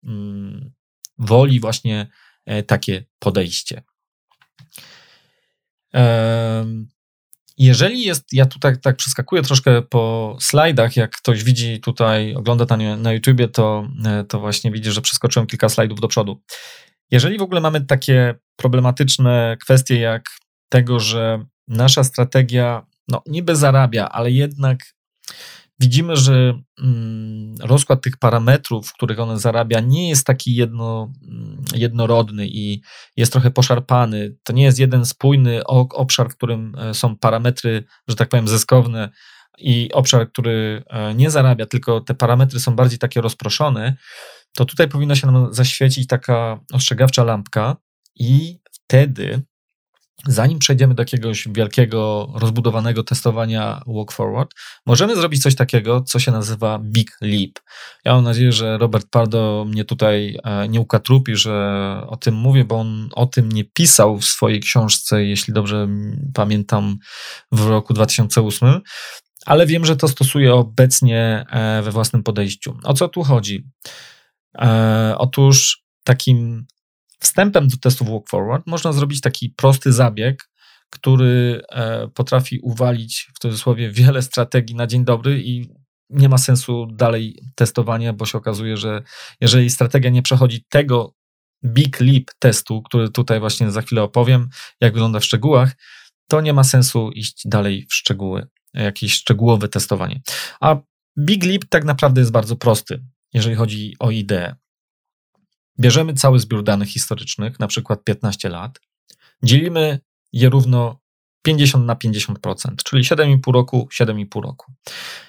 [0.05, 0.73] mm,
[1.19, 2.07] woli właśnie
[2.47, 3.83] e, takie podejście.
[5.95, 6.67] E,
[7.59, 12.77] jeżeli jest, ja tutaj tak przeskakuję troszkę po slajdach, jak ktoś widzi tutaj, ogląda to
[12.77, 16.43] na, YouTubie, to, e, to właśnie widzi, że przeskoczyłem kilka slajdów do przodu.
[17.11, 20.25] Jeżeli w ogóle mamy takie problematyczne kwestie jak
[20.69, 24.79] tego, że nasza strategia no, niby zarabia, ale jednak
[25.81, 31.65] widzimy, że mm, rozkład tych parametrów, w których one zarabia, nie jest taki jedno, mm,
[31.75, 32.83] jednorodny i
[33.17, 34.37] jest trochę poszarpany.
[34.43, 39.11] To nie jest jeden spójny obszar, w którym e, są parametry, że tak powiem, zyskowne
[39.59, 43.97] i obszar, który e, nie zarabia, tylko te parametry są bardziej takie rozproszone,
[44.55, 47.77] to tutaj powinna się nam zaświecić taka ostrzegawcza lampka
[48.15, 49.43] i wtedy
[50.27, 54.55] zanim przejdziemy do jakiegoś wielkiego, rozbudowanego testowania walk forward,
[54.87, 57.53] możemy zrobić coś takiego, co się nazywa Big Leap.
[58.05, 61.53] Ja mam nadzieję, że Robert Pardo mnie tutaj e, nie ukatrupi, że
[62.07, 65.89] o tym mówię, bo on o tym nie pisał w swojej książce, jeśli dobrze
[66.35, 66.97] pamiętam,
[67.53, 68.81] w roku 2008,
[69.47, 72.77] ale wiem, że to stosuje obecnie e, we własnym podejściu.
[72.85, 73.67] O co tu chodzi?
[74.59, 76.67] E, otóż takim
[77.19, 80.49] Wstępem do testów Walk Forward można zrobić taki prosty zabieg,
[80.91, 85.69] który e, potrafi uwalić w cudzysłowie wiele strategii na dzień dobry i
[86.11, 89.03] nie ma sensu dalej testowania, bo się okazuje, że
[89.41, 91.15] jeżeli strategia nie przechodzi tego
[91.65, 94.49] big leap testu, który tutaj właśnie za chwilę opowiem,
[94.81, 95.77] jak wygląda w szczegółach,
[96.29, 100.21] to nie ma sensu iść dalej w szczegóły, jakieś szczegółowe testowanie.
[100.61, 100.77] A
[101.19, 103.05] big leap tak naprawdę jest bardzo prosty,
[103.35, 104.57] jeżeli chodzi o ideę.
[105.81, 108.81] Bierzemy cały zbiór danych historycznych, na przykład 15 lat,
[109.43, 110.01] dzielimy
[110.33, 111.01] je równo
[111.43, 114.73] 50 na 50%, czyli 7,5 roku, 7,5 roku.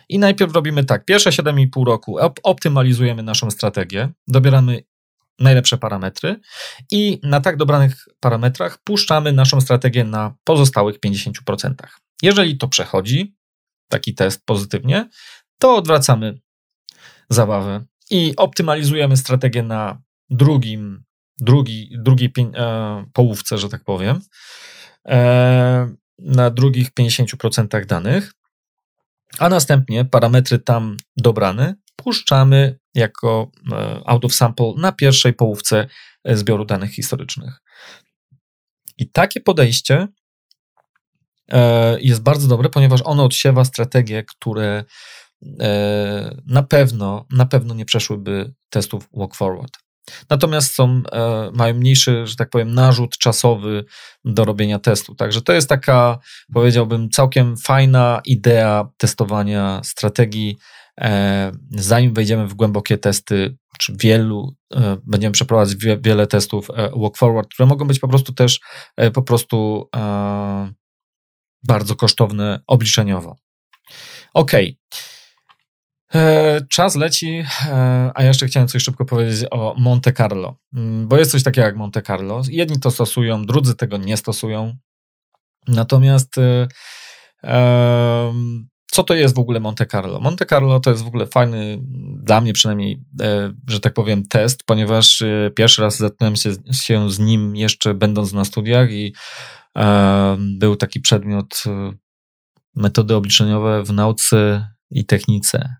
[0.09, 4.83] I najpierw robimy tak, pierwsze 7,5 roku optymalizujemy naszą strategię, dobieramy
[5.39, 6.39] najlepsze parametry
[6.91, 11.73] i na tak dobranych parametrach puszczamy naszą strategię na pozostałych 50%.
[12.21, 13.35] Jeżeli to przechodzi,
[13.89, 15.09] taki test pozytywnie,
[15.59, 16.39] to odwracamy
[17.29, 21.03] zabawę i optymalizujemy strategię na drugim,
[21.41, 24.19] drugi, drugiej e, połówce, że tak powiem,
[25.07, 28.33] e, na drugich 50% danych,
[29.39, 35.87] a następnie parametry tam dobrane puszczamy jako e, out of sample na pierwszej połówce
[36.25, 37.61] zbioru danych historycznych.
[38.97, 40.07] I takie podejście
[41.99, 44.83] jest bardzo dobre, ponieważ ono odsiewa strategie, które
[46.45, 49.77] na pewno, na pewno nie przeszłyby testów walk forward.
[50.29, 53.85] Natomiast są, e, mają mniejszy, że tak powiem, narzut czasowy
[54.25, 55.15] do robienia testu.
[55.15, 56.19] Także to jest taka,
[56.53, 60.57] powiedziałbym, całkiem fajna idea testowania strategii.
[61.01, 67.49] E, zanim wejdziemy w głębokie testy, czy wielu, e, będziemy przeprowadzać wiele testów walk forward,
[67.53, 68.59] które mogą być po prostu też
[69.13, 69.89] po prostu
[71.63, 73.35] bardzo kosztowne obliczeniowo.
[74.33, 74.53] Ok.
[74.53, 74.65] E,
[76.69, 81.31] czas leci, e, a jeszcze chciałem coś szybko powiedzieć o Monte Carlo, mm, bo jest
[81.31, 82.41] coś takiego jak Monte Carlo.
[82.49, 84.77] Jedni to stosują, drudzy tego nie stosują.
[85.67, 86.67] Natomiast e,
[88.91, 90.19] co to jest w ogóle Monte Carlo?
[90.19, 91.79] Monte Carlo to jest w ogóle fajny,
[92.23, 93.03] dla mnie przynajmniej,
[93.67, 95.23] że tak powiem, test, ponieważ
[95.55, 99.13] pierwszy raz zetknąłem się, się z nim jeszcze będąc na studiach i
[100.37, 101.63] był taki przedmiot
[102.75, 105.78] metody obliczeniowe w nauce i technice.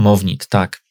[0.00, 0.82] Mownit, tak.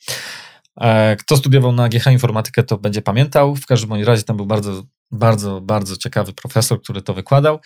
[0.82, 3.56] E, kto studiował na GH Informatykę, to będzie pamiętał.
[3.56, 7.60] W każdym razie tam był bardzo, bardzo, bardzo ciekawy profesor, który to wykładał.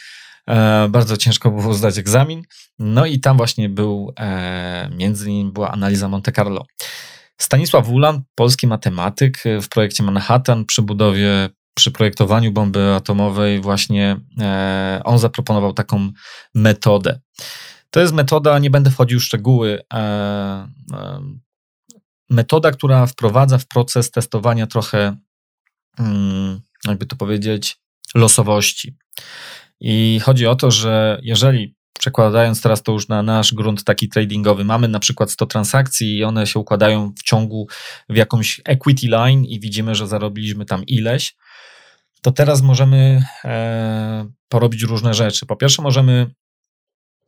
[0.50, 2.44] E, bardzo ciężko było zdać egzamin.
[2.80, 6.66] No i tam właśnie był, e, między innymi była analiza Monte Carlo.
[7.38, 14.18] Stanisław Ulan, polski matematyk w projekcie Manhattan przy budowie, przy projektowaniu bomby atomowej właśnie
[15.04, 16.10] on zaproponował taką
[16.56, 17.20] metodę.
[17.94, 19.98] To jest metoda, nie będę wchodził w szczegóły, e,
[20.94, 21.22] e,
[22.30, 25.18] metoda, która wprowadza w proces testowania trochę,
[26.00, 27.78] mm, jakby to powiedzieć,
[28.16, 28.98] losowości.
[29.80, 34.64] I chodzi o to, że jeżeli przekładając teraz to już na nasz grunt taki tradingowy,
[34.64, 37.68] mamy na przykład 100 transakcji i one się układają w ciągu
[38.10, 41.36] w jakąś equity line i widzimy, że zarobiliśmy tam ileś,
[42.22, 45.46] to teraz możemy e, porobić różne rzeczy.
[45.46, 46.32] Po pierwsze, możemy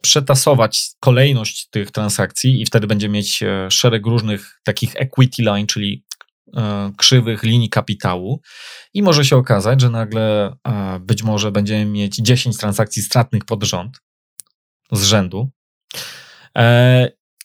[0.05, 6.05] przetasować kolejność tych transakcji i wtedy będziemy mieć e, szereg różnych takich equity line, czyli
[6.57, 8.41] e, krzywych linii kapitału
[8.93, 13.63] i może się okazać, że nagle e, być może będziemy mieć 10 transakcji stratnych pod
[13.63, 13.97] rząd
[14.91, 15.49] z rzędu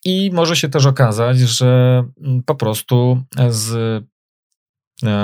[0.05, 4.05] i może się też okazać, że mm, po prostu z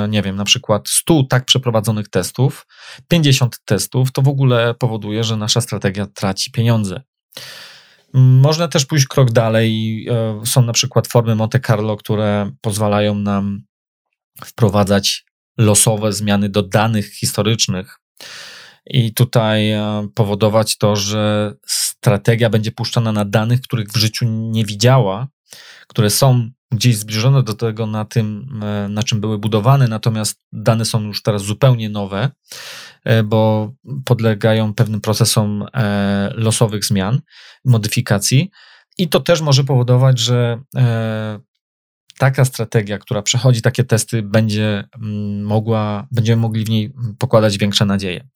[0.09, 2.67] nie wiem, na przykład 100 tak przeprowadzonych testów,
[3.09, 7.03] 50 testów, to w ogóle powoduje, że nasza strategia traci pieniądze.
[8.15, 10.07] Można też pójść krok dalej.
[10.11, 13.63] E, są na przykład formy Monte Carlo, które pozwalają nam
[14.45, 15.25] wprowadzać
[15.59, 17.99] losowe zmiany do danych historycznych
[18.87, 24.65] i tutaj e, powodować to, że strategia będzie puszczana na danych, których w życiu nie
[24.65, 25.29] widziała,
[25.87, 30.85] które są gdzieś zbliżone do tego na tym, e, na czym były budowane, natomiast dane
[30.85, 32.31] są już teraz zupełnie nowe,
[33.25, 33.73] bo
[34.05, 37.21] podlegają pewnym procesom e, losowych zmian,
[37.65, 38.51] modyfikacji.
[38.99, 40.61] I to też może powodować, że
[42.19, 47.85] taka strategia, która przechodzi takie testy, będzie mm, mogła, będziemy mogli w niej pokładać większe
[47.85, 48.29] nadzieje.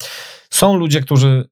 [0.50, 1.48] Są ludzie, którzy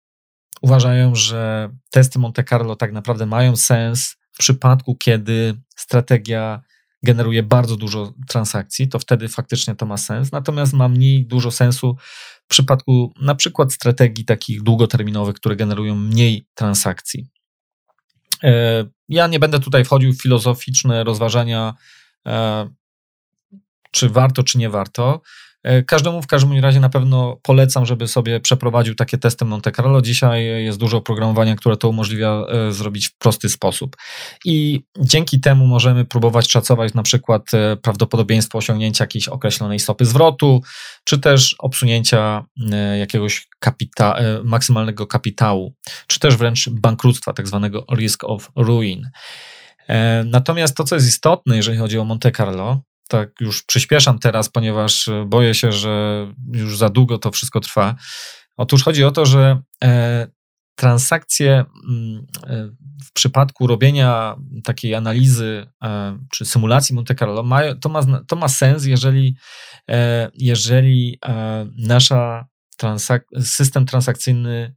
[0.63, 6.63] uważają, że testy Monte Carlo tak naprawdę mają sens w przypadku, kiedy strategia
[7.03, 10.33] generuje bardzo dużo transakcji, to wtedy faktycznie to ma sens.
[10.33, 11.97] Natomiast ma mniej dużo sensu
[12.45, 17.29] w przypadku na przykład strategii takich długoterminowych, które generują mniej transakcji.
[18.43, 21.75] E, ja nie będę tutaj wchodził w filozoficzne rozważania,
[22.27, 22.69] e,
[23.91, 25.21] czy warto, czy nie warto.
[25.69, 30.03] E, każdemu w każdym razie na pewno polecam, żeby sobie przeprowadził takie testy Monte Carlo.
[30.03, 33.97] Dzisiaj jest dużo oprogramowania, które to umożliwia e, zrobić w prosty sposób.
[34.45, 40.63] I dzięki temu możemy próbować szacować na przykład e, prawdopodobieństwo osiągnięcia jakiejś określonej stopy zwrotu,
[41.05, 42.45] czy też obsunięcia
[42.99, 45.75] jakiegoś kapita maksymalnego kapitału,
[46.07, 49.11] czy też wręcz bankructwa, tak zwanego risk of ruin.
[50.25, 55.09] Natomiast to, co jest istotne, jeżeli chodzi o Monte Carlo, tak już przyspieszam teraz, ponieważ
[55.09, 57.95] e, boję się, że już za długo to wszystko trwa.
[58.57, 60.29] Otóż chodzi o to, że e,
[60.75, 62.69] transakcje mm, e,
[63.05, 65.67] w przypadku robienia takiej analizy
[66.33, 67.45] czy symulacji Monte Carlo,
[67.81, 69.37] to, ma, to ma sens, jeżeli,
[70.35, 71.19] jeżeli
[71.77, 72.47] nasza
[72.77, 74.77] transak system transakcyjny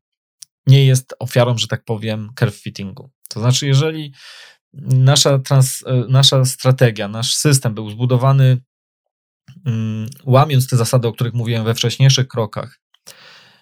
[0.67, 3.11] nie jest ofiarą, że tak powiem, curve fittingu.
[3.29, 4.13] To znaczy, jeżeli
[4.73, 8.61] nasza, trans, e, nasza strategia, nasz system był zbudowany
[9.65, 12.79] mm, łamiąc te zasady, o których mówiłem we wcześniejszych krokach.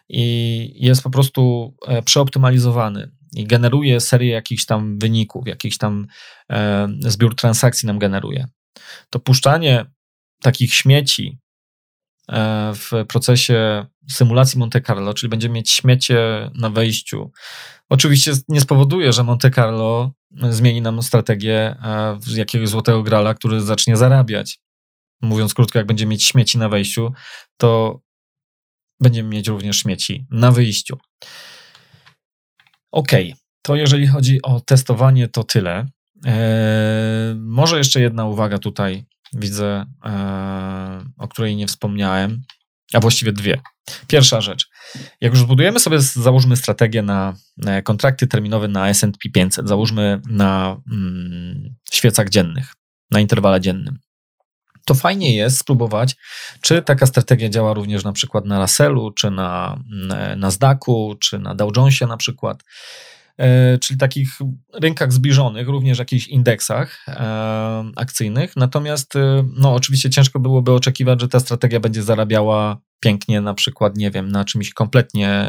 [0.09, 6.07] I jest po prostu e, przeoptymalizowany i generuje serię jakichś tam wyników, jakiś tam
[6.51, 8.47] e, zbiór transakcji nam generuje,
[9.09, 9.85] to puszczanie
[10.41, 11.39] takich śmieci
[12.75, 17.31] w procesie symulacji Monte Carlo, czyli będziemy mieć śmiecie na wejściu.
[17.89, 20.11] Oczywiście nie spowoduje, że Monte Carlo
[20.49, 21.75] zmieni nam strategię
[22.19, 24.59] z jakiegoś złotego grala, który zacznie zarabiać.
[25.21, 27.13] Mówiąc krótko, jak będziemy mieć śmieci na wejściu,
[27.57, 28.01] to
[28.99, 30.97] będziemy mieć również śmieci na wyjściu.
[32.91, 33.11] Ok,
[33.61, 35.85] to jeżeli chodzi o testowanie, to tyle.
[36.25, 42.41] Eee, może jeszcze jedna uwaga tutaj widzę, eee, o której nie wspomniałem,
[42.93, 43.61] a właściwie dwie.
[44.07, 44.69] Pierwsza rzecz.
[45.21, 47.33] Jak już zbudujemy sobie, załóżmy strategię na
[47.83, 52.73] kontrakty terminowe na S&P 500, załóżmy na mm, świecach dziennych,
[53.11, 53.99] na interwale dziennym,
[54.89, 56.15] to fajnie jest spróbować,
[56.61, 61.55] czy taka strategia działa również na przykład na Russellu, czy na mm, Nasdaqu, czy na
[61.55, 62.63] Dow Jonesie na przykład.
[63.39, 64.29] E, czyli takich
[64.73, 68.55] rynkach zbliżonych, również jakichś indeksach e, akcyjnych.
[68.55, 73.97] Natomiast e, no, oczywiście ciężko byłoby oczekiwać, że ta strategia będzie zarabiała pięknie, na przykład,
[73.97, 75.47] nie wiem, na czymś kompletnie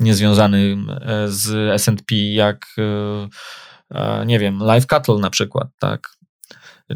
[0.00, 0.92] niezwiązanym
[1.26, 1.46] z
[1.84, 2.66] SP, jak
[4.26, 6.08] nie wiem, Live Cattle na przykład, tak,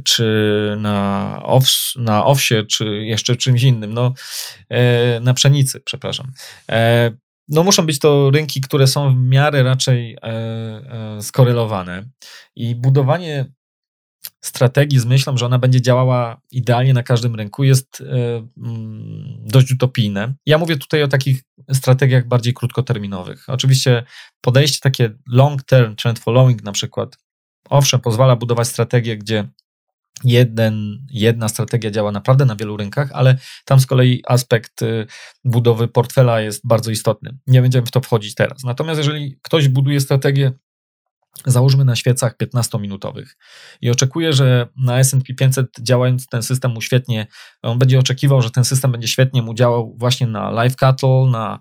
[0.04, 4.14] czy na, ows, na owsie, czy jeszcze czymś innym, no,
[5.20, 6.32] na pszenicy, przepraszam
[7.49, 12.09] no muszą być to rynki, które są w miarę raczej e, e, skorelowane
[12.57, 13.53] i budowanie
[14.44, 20.34] strategii z myślą, że ona będzie działała idealnie na każdym rynku, jest mm, dość utopijne.
[20.46, 21.42] Ja mówię tutaj o takich
[21.72, 23.49] strategiach bardziej krótkoterminowych.
[23.49, 24.05] Oczywiście
[24.40, 27.16] podejście takie long term, trend following na przykład,
[27.70, 29.49] owszem, pozwala budować strategię, gdzie
[30.24, 35.06] jeden, jedna strategia działa naprawdę na wielu rynkach, ale tam z kolei aspekt y,
[35.44, 37.38] budowy portfela jest bardzo istotny.
[37.46, 38.64] Nie będziemy w to wchodzić teraz.
[38.64, 40.52] Natomiast jeżeli ktoś buduje strategię
[41.46, 43.26] załóżmy na świecach 15-minutowych
[43.80, 47.26] i oczekuje, że na S&P 500 działając ten system mu świetnie,
[47.62, 51.58] on będzie oczekiwał, że ten system będzie świetnie mu działał właśnie na live cattle, na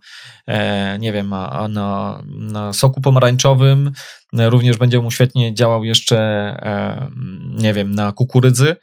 [0.47, 3.91] e, nie wiem, na, na, na, soku pomarańczowym,
[4.33, 7.11] również będzie mu świetnie działał jeszcze e,
[7.57, 8.75] nie wiem, na kukurydzy.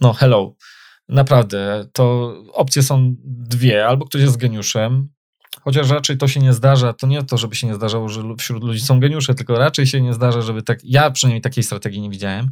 [0.00, 0.54] No hello,
[1.08, 5.08] naprawdę, to opcje są dwie, albo ktoś jest geniuszem,
[5.60, 8.64] Chociaż raczej to się nie zdarza, to nie to, żeby się nie zdarzało, że wśród
[8.64, 12.10] ludzi są geniusze, tylko raczej się nie zdarza, żeby tak, ja przynajmniej takiej strategii nie
[12.10, 12.50] widziałem.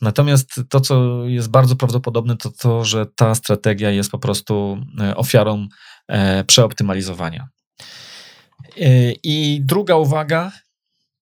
[0.00, 5.16] Natomiast to, co jest bardzo prawdopodobne, to to, że ta strategia jest po prostu e,
[5.16, 5.66] ofiarą
[6.08, 7.48] e, przeoptymalizowania.
[8.80, 10.52] E, I druga uwaga,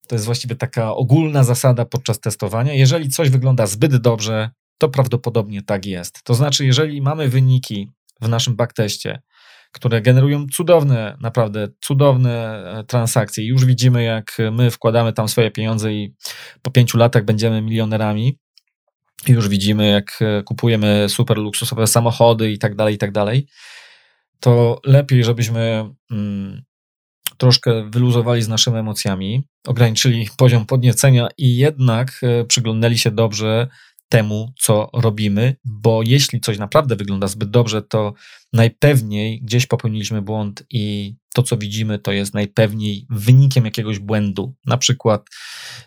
[0.09, 2.75] to jest właściwie taka ogólna zasada podczas testowania.
[2.75, 6.23] Jeżeli coś wygląda zbyt dobrze, to prawdopodobnie tak jest.
[6.25, 7.91] To znaczy, jeżeli mamy wyniki
[8.21, 9.23] w naszym backteście,
[9.73, 13.47] które generują cudowne, naprawdę cudowne e, transakcje.
[13.47, 16.15] Już widzimy, jak my wkładamy tam swoje pieniądze i
[16.63, 18.39] po pięciu latach będziemy milionerami.
[19.29, 23.47] Już widzimy, jak e, kupujemy super luksusowe samochody i tak dalej, i tak dalej.
[24.41, 26.63] To lepiej, żebyśmy mm,
[27.37, 33.69] troszkę wyluzowali z naszymi emocjami, ograniczyli poziom podniecenia i jednak e, przyglądali się dobrze
[34.13, 38.15] temu, co robimy, bo jeśli coś naprawdę wygląda zbyt dobrze, to
[38.53, 44.55] najpewniej gdzieś popełniliśmy błąd i to, co widzimy, to jest najpewniej wynikiem jakiegoś błędu.
[44.67, 45.27] Na przykład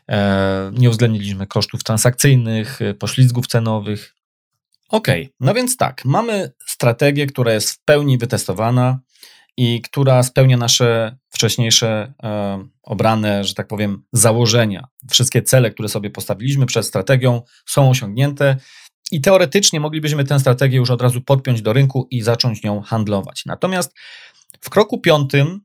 [0.09, 4.15] e, nie uwzględniliśmy kosztów transakcyjnych, e, poślizgów cenowych.
[4.89, 5.07] Ok,
[5.39, 8.99] no więc tak, mamy strategię, która jest w pełni wytestowana
[9.57, 14.87] i która spełnia nasze wcześniejsze e, obrane, że tak powiem, założenia.
[15.11, 18.57] Wszystkie cele, które sobie postawiliśmy przed strategią, są osiągnięte.
[19.11, 23.43] I teoretycznie moglibyśmy tę strategię już od razu podpiąć do rynku i zacząć nią handlować.
[23.45, 23.93] Natomiast
[24.61, 25.61] w kroku piątym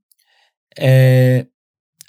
[0.78, 1.45] e,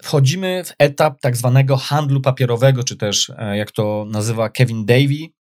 [0.04, 5.34] wchodzimy w etap tak zwanego handlu papierowego, czy też e, jak to nazywa Kevin Davey,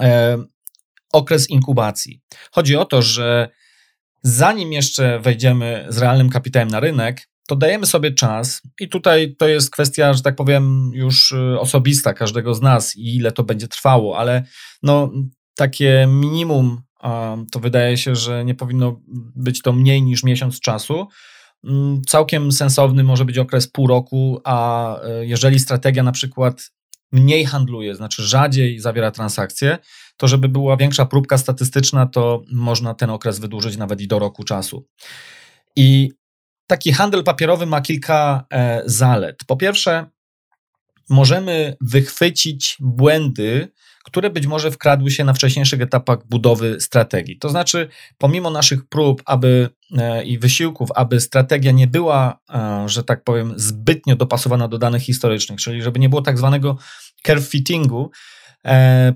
[0.00, 0.38] e,
[1.12, 2.20] okres inkubacji.
[2.52, 3.48] Chodzi o to, że
[4.22, 9.48] zanim jeszcze wejdziemy z realnym kapitałem na rynek, to dajemy sobie czas i tutaj to
[9.48, 13.68] jest kwestia, że tak powiem, już y, osobista każdego z nas i ile to będzie
[13.68, 14.44] trwało, ale
[14.82, 15.10] no,
[15.54, 16.82] takie minimum
[17.52, 19.00] to wydaje się, że nie powinno
[19.36, 21.06] być to mniej niż miesiąc czasu.
[21.64, 26.70] Mm, całkiem sensowny może być okres pół roku, a y, jeżeli strategia na przykład
[27.12, 29.78] mniej handluje, znaczy rzadziej zawiera transakcje,
[30.20, 34.44] to żeby była większa próbka statystyczna, to można ten okres wydłużyć nawet i do roku
[34.44, 34.86] czasu.
[35.76, 36.12] I
[36.66, 39.44] taki handel papierowy ma kilka e, zalet.
[39.46, 40.06] Po pierwsze,
[41.08, 43.68] możemy wychwycić błędy,
[44.04, 47.38] które być może wkradły się na wcześniejszych etapach budowy strategii.
[47.38, 49.68] To znaczy, pomimo naszych prób aby,
[49.98, 55.02] e, i wysiłków, aby strategia nie była, e, że tak powiem, zbytnio dopasowana do danych
[55.02, 56.78] historycznych, czyli żeby nie było tak zwanego
[57.22, 58.10] curve fittingu,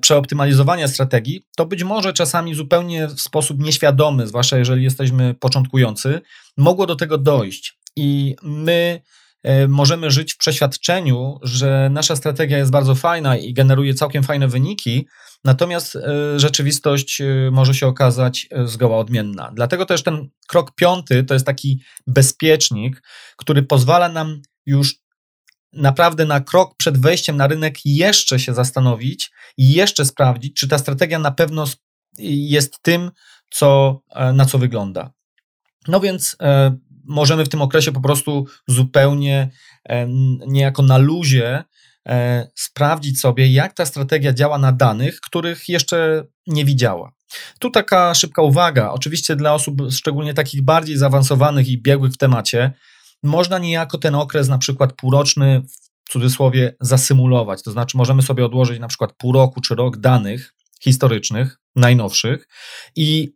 [0.00, 6.20] przeoptymalizowania strategii, to być może czasami zupełnie w sposób nieświadomy, zwłaszcza jeżeli jesteśmy początkujący,
[6.56, 7.78] mogło do tego dojść.
[7.96, 9.02] I my
[9.42, 14.48] e, możemy żyć w przeświadczeniu, że nasza strategia jest bardzo fajna i generuje całkiem fajne
[14.48, 15.06] wyniki,
[15.44, 16.00] natomiast e,
[16.40, 19.52] rzeczywistość e, może się okazać zgoła odmienna.
[19.54, 23.02] Dlatego też ten krok piąty to jest taki bezpiecznik,
[23.36, 25.03] który pozwala nam już
[25.76, 30.78] naprawdę na krok przed wejściem na rynek jeszcze się zastanowić i jeszcze sprawdzić, czy ta
[30.78, 31.64] strategia na pewno
[32.18, 33.10] jest tym,
[33.50, 35.10] co, e, na co wygląda.
[35.88, 39.50] No więc e, możemy w tym okresie po prostu zupełnie
[39.88, 40.06] e,
[40.46, 41.64] niejako na luzie
[42.54, 47.12] sprawdzić sobie, jak ta strategia działa na danych, których jeszcze nie widziała.
[47.58, 48.90] Tu taka szybka uwaga.
[48.90, 52.72] Oczywiście dla osób szczególnie takich bardziej zaawansowanych i biegłych w temacie,
[53.24, 55.62] można niejako ten okres, na przykład półroczny,
[56.08, 57.62] w cudzysłowie, zasymulować.
[57.62, 62.48] To znaczy, możemy sobie odłożyć na przykład pół roku czy rok danych historycznych, najnowszych
[62.96, 63.34] i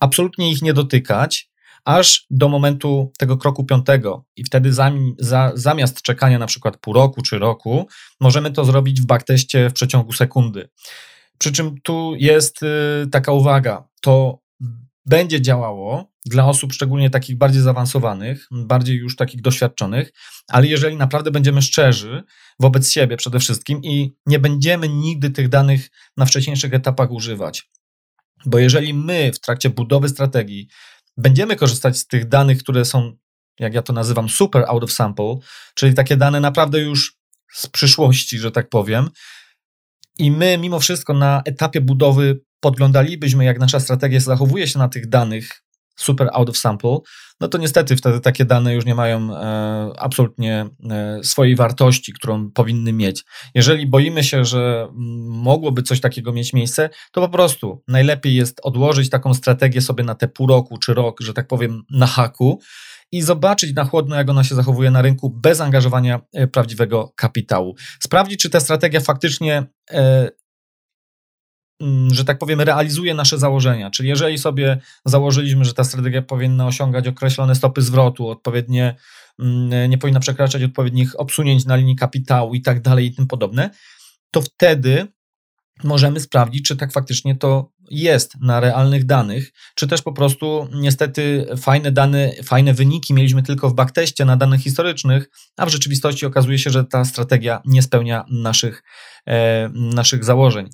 [0.00, 1.50] absolutnie ich nie dotykać,
[1.84, 4.24] aż do momentu tego kroku piątego.
[4.36, 4.72] I wtedy
[5.18, 7.88] za, zamiast czekania na przykład pół roku czy roku,
[8.20, 10.68] możemy to zrobić w backteście w przeciągu sekundy.
[11.38, 12.66] Przy czym tu jest y,
[13.12, 14.38] taka uwaga, to
[15.08, 20.12] będzie działało dla osób szczególnie takich bardziej zaawansowanych, bardziej już takich doświadczonych,
[20.48, 22.22] ale jeżeli naprawdę będziemy szczerzy
[22.60, 27.70] wobec siebie przede wszystkim i nie będziemy nigdy tych danych na wcześniejszych etapach używać,
[28.46, 30.68] bo jeżeli my w trakcie budowy strategii
[31.16, 33.16] będziemy korzystać z tych danych, które są,
[33.60, 35.36] jak ja to nazywam, super out of sample,
[35.74, 37.18] czyli takie dane naprawdę już
[37.52, 39.10] z przyszłości, że tak powiem,
[40.18, 45.08] i my mimo wszystko na etapie budowy podglądalibyśmy, jak nasza strategia zachowuje się na tych
[45.08, 45.62] danych
[45.98, 46.98] super out of sample,
[47.40, 52.50] no to niestety wtedy takie dane już nie mają e, absolutnie e, swojej wartości, którą
[52.50, 53.24] powinny mieć.
[53.54, 54.88] Jeżeli boimy się, że
[55.28, 60.14] mogłoby coś takiego mieć miejsce, to po prostu najlepiej jest odłożyć taką strategię sobie na
[60.14, 62.60] te pół roku czy rok, że tak powiem, na haku
[63.12, 67.74] i zobaczyć na chłodno, jak ona się zachowuje na rynku bez angażowania e, prawdziwego kapitału.
[68.00, 70.47] Sprawdzić, czy ta strategia faktycznie e, Mm,
[72.12, 73.90] że tak powiem, realizuje nasze założenia.
[73.90, 78.94] Czyli jeżeli sobie założyliśmy, że ta strategia powinna osiągać określone stopy zwrotu, odpowiednie,
[79.38, 83.70] mm, nie powinna przekraczać odpowiednich obsunięć na linii kapitału i tak dalej i tym podobne,
[84.30, 85.06] to wtedy
[85.84, 91.46] możemy sprawdzić, czy tak faktycznie to jest na realnych danych, czy też po prostu niestety
[91.56, 96.58] fajne dane, fajne wyniki mieliśmy tylko w backteście na danych historycznych, a w rzeczywistości okazuje
[96.58, 98.82] się, że ta strategia nie spełnia naszych,
[99.26, 100.68] e, naszych założeń.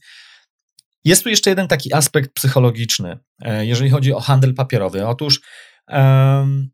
[1.05, 5.07] Jest tu jeszcze jeden taki aspekt psychologiczny, e, jeżeli chodzi o handel papierowy.
[5.07, 5.41] Otóż
[5.89, 6.71] um,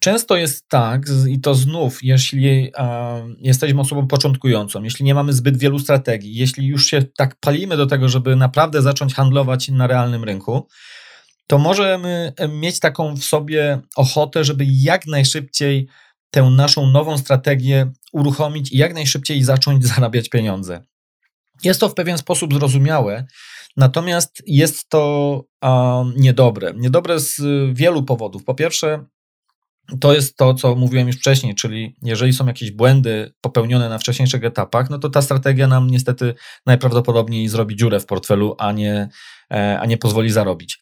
[0.00, 5.56] często jest tak, i to znów, jeśli um, jesteśmy osobą początkującą, jeśli nie mamy zbyt
[5.56, 10.24] wielu strategii, jeśli już się tak palimy do tego, żeby naprawdę zacząć handlować na realnym
[10.24, 10.68] rynku,
[11.46, 15.88] to możemy mieć taką w sobie ochotę, żeby jak najszybciej
[16.30, 20.89] tę naszą nową strategię uruchomić i jak najszybciej zacząć zarabiać pieniądze.
[21.64, 23.26] Jest to w pewien sposób zrozumiałe,
[23.76, 26.72] natomiast jest to um, niedobre.
[26.76, 27.40] Niedobre z
[27.72, 28.44] wielu powodów.
[28.44, 29.04] Po pierwsze,
[30.00, 34.44] to jest to, co mówiłem już wcześniej, czyli jeżeli są jakieś błędy popełnione na wcześniejszych
[34.44, 36.34] etapach, no to ta strategia nam niestety
[36.66, 39.08] najprawdopodobniej zrobi dziurę w portfelu, a nie,
[39.52, 40.78] e, a nie pozwoli zarobić.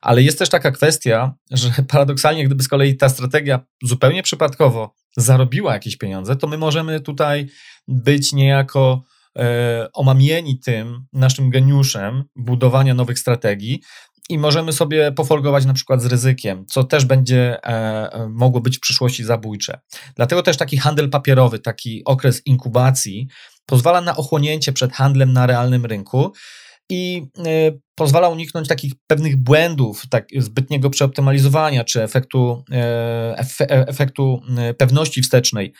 [0.00, 5.72] Ale jest też taka kwestia, że paradoksalnie, gdyby z kolei ta strategia zupełnie przypadkowo zarobiła
[5.72, 7.48] jakieś pieniądze, to my możemy tutaj
[7.88, 9.02] być niejako
[9.92, 13.80] omamieni tym naszym geniuszem budowania nowych strategii,
[14.28, 18.80] i możemy sobie pofolgować na przykład z ryzykiem, co też będzie e, mogło być w
[18.80, 19.80] przyszłości zabójcze.
[20.16, 23.28] Dlatego też taki handel papierowy, taki okres inkubacji
[23.66, 26.32] pozwala na ochłonięcie przed handlem na realnym rynku
[26.90, 33.36] i e, pozwala uniknąć takich pewnych błędów, tak, zbytniego przeoptymalizowania czy efektu, e,
[33.68, 35.72] efektu e, pewności wstecznej.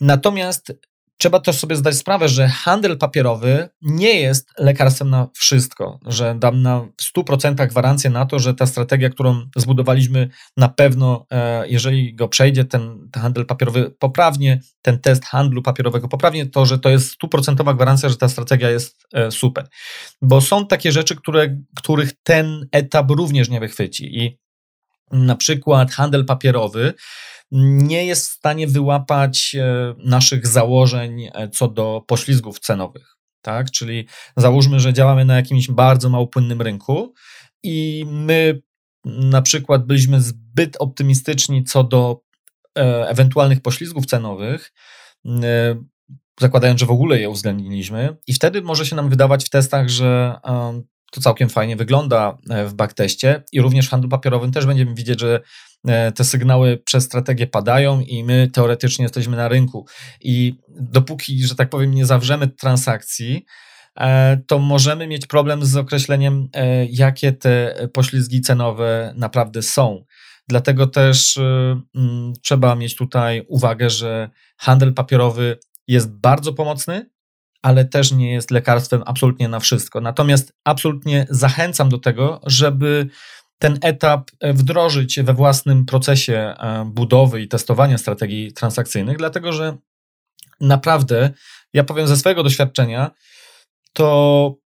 [0.00, 0.72] Natomiast
[1.20, 6.62] trzeba też sobie zdać sprawę, że handel papierowy nie jest lekarstwem na wszystko, że dam
[6.62, 12.28] na 100% gwarancję na to, że ta strategia, którą zbudowaliśmy, na pewno, e, jeżeli go
[12.28, 17.22] przejdzie ten, ten handel papierowy poprawnie, ten test handlu papierowego poprawnie, to że to jest
[17.22, 19.68] 100% gwarancja, że ta strategia jest e, super.
[20.22, 24.38] Bo są takie rzeczy, które, których ten etap również nie wychwyci i
[25.12, 26.94] na przykład handel papierowy
[27.52, 33.16] nie jest w stanie wyłapać e, naszych założeń e, co do poślizgów cenowych.
[33.42, 33.70] Tak?
[33.70, 37.14] Czyli załóżmy, że działamy na jakimś bardzo małopłynnym rynku
[37.62, 38.62] i my
[39.04, 42.20] na przykład byliśmy zbyt optymistyczni co do
[42.78, 44.72] e, ewentualnych poślizgów cenowych,
[46.40, 50.40] zakładając, że w ogóle je uwzględniliśmy, i wtedy może się nam wydawać w testach, że
[51.10, 55.40] to całkiem fajnie wygląda w backteście i również w handlu papierowym też będziemy widzieć, że
[55.88, 59.86] E, te sygnały przez strategię padają i my teoretycznie jesteśmy na rynku.
[60.20, 63.44] I dopóki, że tak powiem, nie zawrzemy transakcji,
[64.00, 70.04] e, to możemy mieć problem z określeniem, e, jakie te poślizgi cenowe naprawdę są.
[70.48, 71.38] Dlatego też
[71.94, 77.10] mm, trzeba mieć tutaj uwagę, że handel papierowy jest bardzo pomocny,
[77.62, 80.00] ale też nie jest lekarstwem absolutnie na wszystko.
[80.00, 83.08] Natomiast absolutnie zachęcam do tego, żeby
[83.58, 89.76] ten etap e, wdrożyć we własnym procesie e, budowy i testowania strategii transakcyjnych, dlatego że
[90.60, 91.30] naprawdę,
[91.72, 93.10] ja powiem ze swojego doświadczenia,
[93.92, 94.56] to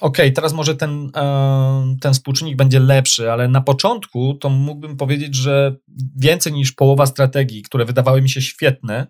[0.00, 5.34] ok, teraz może ten, e, ten współczynnik będzie lepszy, ale na początku to mógłbym powiedzieć,
[5.34, 5.76] że
[6.16, 9.06] więcej niż połowa strategii, które wydawały mi się świetne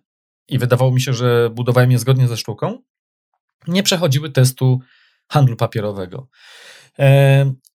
[0.48, 2.82] i wydawało mi się, że budowałem je zgodnie ze sztuką,
[3.68, 4.80] nie przechodziły testu
[5.28, 6.28] handlu papierowego.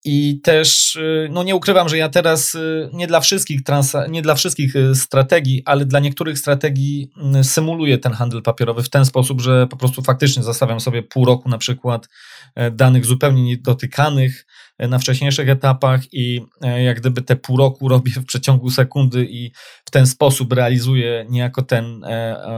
[0.06, 4.22] I też, y, no nie ukrywam, że ja teraz y, nie dla wszystkich, transa- nie
[4.22, 7.12] dla wszystkich y, strategii, ale dla niektórych strategii
[7.44, 11.50] symuluję ten handel papierowy w ten sposób, że po prostu faktycznie zostawiam sobie pół roku
[11.50, 12.10] na przykład
[12.56, 14.46] e, danych zupełnie niedotykanych,
[14.80, 19.52] na wcześniejszych etapach i jak gdyby te pół roku robię w przeciągu sekundy i
[19.86, 22.06] w ten sposób realizuję niejako ten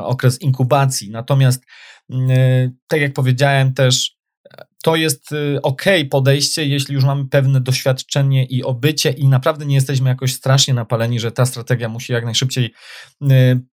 [0.04, 1.12] okres inkubacji.
[1.12, 1.64] Natomiast
[2.88, 4.16] tak jak powiedziałem też
[4.84, 5.30] to jest
[5.64, 10.74] ok podejście, jeśli już mamy pewne doświadczenie i obycie i naprawdę nie jesteśmy jakoś strasznie
[10.74, 12.74] napaleni, że ta strategia musi jak najszybciej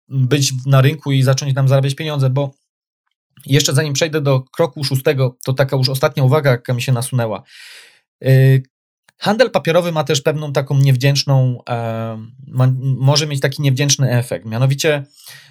[0.08, 2.54] być na rynku i zacząć nam zarabiać pieniądze, bo
[3.46, 7.42] jeszcze zanim przejdę do kroku szóstego, to taka już ostatnia uwaga, jaka mi się nasunęła.
[8.20, 8.62] Y,
[9.18, 14.46] Handel papierowy ma też pewną taką niewdzięczną, e, ma, może mieć taki niewdzięczny efekt.
[14.46, 15.04] Mianowicie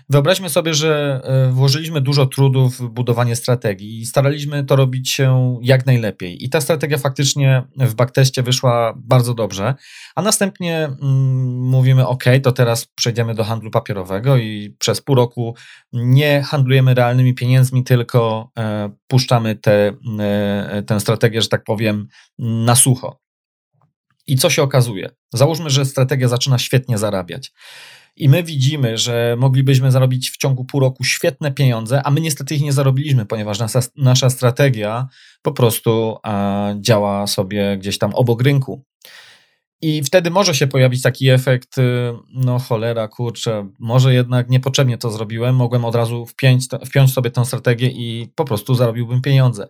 [0.09, 5.59] wyobraźmy sobie, że e, włożyliśmy dużo trudu w budowanie strategii i staraliśmy to robić się
[5.61, 6.45] jak najlepiej.
[6.45, 9.75] I ta strategia faktycznie w backteście wyszła bardzo dobrze,
[10.15, 15.55] a następnie mm, mówimy: OK, to teraz przejdziemy do handlu papierowego i przez pół roku
[15.93, 22.07] nie handlujemy realnymi pieniędzmi, tylko e, puszczamy te, e, tę strategię, że tak powiem,
[22.39, 23.24] na sucho.
[24.27, 25.09] I co się okazuje?
[25.33, 27.51] Załóżmy, że strategia zaczyna świetnie zarabiać.
[28.15, 32.55] I my widzimy, że moglibyśmy zarobić w ciągu pół roku świetne pieniądze, a my niestety
[32.55, 35.07] ich nie zarobiliśmy, ponieważ nasza, nasza strategia
[35.41, 38.85] po prostu a, działa sobie gdzieś tam obok rynku.
[39.81, 41.81] I wtedy może się pojawić taki efekt, y,
[42.33, 47.45] no cholera, kurczę, może jednak niepotrzebnie to zrobiłem, mogłem od razu wpiąć, wpiąć sobie tę
[47.45, 49.67] strategię i po prostu zarobiłbym pieniądze.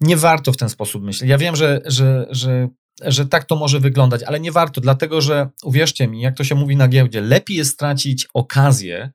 [0.00, 1.30] Nie warto w ten sposób myśleć.
[1.30, 2.68] Ja wiem, że, że, że
[3.02, 6.54] że tak to może wyglądać, ale nie warto, dlatego że uwierzcie mi, jak to się
[6.54, 9.12] mówi na giełdzie, lepiej jest stracić okazję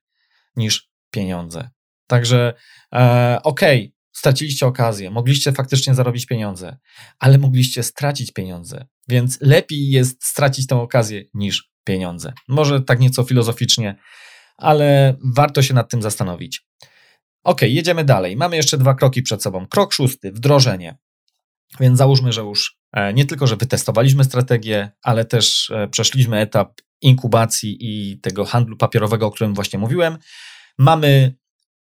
[0.55, 1.69] niż pieniądze.
[2.07, 2.53] Także
[2.93, 6.77] e, okej, okay, straciliście okazję, mogliście faktycznie zarobić pieniądze,
[7.19, 12.34] ale mogliście stracić pieniądze, więc lepiej jest stracić tę okazję niż pieniądze.
[12.47, 13.95] Może tak nieco filozoficznie,
[14.57, 16.65] ale warto się nad tym zastanowić.
[17.43, 18.38] Ok, jedziemy dalej.
[18.38, 19.67] Mamy jeszcze dwa kroki przed sobą.
[19.67, 20.97] Krok szósty, wdrożenie.
[21.80, 22.78] Więc załóżmy, że już
[23.13, 29.27] nie tylko, że wytestowaliśmy strategię, ale też e, przeszliśmy etap inkubacji i tego handlu papierowego,
[29.27, 30.17] o którym właśnie mówiłem.
[30.77, 31.35] Mamy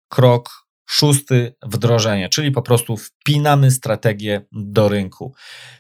[0.09, 5.35] krok szósty wdrożenie, czyli po prostu wpinamy strategię do rynku.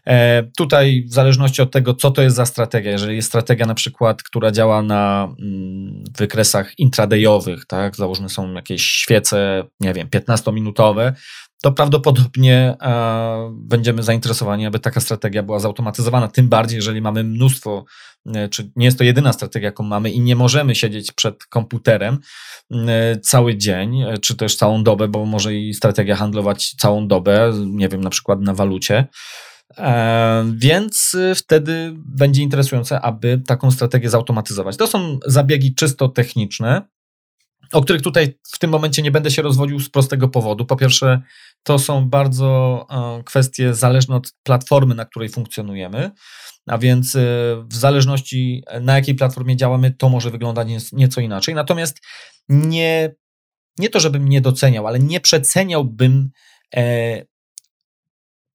[0.07, 3.74] E, tutaj, w zależności od tego, co to jest za strategia, jeżeli jest strategia na
[3.74, 11.12] przykład, która działa na mm, wykresach intradayowych, tak, załóżmy są jakieś świece, nie wiem, 15-minutowe,
[11.63, 16.29] to prawdopodobnie e, będziemy zainteresowani, aby taka strategia była zautomatyzowana.
[16.29, 17.85] Tym bardziej, jeżeli mamy mnóstwo,
[18.27, 22.19] e, czy nie jest to jedyna strategia, jaką mamy i nie możemy siedzieć przed komputerem
[22.71, 27.89] e, cały dzień, czy też całą dobę, bo może i strategia handlować całą dobę, nie
[27.89, 29.07] wiem, na przykład na walucie.
[30.53, 34.77] Więc wtedy będzie interesujące, aby taką strategię zautomatyzować.
[34.77, 36.83] To są zabiegi czysto techniczne,
[37.73, 40.66] o których tutaj w tym momencie nie będę się rozwodził z prostego powodu.
[40.66, 41.23] Po pierwsze,
[41.62, 46.11] to są bardzo e, kwestie zależne od platformy, na której funkcjonujemy,
[46.66, 47.21] a więc e,
[47.69, 51.55] w zależności na jakiej platformie działamy, to może wyglądać nieco inaczej.
[51.55, 52.01] Natomiast
[52.49, 53.14] nie,
[53.79, 56.31] nie to, żebym nie doceniał, ale nie przeceniałbym
[56.77, 57.23] e,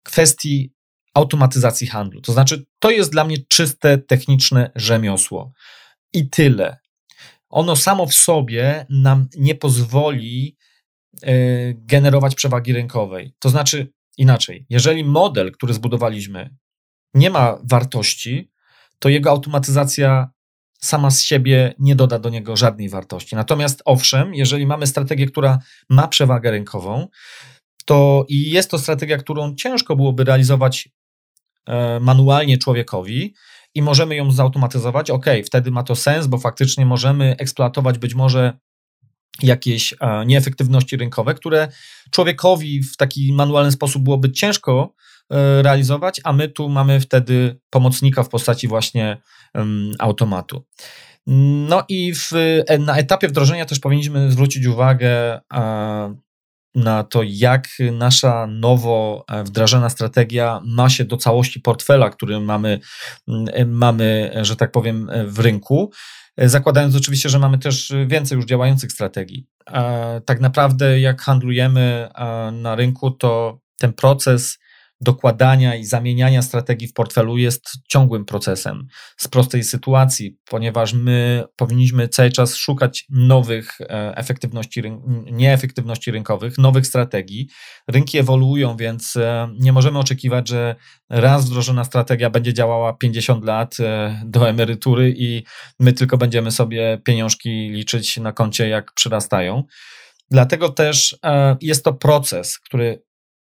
[0.04, 0.74] kwestii
[1.14, 2.22] automatyzacji handlu.
[2.22, 5.52] To znaczy, to jest dla mnie czyste techniczne rzemiosło.
[6.14, 6.83] I tyle
[7.54, 10.58] ono samo w sobie nam nie pozwoli
[11.24, 11.34] e,
[11.74, 13.34] generować przewagi rynkowej.
[13.40, 16.56] To znaczy inaczej, jeżeli model, który zbudowaliśmy,
[17.14, 18.52] nie ma wartości,
[19.00, 20.30] to jego automatyzacja
[20.80, 23.36] sama z siebie nie doda do niego żadnej wartości.
[23.36, 27.08] Natomiast owszem, jeżeli mamy strategię, która ma przewagę rynkową,
[27.86, 30.90] to i jest to strategia, którą ciężko byłoby realizować
[31.68, 33.34] e, manualnie człowiekowi,
[33.76, 38.54] i możemy ją zautomatyzować, ok, wtedy ma to sens, bo faktycznie możemy eksploatować być może
[39.42, 41.68] jakieś e, nieefektywności rynkowe, które
[42.12, 44.94] człowiekowi w taki manualny sposób byłoby ciężko
[45.30, 49.18] e, realizować, a my tu mamy wtedy pomocnika w postaci właśnie
[50.00, 50.66] automatu.
[51.68, 52.32] No i w,
[52.80, 55.40] na etapie wdrożenia też powinniśmy zwrócić uwagę
[56.76, 62.80] na to, jak nasza nowo e, wdrażana strategia ma się do całości portfela, który mamy,
[63.66, 65.92] mamy że tak powiem, w rynku.
[66.38, 69.48] E, zakładając oczywiście, że mamy też więcej już działających strategii.
[70.26, 72.10] Tak naprawdę, jak handlujemy
[72.52, 74.60] na rynku, to ten proces
[75.04, 82.08] dokładania i zamieniania strategii w portfelu jest ciągłym procesem z prostej sytuacji, ponieważ my powinniśmy
[82.08, 84.82] cały czas szukać nowych e, efektywności,
[85.32, 87.48] nieefektywności rynkowych, nowych strategii.
[87.88, 90.76] Rynki ewoluują, więc e, nie możemy oczekiwać, że
[91.10, 95.44] raz wdrożona strategia będzie działała 50 lat e, do emerytury i
[95.80, 99.64] my tylko będziemy sobie pieniążki liczyć na koncie, jak przyrastają.
[100.32, 101.18] Dlatego też
[101.62, 103.04] jest to proces, który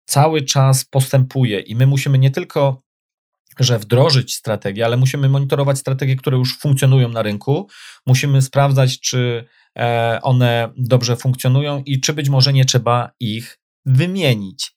[0.07, 2.87] cały czas postępuje i my musimy nie tylko
[3.59, 7.69] że wdrożyć strategię, ale musimy monitorować strategie, które już funkcjonują na rynku.
[8.05, 9.45] Musimy sprawdzać, czy
[9.77, 14.71] e, one dobrze funkcjonują i czy być może nie trzeba ich wymienić.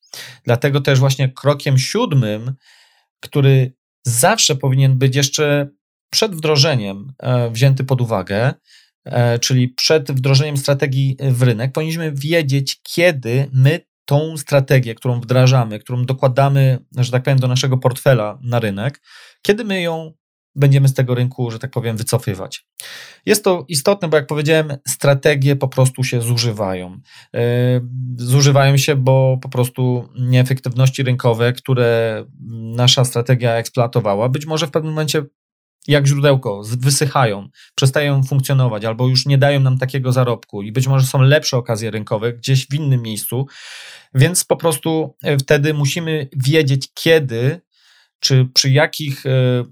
[0.44, 2.55] Dlatego też właśnie krokiem siódmym,
[3.20, 3.73] który
[4.07, 5.69] zawsze powinien być jeszcze
[6.11, 8.55] przed wdrożeniem e, wzięty pod uwagę,
[9.05, 15.79] e, czyli przed wdrożeniem strategii w rynek, powinniśmy wiedzieć, kiedy my tą strategię, którą wdrażamy,
[15.79, 19.01] którą dokładamy, że tak powiem, do naszego portfela na rynek,
[19.43, 20.13] kiedy my ją
[20.55, 22.67] będziemy z tego rynku, że tak powiem, wycofywać.
[23.27, 27.01] Jest to istotne, bo jak powiedziałem, strategie po prostu się zużywają.
[27.35, 27.41] E,
[28.17, 32.25] zużywają się, bo po prostu nieefektywności rynkowe, które
[32.77, 35.23] nasza strategia eksploatowała, być może w pewnym momencie
[35.89, 41.07] jak źródełko, wysychają, przestają funkcjonować albo już nie dają nam takiego zarobku i być może
[41.07, 43.47] są lepsze okazje rynkowe gdzieś w innym miejscu,
[44.15, 47.61] więc po prostu e, wtedy musimy wiedzieć, kiedy
[48.20, 49.65] czy przy jakich e, e,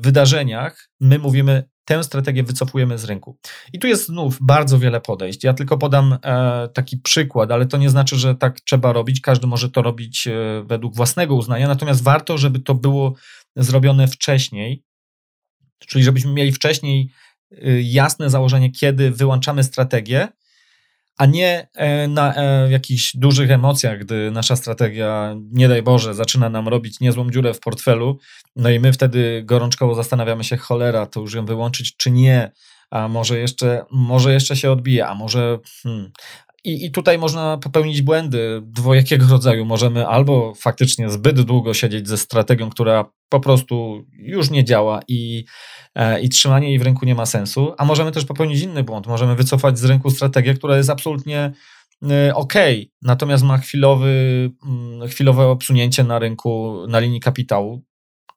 [0.00, 3.38] wydarzeniach my mówimy, tę strategię wycofujemy z rynku.
[3.72, 5.44] I tu jest znów bardzo wiele podejść.
[5.44, 6.18] Ja tylko podam
[6.74, 9.20] taki przykład, ale to nie znaczy, że tak trzeba robić.
[9.20, 10.28] Każdy może to robić
[10.64, 13.14] według własnego uznania, natomiast warto, żeby to było
[13.56, 14.84] zrobione wcześniej,
[15.86, 17.10] czyli żebyśmy mieli wcześniej
[17.52, 20.28] y, jasne założenie, kiedy wyłączamy strategię,
[21.18, 26.48] a nie e, na e, jakichś dużych emocjach, gdy nasza strategia, nie daj Boże, zaczyna
[26.48, 28.18] nam robić niezłą dziurę w portfelu,
[28.56, 32.52] no i my wtedy gorączkowo zastanawiamy się, cholera, to już ją wyłączyć czy nie,
[32.90, 35.58] a może jeszcze, może jeszcze się odbije, a może.
[35.82, 36.10] Hmm.
[36.64, 39.64] I, I tutaj można popełnić błędy dwojakiego rodzaju.
[39.64, 45.44] Możemy albo faktycznie zbyt długo siedzieć ze strategią, która po prostu już nie działa i,
[45.94, 49.06] e, i trzymanie jej w rynku nie ma sensu, a możemy też popełnić inny błąd.
[49.06, 51.52] Możemy wycofać z rynku strategię, która jest absolutnie
[52.10, 52.54] e, ok,
[53.02, 57.84] natomiast ma chwilowy, mm, chwilowe obsunięcie na rynku, na linii kapitału,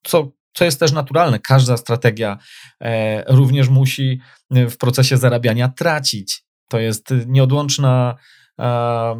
[0.03, 1.39] co, co jest też naturalne.
[1.39, 2.38] Każda strategia
[2.81, 4.19] e, również musi
[4.52, 6.51] w procesie zarabiania tracić.
[6.72, 8.15] To jest nieodłączna,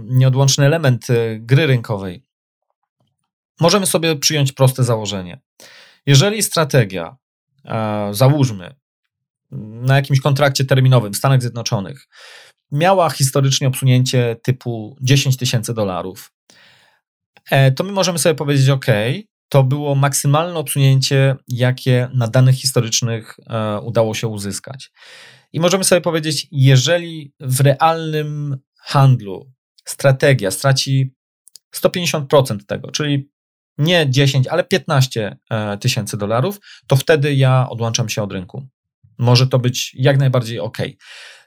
[0.06, 1.07] nieodłączny element
[1.40, 2.26] gry rynkowej.
[3.60, 5.41] Możemy sobie przyjąć proste założenie.
[6.06, 7.18] Jeżeli strategia,
[8.11, 8.76] załóżmy,
[9.52, 12.07] na jakimś kontrakcie terminowym w Stanach Zjednoczonych
[12.72, 16.32] miała historycznie obsunięcie typu 10 tysięcy dolarów,
[17.49, 18.86] e, to my możemy sobie powiedzieć, OK,
[19.49, 24.91] to było maksymalne obsunięcie, jakie na danych historycznych e, udało się uzyskać.
[25.53, 29.52] I możemy sobie powiedzieć, jeżeli w realnym handlu
[29.86, 31.14] strategia straci
[31.76, 33.32] 150% tego, czyli
[33.78, 38.68] nie 10, ale 15 e, tysięcy dolarów, to wtedy ja odłączam się od rynku.
[39.18, 40.78] Może to być jak najbardziej ok.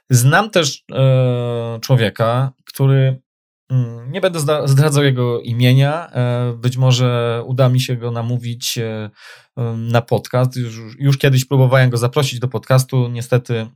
[0.09, 3.21] Znam też e, człowieka, który
[3.69, 6.11] mm, nie będę zdradzał jego imienia.
[6.11, 8.79] E, być może uda mi się go namówić
[9.77, 10.55] na podcast.
[10.55, 13.07] Już, już kiedyś próbowałem go zaprosić do podcastu.
[13.07, 13.67] Niestety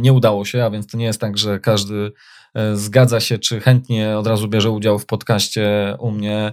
[0.00, 2.12] nie udało się, a więc to nie jest tak, że każdy
[2.74, 6.52] zgadza się, czy chętnie od razu bierze udział w podcaście u mnie.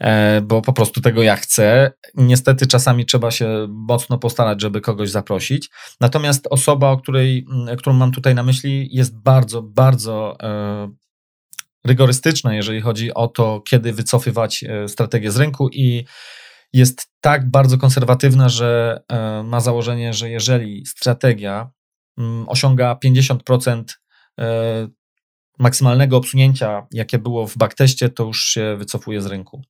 [0.00, 1.92] E, bo po prostu tego ja chcę.
[2.14, 5.70] Niestety czasami trzeba się mocno postarać, żeby kogoś zaprosić.
[6.00, 7.46] Natomiast osoba, o której,
[7.78, 10.90] którą mam tutaj na myśli, jest bardzo, bardzo e,
[11.84, 16.04] rygorystyczna, jeżeli chodzi o to, kiedy wycofywać e, strategię z rynku i
[16.72, 19.00] jest tak bardzo konserwatywna, że
[19.44, 21.70] ma założenie, że jeżeli strategia
[22.46, 23.84] osiąga 50%
[25.60, 29.62] maksymalnego obsunięcia, jakie było w backteście, to już się wycofuje z rynku.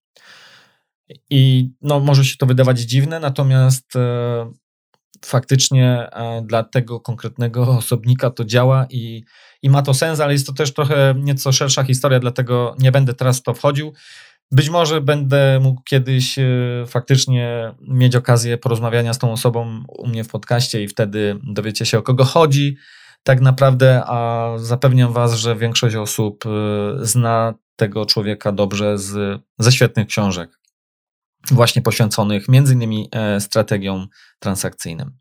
[1.31, 4.53] I no, może się to wydawać dziwne, natomiast e,
[5.25, 9.25] faktycznie e, dla tego konkretnego osobnika to działa i,
[9.63, 13.15] i ma to sens, ale jest to też trochę nieco szersza historia, dlatego nie będę
[13.15, 13.93] teraz w to wchodził.
[14.53, 16.45] Być może będę mógł kiedyś e,
[16.87, 21.99] faktycznie mieć okazję porozmawiania z tą osobą u mnie w podcaście i wtedy dowiecie się
[21.99, 22.77] o kogo chodzi
[23.23, 26.45] tak naprawdę, a zapewniam Was, że większość osób
[27.03, 30.61] zna tego człowieka dobrze z, ze świetnych książek
[31.51, 34.09] właśnie poświęconych między innymi e, strategiom
[34.39, 35.13] transakcyjnym.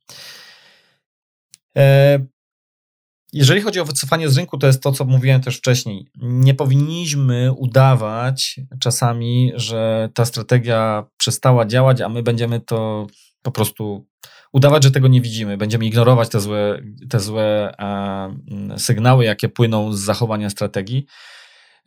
[3.33, 6.05] Jeżeli chodzi o wycofanie z rynku, to jest to, co mówiłem też wcześniej.
[6.21, 13.07] Nie powinniśmy udawać czasami, że ta strategia przestała działać, a my będziemy to
[13.41, 14.07] po prostu
[14.53, 15.57] udawać, że tego nie widzimy.
[15.57, 21.05] Będziemy ignorować te złe, te złe e, sygnały, jakie płyną z zachowania strategii.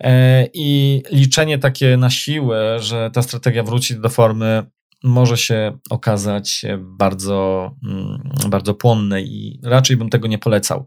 [0.00, 4.62] E, I liczenie takie na siłę, że ta strategia wróci do formy
[5.04, 10.86] może się okazać bardzo, mm, bardzo płonne i raczej bym tego nie polecał.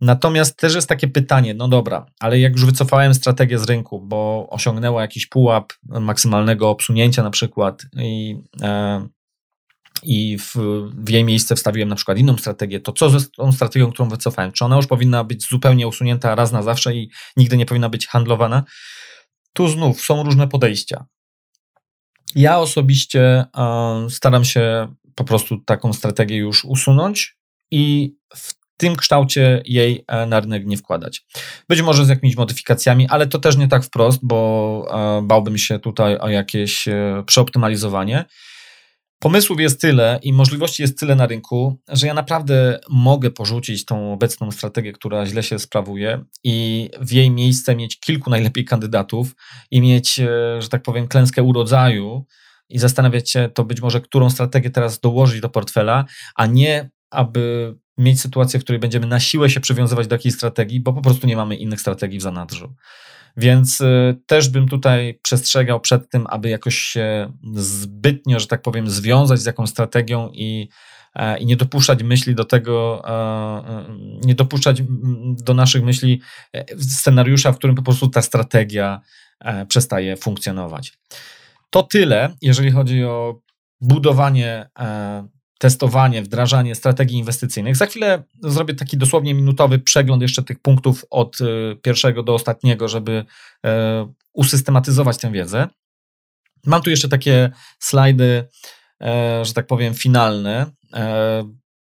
[0.00, 4.46] Natomiast też jest takie pytanie, no dobra, ale jak już wycofałem strategię z rynku, bo
[4.50, 9.08] osiągnęła jakiś pułap maksymalnego obsunięcia na przykład i, e,
[10.02, 10.54] i w,
[10.94, 14.52] w, jej miejsce wstawiłem na przykład inną strategię, to co z tą strategią, którą wycofałem?
[14.52, 18.06] Czy ona już powinna być zupełnie usunięta raz na zawsze i nigdy nie powinna być
[18.06, 18.64] handlowana?
[19.52, 21.04] Tu znów są różne podejścia.
[22.34, 23.44] Ja osobiście
[24.08, 27.36] staram się po prostu taką strategię już usunąć
[27.70, 31.24] i w tym kształcie jej e, na rynek nie wkładać.
[31.68, 34.88] Być może z jakimiś modyfikacjami, ale to też nie tak wprost, bo
[35.22, 38.24] bałbym się tutaj o jakieś e, przeoptymalizowanie.
[39.18, 44.12] Pomysłów jest tyle i możliwości jest tyle na rynku, że ja naprawdę mogę porzucić tą
[44.12, 49.34] obecną strategię, która źle się sprawuje i w jej miejsce mieć kilku najlepiej kandydatów
[49.70, 50.14] i mieć,
[50.58, 52.26] że tak powiem, klęskę urodzaju
[52.68, 56.04] i zastanawiać się to być może, którą strategię teraz dołożyć do portfela,
[56.34, 60.80] a nie aby mieć sytuację, w której będziemy na siłę się przywiązywać do jakiejś strategii,
[60.80, 62.74] bo po prostu nie mamy innych strategii w zanadrzu.
[63.38, 68.90] Więc y, też bym tutaj przestrzegał przed tym, aby jakoś się zbytnio, że tak powiem,
[68.90, 70.68] związać z jakąś strategią i,
[71.14, 73.84] e, i nie dopuszczać myśli do tego, e, e,
[74.24, 74.82] nie dopuszczać
[75.44, 76.20] do naszych myśli
[76.78, 79.00] scenariusza, w którym po prostu ta strategia
[79.68, 80.98] przestaje funkcjonować.
[81.70, 83.40] To tyle, jeżeli chodzi o
[83.80, 84.70] budowanie
[85.58, 87.76] testowanie, wdrażanie strategii inwestycyjnych.
[87.76, 92.88] Za chwilę zrobię taki dosłownie minutowy przegląd jeszcze tych punktów od y, pierwszego do ostatniego,
[92.88, 93.24] żeby
[93.66, 95.68] e, usystematyzować tę wiedzę.
[96.66, 98.48] Mam tu jeszcze takie slajdy,
[99.02, 100.66] e, że tak powiem, finalne.
[100.94, 101.44] E,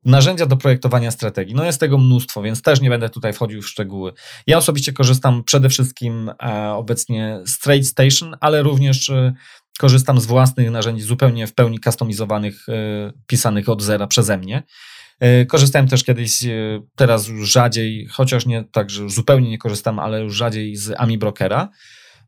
[0.05, 1.55] narzędzia do projektowania strategii.
[1.55, 4.13] No jest tego mnóstwo, więc też nie będę tutaj wchodził w szczegóły.
[4.47, 6.31] Ja osobiście korzystam przede wszystkim
[6.75, 9.11] obecnie z Trade Station, ale również
[9.79, 12.73] korzystam z własnych narzędzi zupełnie w pełni customizowanych, e,
[13.27, 14.63] pisanych od zera przeze mnie.
[15.21, 19.99] E, korzystałem też kiedyś, e, teraz już rzadziej, chociaż nie tak, że zupełnie nie korzystam,
[19.99, 21.69] ale już rzadziej z Ami Brokera.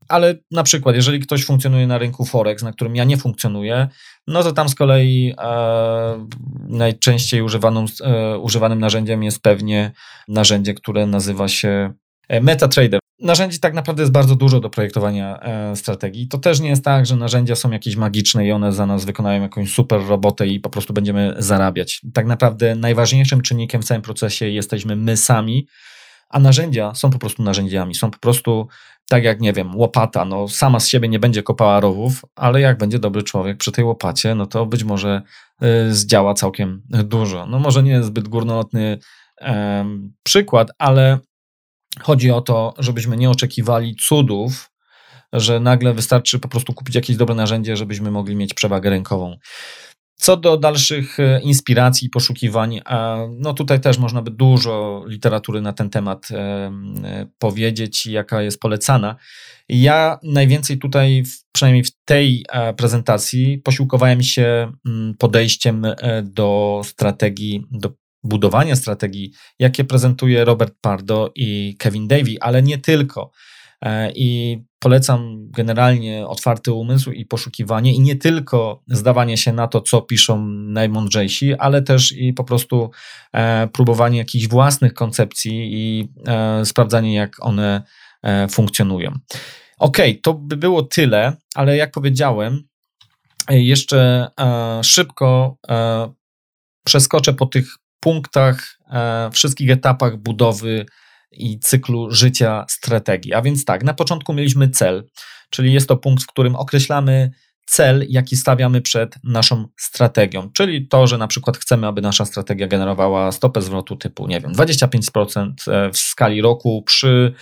[0.09, 3.89] Ale na przykład, jeżeli ktoś funkcjonuje na rynku Forex, na którym ja nie funkcjonuję,
[4.27, 6.27] no to tam z kolei e,
[6.68, 9.93] najczęściej używaną, e, używanym narzędziem jest pewnie
[10.28, 11.93] narzędzie, które nazywa się
[12.40, 13.01] MetaTrader.
[13.20, 16.28] Narzędzi tak naprawdę jest bardzo dużo do projektowania e, strategii.
[16.28, 19.42] To też nie jest tak, że narzędzia są jakieś magiczne i one za nas wykonają
[19.42, 22.01] jakąś super robotę i po prostu będziemy zarabiać.
[22.14, 25.66] Tak naprawdę najważniejszym czynnikiem w całym procesie jesteśmy my sami,
[26.28, 27.94] a narzędzia są po prostu narzędziami.
[27.94, 28.68] Są po prostu
[29.09, 32.78] tak jak, nie wiem, łopata, no sama z siebie nie będzie kopała rowów, ale jak
[32.78, 35.22] będzie dobry człowiek przy tej łopacie, no to być może
[35.62, 37.47] y, zdziała całkiem dużo.
[37.47, 38.98] No może nie zbyt górnolotny
[40.22, 41.18] przykład, ale
[41.98, 44.70] Chodzi o to, żebyśmy nie oczekiwali cudów,
[45.32, 49.36] że nagle wystarczy po prostu kupić jakieś dobre narzędzie, żebyśmy mogli mieć przewagę rynkową.
[50.20, 52.80] Co do dalszych e, inspiracji i poszukiwań,
[53.38, 58.60] no tutaj też można by dużo literatury na ten temat e, e, powiedzieć, jaka jest
[58.60, 59.16] polecana.
[59.68, 61.22] Ja najwięcej tutaj,
[61.52, 62.44] przynajmniej w tej
[62.76, 65.86] prezentacji, posiłkowałem się mm, podejściem
[66.22, 67.90] do strategii, do
[68.22, 73.30] budowania strategii, jakie prezentuje Robert Pardo i Kevin Davey, ale nie tylko.
[73.82, 79.80] E, I polecam generalnie otwarty umysł i poszukiwanie, i nie tylko zdawanie się na to,
[79.80, 82.90] co piszą najmądrzejsi, ale też i po prostu
[83.32, 87.82] e, próbowanie jakichś własnych koncepcji i e, sprawdzanie, jak one
[88.51, 89.12] funkcjonują.
[89.78, 92.62] Ok, to by było tyle, ale jak powiedziałem,
[93.48, 94.28] jeszcze
[94.82, 95.56] szybko
[96.84, 100.86] przeskoczę po tych punktach, e, wszystkich etapach budowy
[101.32, 103.35] i cyklu życia strategii.
[103.35, 105.05] A więc tak, na początku mieliśmy cel,
[105.51, 107.31] czyli jest to punkt, w którym określamy
[107.66, 112.66] cel, jaki stawiamy przed naszą strategią, czyli to, że na przykład chcemy, aby nasza strategia
[112.66, 117.35] generowała stopę zwrotu typu, nie wiem, 25% e, w skali roku przy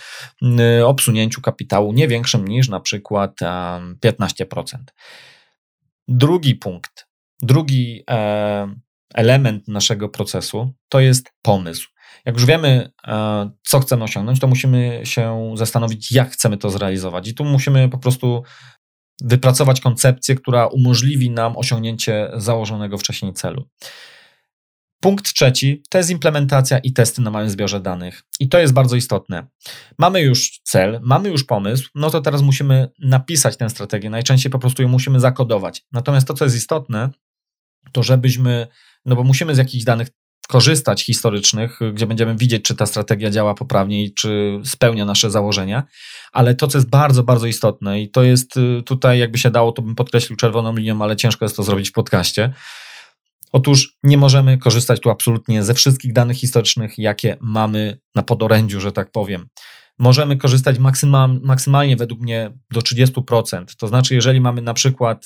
[0.85, 3.39] obsunięciu kapitału nie większym niż na przykład
[4.05, 4.63] 15%.
[6.07, 7.07] Drugi punkt,
[7.41, 8.75] drugi e,
[9.15, 11.89] element naszego procesu to jest pomysł.
[12.25, 17.27] Jak już wiemy, e, co chcemy osiągnąć, to musimy się zastanowić, jak chcemy to zrealizować.
[17.27, 18.43] I tu musimy po prostu
[19.23, 23.67] wypracować koncepcję, która umożliwi nam osiągnięcie założonego wcześniej celu.
[25.01, 28.23] Punkt trzeci to jest implementacja i testy na małym zbiorze danych.
[28.39, 29.47] I to jest bardzo istotne.
[29.97, 34.09] Mamy już cel, mamy już pomysł, no to teraz musimy napisać tę strategię.
[34.09, 35.85] Najczęściej po prostu ją musimy zakodować.
[35.91, 37.09] Natomiast to, co jest istotne,
[37.91, 38.67] to żebyśmy
[39.05, 40.07] no bo musimy z jakichś danych
[40.47, 45.83] korzystać historycznych, gdzie będziemy widzieć, czy ta strategia działa poprawnie i czy spełnia nasze założenia.
[46.31, 49.71] Ale to, co jest bardzo, bardzo istotne i to jest y, tutaj, jakby się dało,
[49.71, 52.53] to bym podkreślił czerwoną linią, ale ciężko jest to zrobić w podcaście.
[53.51, 58.91] Otóż nie możemy korzystać tu absolutnie ze wszystkich danych historycznych, jakie mamy na podorędziu, że
[58.91, 59.47] tak powiem
[59.99, 63.65] możemy korzystać maksymal, maksymalnie według mnie do 30%.
[63.77, 65.25] To znaczy, jeżeli mamy na przykład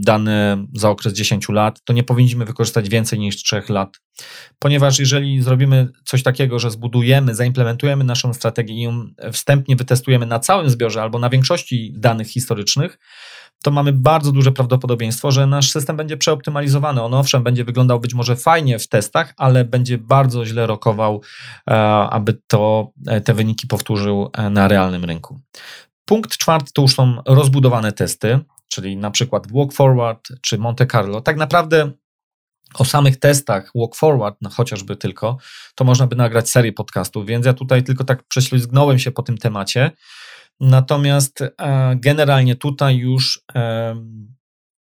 [0.00, 3.96] dane za okres 10 lat, to nie powinniśmy wykorzystać więcej niż 3 lat.
[4.58, 10.38] Ponieważ jeżeli zrobimy coś takiego, że zbudujemy, zaimplementujemy naszą strategię i ją wstępnie wytestujemy na
[10.38, 12.98] całym zbiorze albo na większości danych historycznych,
[13.62, 17.02] to mamy bardzo duże prawdopodobieństwo, że nasz system będzie przeoptymalizowany.
[17.02, 21.22] On owszem, będzie wyglądał być może fajnie w testach, ale będzie bardzo źle rokował,
[21.70, 21.74] e,
[22.10, 25.40] aby to, e, te wyniki powtórzył e, na realnym rynku.
[26.04, 28.38] Punkt czwarty to już są rozbudowane testy,
[28.68, 31.20] czyli na przykład Walk Forward czy Monte Carlo.
[31.20, 31.90] Tak naprawdę
[32.74, 35.36] o samych testach Walk Forward, no chociażby tylko,
[35.74, 39.38] to można by nagrać serię podcastów, więc ja tutaj tylko tak prześlizgnąłem się po tym
[39.38, 39.90] temacie.
[40.60, 41.52] Natomiast e,
[41.96, 43.44] generalnie tutaj już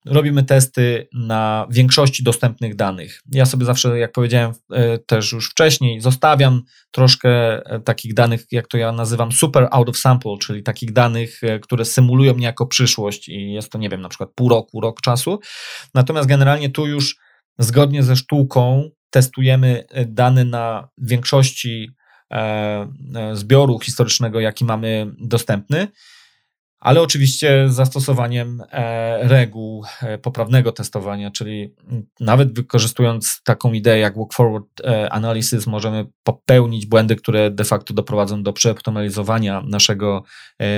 [0.07, 3.21] robimy testy na większości dostępnych danych.
[3.33, 7.31] Ja sobie zawsze, jak powiedziałem e, też już wcześniej, zostawiam troszkę
[7.67, 11.85] e, takich danych, jak to ja nazywam, super out of sample, czyli takich danych, które
[11.85, 15.41] symulują niejako przyszłość i jest to, nie wiem, na przykład pół roku, rok czasu.
[15.95, 17.17] Natomiast generalnie tu już
[17.59, 22.04] zgodnie ze sztuką testujemy dane na większości E, e,
[23.33, 25.89] zbioru historycznego, jaki mamy dostępny,
[26.81, 29.85] ale oczywiście z zastosowaniem e, reguł
[30.23, 31.75] poprawnego testowania, czyli
[32.21, 34.67] nawet wykorzystując taką ideę jak walk forward
[35.11, 40.23] analysis, możemy popełnić błędy, które de facto doprowadzą do przeoptymalizowania naszego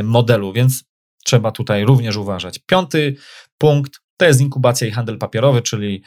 [0.03, 0.85] modelu, więc
[1.25, 2.59] trzeba tutaj również uważać.
[2.67, 3.17] Piąty
[3.59, 6.03] punkt to jest inkubacja i handel papierowy, czyli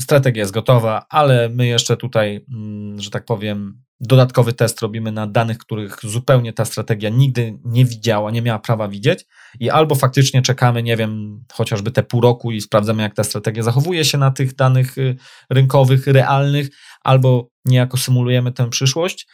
[0.00, 5.26] strategia jest gotowa, ale my jeszcze tutaj, mm, że tak powiem, dodatkowy test robimy na
[5.26, 9.24] danych, których zupełnie ta strategia nigdy nie widziała, nie miała prawa widzieć
[9.60, 13.62] i albo faktycznie czekamy, nie wiem, chociażby te pół roku i sprawdzamy, jak ta strategia
[13.62, 15.16] zachowuje się na tych danych y,
[15.50, 16.68] rynkowych, realnych,
[17.00, 19.26] albo niejako symulujemy tę przyszłość.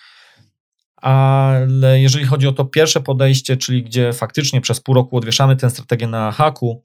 [0.97, 5.71] Ale jeżeli chodzi o to pierwsze podejście, czyli gdzie faktycznie przez pół roku odwieszamy tę
[5.71, 6.85] strategię na haku,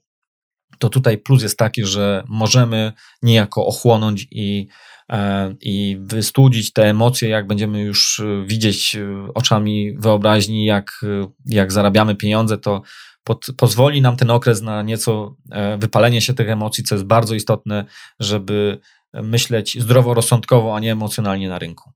[0.78, 2.92] to tutaj plus jest taki, że możemy
[3.22, 4.68] niejako ochłonąć i
[5.12, 10.90] E, i wystudzić te emocje, jak będziemy już e, widzieć e, oczami wyobraźni, jak,
[11.46, 12.82] jak zarabiamy pieniądze, to
[13.24, 15.36] pod, pozwoli nam ten okres na nieco
[15.78, 17.84] wypalenie się tych emocji, co jest bardzo istotne,
[18.20, 18.80] żeby
[19.14, 21.92] myśleć zdroworozsądkowo, a nie emocjonalnie na rynku.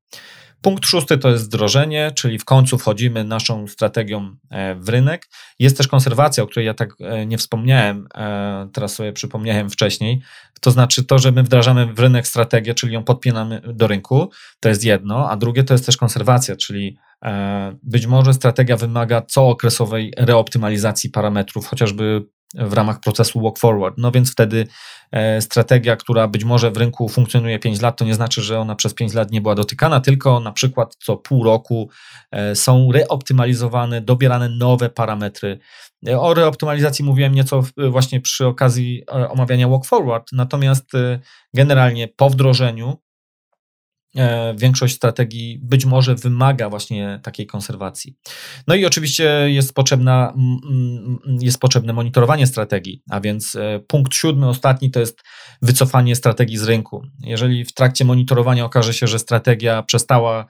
[0.62, 5.28] Punkt szósty to jest wdrożenie, czyli w końcu wchodzimy naszą strategią e, w rynek.
[5.58, 10.20] Jest też konserwacja, o której ja tak e, nie wspomniałem, e, teraz sobie przypomniałem wcześniej.
[10.60, 14.30] To znaczy to, że my wdrażamy w rynek strategię, czyli ją podpinamy do rynku,
[14.60, 16.96] to jest jedno, a drugie to jest też konserwacja, czyli
[17.82, 23.94] być może strategia wymaga cookresowej reoptymalizacji parametrów, chociażby w ramach procesu walk forward.
[23.98, 24.66] No więc wtedy
[25.12, 28.74] e, strategia, która być może w rynku funkcjonuje 5 lat, to nie znaczy, że ona
[28.74, 31.90] przez 5 lat nie była dotykana, tylko na przykład co pół roku
[32.30, 35.58] e, są reoptymalizowane, dobierane nowe parametry.
[36.08, 40.92] E, o reoptymalizacji mówiłem nieco właśnie przy okazji omawiania walk forward, natomiast
[41.54, 43.07] generalnie po wdrożeniu E,
[44.56, 48.16] większość strategii być może wymaga właśnie takiej konserwacji.
[48.66, 50.34] No i oczywiście jest, potrzebna,
[51.40, 55.22] jest potrzebne monitorowanie strategii, a więc e, punkt siódmy, ostatni to jest
[55.62, 57.02] wycofanie strategii z rynku.
[57.20, 60.46] Jeżeli w trakcie monitorowania okaże się, że strategia przestała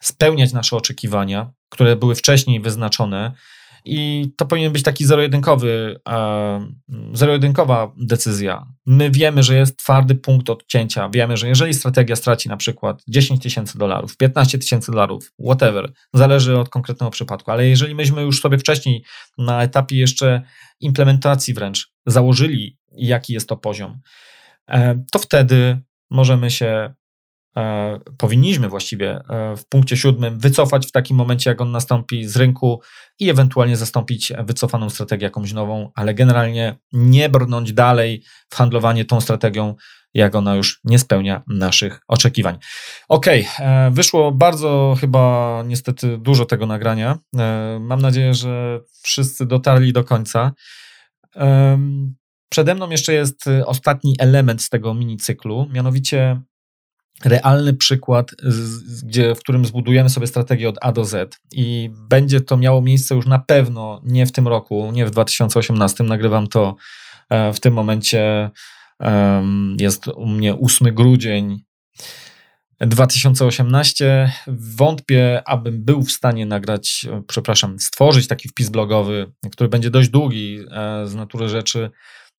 [0.00, 3.32] spełniać nasze oczekiwania, które były wcześniej wyznaczone,
[3.86, 6.72] i to powinien być taki zero-jedynkowy, e,
[7.12, 8.66] zero-jedynkowa decyzja.
[8.86, 11.08] My wiemy, że jest twardy punkt odcięcia.
[11.08, 16.58] Wiemy, że jeżeli strategia straci na przykład 10 tysięcy dolarów, 15 tysięcy dolarów, whatever, zależy
[16.58, 19.04] od konkretnego przypadku, ale jeżeli myśmy już sobie wcześniej
[19.38, 20.42] na etapie jeszcze
[20.80, 24.00] implementacji wręcz założyli, jaki jest to poziom,
[24.68, 25.80] e, to wtedy
[26.10, 26.94] możemy się
[27.56, 32.36] E, powinniśmy właściwie e, w punkcie siódmym wycofać w takim momencie, jak on nastąpi z
[32.36, 32.80] rynku
[33.18, 39.20] i ewentualnie zastąpić wycofaną strategię jakąś nową, ale generalnie nie brnąć dalej w handlowanie tą
[39.20, 39.74] strategią,
[40.14, 42.58] jak ona już nie spełnia naszych oczekiwań.
[43.08, 47.18] Ok, e, wyszło bardzo chyba niestety dużo tego nagrania.
[47.80, 50.52] Mam nadzieję, że wszyscy dotarli do końca.
[52.50, 56.40] Przede mną jeszcze jest ostatni element z tego mini cyklu, mianowicie
[57.24, 58.30] realny przykład,
[59.02, 63.14] gdzie, w którym zbudujemy sobie strategię od A do Z i będzie to miało miejsce
[63.14, 66.04] już na pewno nie w tym roku, nie w 2018.
[66.04, 66.76] Nagrywam to
[67.30, 68.50] e, w tym momencie.
[69.78, 71.64] Jest u mnie 8 grudzień
[72.80, 74.32] 2018.
[74.76, 80.58] Wątpię, abym był w stanie nagrać, przepraszam, stworzyć taki wpis blogowy, który będzie dość długi
[80.70, 81.90] e, z natury rzeczy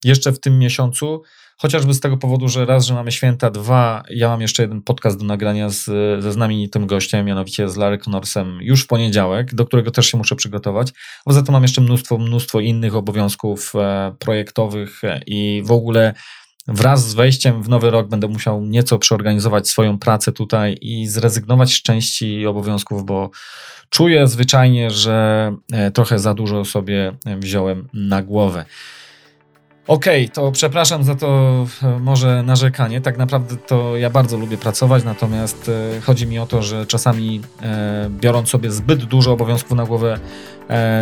[0.04, 1.22] jeszcze w tym miesiącu.
[1.62, 5.20] Chociażby z tego powodu, że raz, że mamy święta, dwa, ja mam jeszcze jeden podcast
[5.20, 5.86] do nagrania z,
[6.24, 10.36] ze znamienitym gościem, mianowicie z Larry Connorsem już w poniedziałek, do którego też się muszę
[10.36, 10.94] przygotować.
[11.26, 16.14] Poza tym mam jeszcze mnóstwo, mnóstwo innych obowiązków e, projektowych e, i w ogóle
[16.68, 21.74] wraz z wejściem w nowy rok będę musiał nieco przeorganizować swoją pracę tutaj i zrezygnować
[21.74, 23.30] z części obowiązków, bo
[23.90, 28.66] czuję zwyczajnie, że e, trochę za dużo sobie wziąłem na głowę.
[29.88, 33.02] Okej, okay, to przepraszam za to e, może narzekanie.
[33.02, 37.42] Tak naprawdę to ja bardzo lubię pracować, natomiast e, chodzi mi o to, że czasami
[37.62, 40.20] e, biorąc sobie zbyt dużo obowiązków na głowę,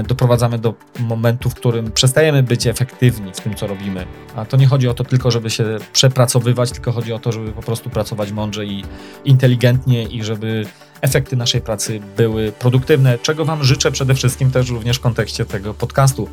[0.08, 4.06] doprowadzamy do momentu, w którym przestajemy być efektywni w tym, co robimy.
[4.36, 5.64] A to nie chodzi o to tylko, żeby się
[5.94, 8.84] przepracowywać, tylko chodzi o to, żeby po prostu pracować mądrze i
[9.24, 10.66] inteligentnie i żeby
[11.02, 15.74] efekty naszej pracy były produktywne, czego Wam życzę przede wszystkim też również w kontekście tego
[15.74, 16.30] podcastu,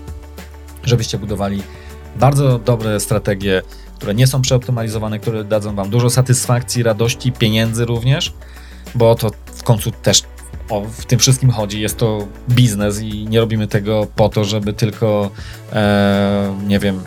[0.85, 1.62] żebyście budowali
[2.17, 3.63] bardzo dobre strategie,
[3.97, 8.33] które nie są przeoptymalizowane, które dadzą Wam dużo satysfakcji, radości, pieniędzy również,
[8.95, 10.23] bo to w końcu też
[10.69, 11.81] o, w tym wszystkim chodzi.
[11.81, 15.31] Jest to biznes i nie robimy tego po to, żeby tylko,
[15.73, 17.01] e, nie wiem,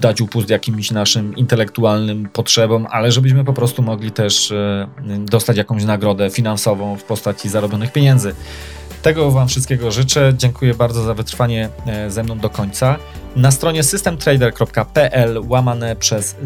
[0.00, 4.88] dać upust jakimś naszym intelektualnym potrzebom, ale żebyśmy po prostu mogli też e,
[5.18, 8.34] dostać jakąś nagrodę finansową w postaci zarobionych pieniędzy.
[9.02, 10.34] Tego Wam wszystkiego życzę.
[10.36, 12.96] Dziękuję bardzo za wytrwanie e, ze mną do końca.
[13.38, 16.36] Na stronie systemtrader.pl łamane przez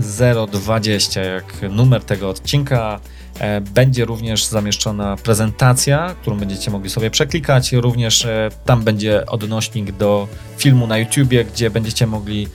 [0.52, 3.00] 020, jak numer tego odcinka,
[3.40, 7.72] e, będzie również zamieszczona prezentacja, którą będziecie mogli sobie przeklikać.
[7.72, 12.48] Również e, tam będzie odnośnik do filmu na YouTubie, gdzie będziecie mogli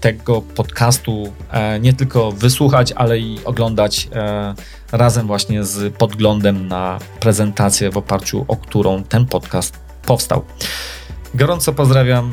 [0.00, 1.32] tego podcastu
[1.80, 4.08] nie tylko wysłuchać, ale i oglądać
[4.92, 10.44] razem właśnie z podglądem na prezentację, w oparciu o którą ten podcast powstał.
[11.34, 12.32] Gorąco pozdrawiam